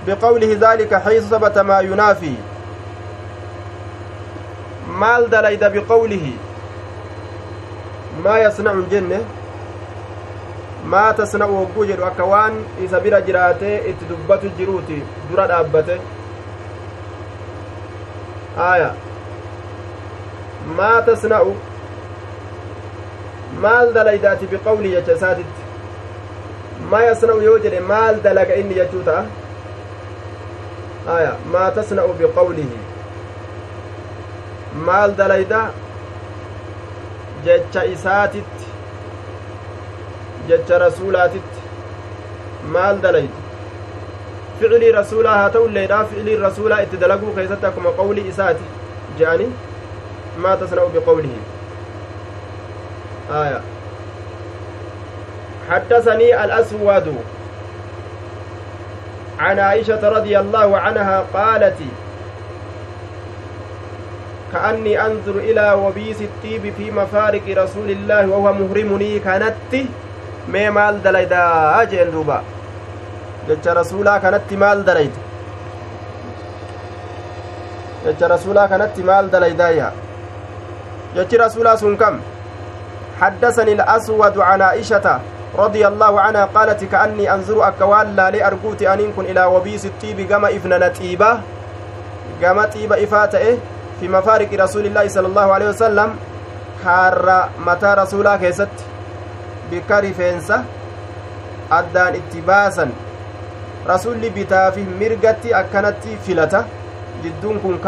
[0.08, 2.36] بقوله ذلك حيث ثبت ما ينافي
[5.30, 6.34] dalayda biqawlihi
[8.24, 9.20] maa yasnacu hin jenne
[10.94, 15.02] maa tasna'u hogguu jedhu akka waan isa bira jiraatee itti dubbatu jiruuti
[15.32, 16.00] dura dhaabbate
[23.64, 25.62] maal dalaydaati biqawlii jecha isaatitti
[26.92, 29.24] maa yasna'u yoo jedhe maal dalaga inni jechuu ta'a
[31.16, 32.80] aya maa tasna'u biqawlihi
[34.90, 35.62] maal dalayda
[37.48, 38.66] jecha isaatitti
[40.52, 41.60] jecha rasuulaatitti
[42.78, 43.40] maal dalayda
[44.60, 48.66] ficilii rasuulaa haa ta'ulleedha ficiliin rasuulaa itti dalaguu keessatti akkuma qawlii isaati
[49.20, 49.48] je'ani
[50.46, 51.55] maa tasna'u biqawlihi
[53.32, 53.62] aya
[55.70, 57.08] حدثني الأسود
[59.40, 61.80] عن عائشة رضي الله عنها قالت
[64.54, 69.74] كأني أنظر إلى وبيس الطيب في مفارق رسول الله وهو مهرمني كانت
[70.54, 72.36] mee maal dalaydaa jeen duuba
[73.48, 75.22] jecha rasuulaa kanatti maal dalayda
[78.04, 79.88] jecha rasuulaa kanatti maal dalaydaaya
[81.16, 82.20] jechi rasuulaa sun kam
[83.22, 85.20] حدثني الأسود عن عائشة
[85.58, 90.48] رضي الله عنها قالت كأني أنظر أكوان لا لأرجوت أن يكون إلى وبيس الطيب كما
[90.56, 91.40] إفننا طيبة
[92.42, 93.58] كما طيبة إفاتة
[94.00, 96.10] في مفارق رسول الله صلى الله عليه وسلم.
[96.86, 97.36] kaarra
[97.68, 98.84] mataa rasuulaa keessatti
[99.70, 100.58] bikka rifeensa
[101.78, 102.92] addaan itti baasan
[103.92, 106.64] rasulli bitaa fi mirgatti akkanatti filata
[107.24, 107.80] jidduun kun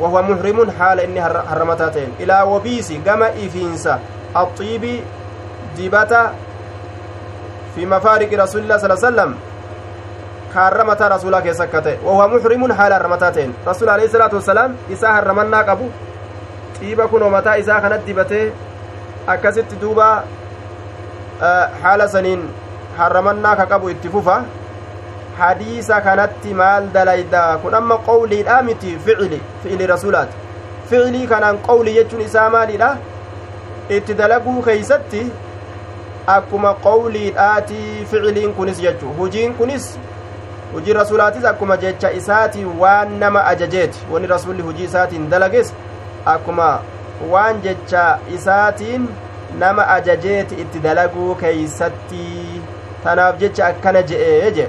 [0.00, 3.98] wahuwa muhrimun haala inni harramataa ta'en ilaa wabiisi gama ifiinsa
[4.34, 5.02] axiibii
[5.76, 6.22] dibata
[7.74, 9.34] fi mafaariqi rasuulillah sala sallam
[10.54, 14.74] kaarra mataa rasuulaa keessa akka ta'e wahuwa muxrimun haala harramataa ta'en rasuul alayhi salaatu wassalaam
[14.96, 15.90] isaa harramannaa qabu
[16.78, 18.46] xiiba kunoo mataa isaa kanat dibatee
[19.34, 20.08] akkasitti duuba
[21.82, 22.42] haala saniin
[22.98, 24.36] harramannaa ka qabu itti fufa
[25.40, 30.34] hadiisa kanatti maal dalayda kun amma qowliidha miti ficili fi'ili rasuulaati
[30.90, 32.90] ficilii kanaan qowli jechuun isaa maalidha
[33.98, 35.22] itti dalaguu keeysatti
[36.36, 37.80] akkuma qawliidhaati
[38.10, 39.86] ficiliin kunis jechu hujiin kunis
[40.72, 45.72] hujii rasulaatis akkuma jecha isaatiin waan nama ajajeeti wani rasulli hujii isaatiin dalages
[46.34, 46.68] akkuma
[47.30, 49.08] waan jecha isaatiin
[49.58, 52.26] nama ajajeeti itti dalaguu keeysatti
[53.04, 54.68] tanaaf jecha akkana je'ee je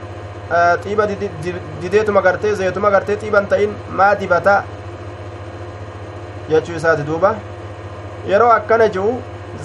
[0.83, 1.07] xiiba
[1.81, 4.63] dideetuma gartee zeetuma gartee xiiban ta'in maa dibata
[6.49, 7.35] jechuu isaati duuba.
[8.27, 9.13] Yeroo akkana ji'u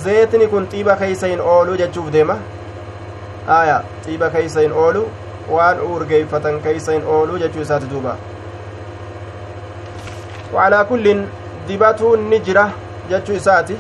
[0.05, 2.39] zeetni kun xiiba keeysa hin oolu jechuuf deema.
[3.59, 5.03] Aya xiiba keeysa hin oolu
[5.57, 8.17] waan urgeeyfatan keeysa hin oolu jechuu isaati duuba.
[10.53, 11.27] Wacalaa kullin
[11.69, 12.71] dibatuun ni jira
[13.11, 13.77] jechuu isaati.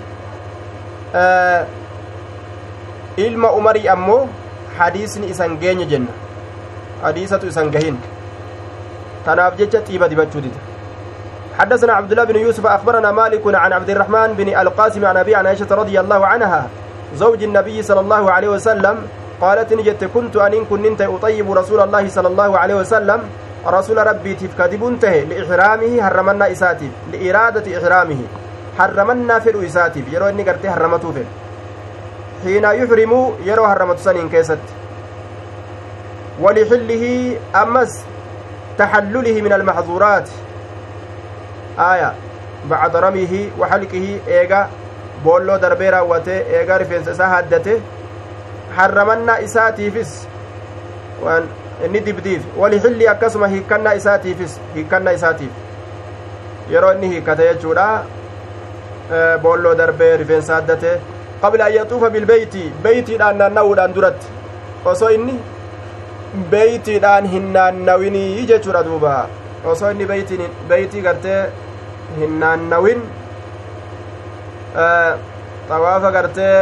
[3.16, 4.22] Ilma umarii ammoo
[4.78, 6.12] hadiisni isan geenye jenna
[7.02, 7.98] hadiisatu isan gahin
[9.26, 10.42] tanaaf jecha xiiba dibachuu
[11.56, 15.46] حدثنا عبد الله بن يوسف أخبرنا مالك عن عبد الرحمن بن القاسم عن أبي عن
[15.46, 16.68] عائشة رضي الله عنها
[17.16, 18.96] زوج النبي صلى الله عليه وسلم
[19.40, 23.20] قالت نجت كنت أن كنت أطيب رسول الله صلى الله عليه وسلم
[23.66, 28.20] رسول ربي تفكذب انتهي لإحرامه حرمنا إساتف لإرادة إحرامه
[28.78, 31.16] حرمنا في إساتف يرو إني قرتي حرمته
[32.44, 33.12] حين يحرم
[33.48, 34.60] يرو حرمت سنين كيست.
[36.40, 37.04] ولحله
[37.62, 37.92] أمس
[38.78, 40.28] تحلله من المحظورات
[41.78, 42.12] آية
[42.70, 44.06] بعد رميه وحلقه
[45.24, 47.76] boolloo darbee raawwatee eegaa rifeensa isaa haddate
[48.78, 50.10] harramannaa isaatiifis
[51.24, 51.46] waan
[51.86, 55.50] inni dibdiif wali xilli akkasuma hiikkannaa isaatiifis hiikkannaa isaatiif
[56.74, 57.86] yeroo inni hiikkate jechuudha
[59.42, 60.92] boolloo darbee rifeensa haddate
[61.42, 64.26] qabla an yaxuufa bilbeeyti beeytiidhaan naanna'uudhaan duratti
[64.92, 65.40] osoo inni
[66.52, 69.14] beeytiidhaan hin naannawinii jechuudha duuba
[69.72, 70.06] osoo inni
[70.68, 71.40] beeytii gartee
[72.18, 73.02] hin naannawin
[75.68, 76.58] xawaafa gartee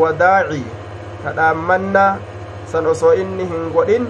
[0.00, 0.62] wadaaci
[1.24, 2.04] kadhaammanna
[2.72, 4.06] san osoo inni hin godhin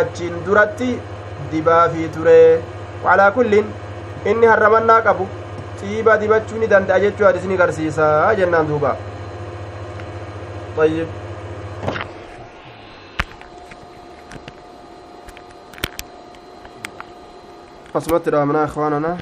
[0.00, 0.90] achiin duratti
[1.52, 2.38] dibaafii ture
[3.04, 3.66] calaa kullin
[4.32, 5.28] inni harramannaa qabu
[5.82, 8.08] xiiba dibachuu ni danda'a jechuu hadisni garsiisa
[8.42, 8.96] jennaan duuba
[10.78, 11.06] طيب
[17.98, 19.18] أصبت الأمنا إخواننا.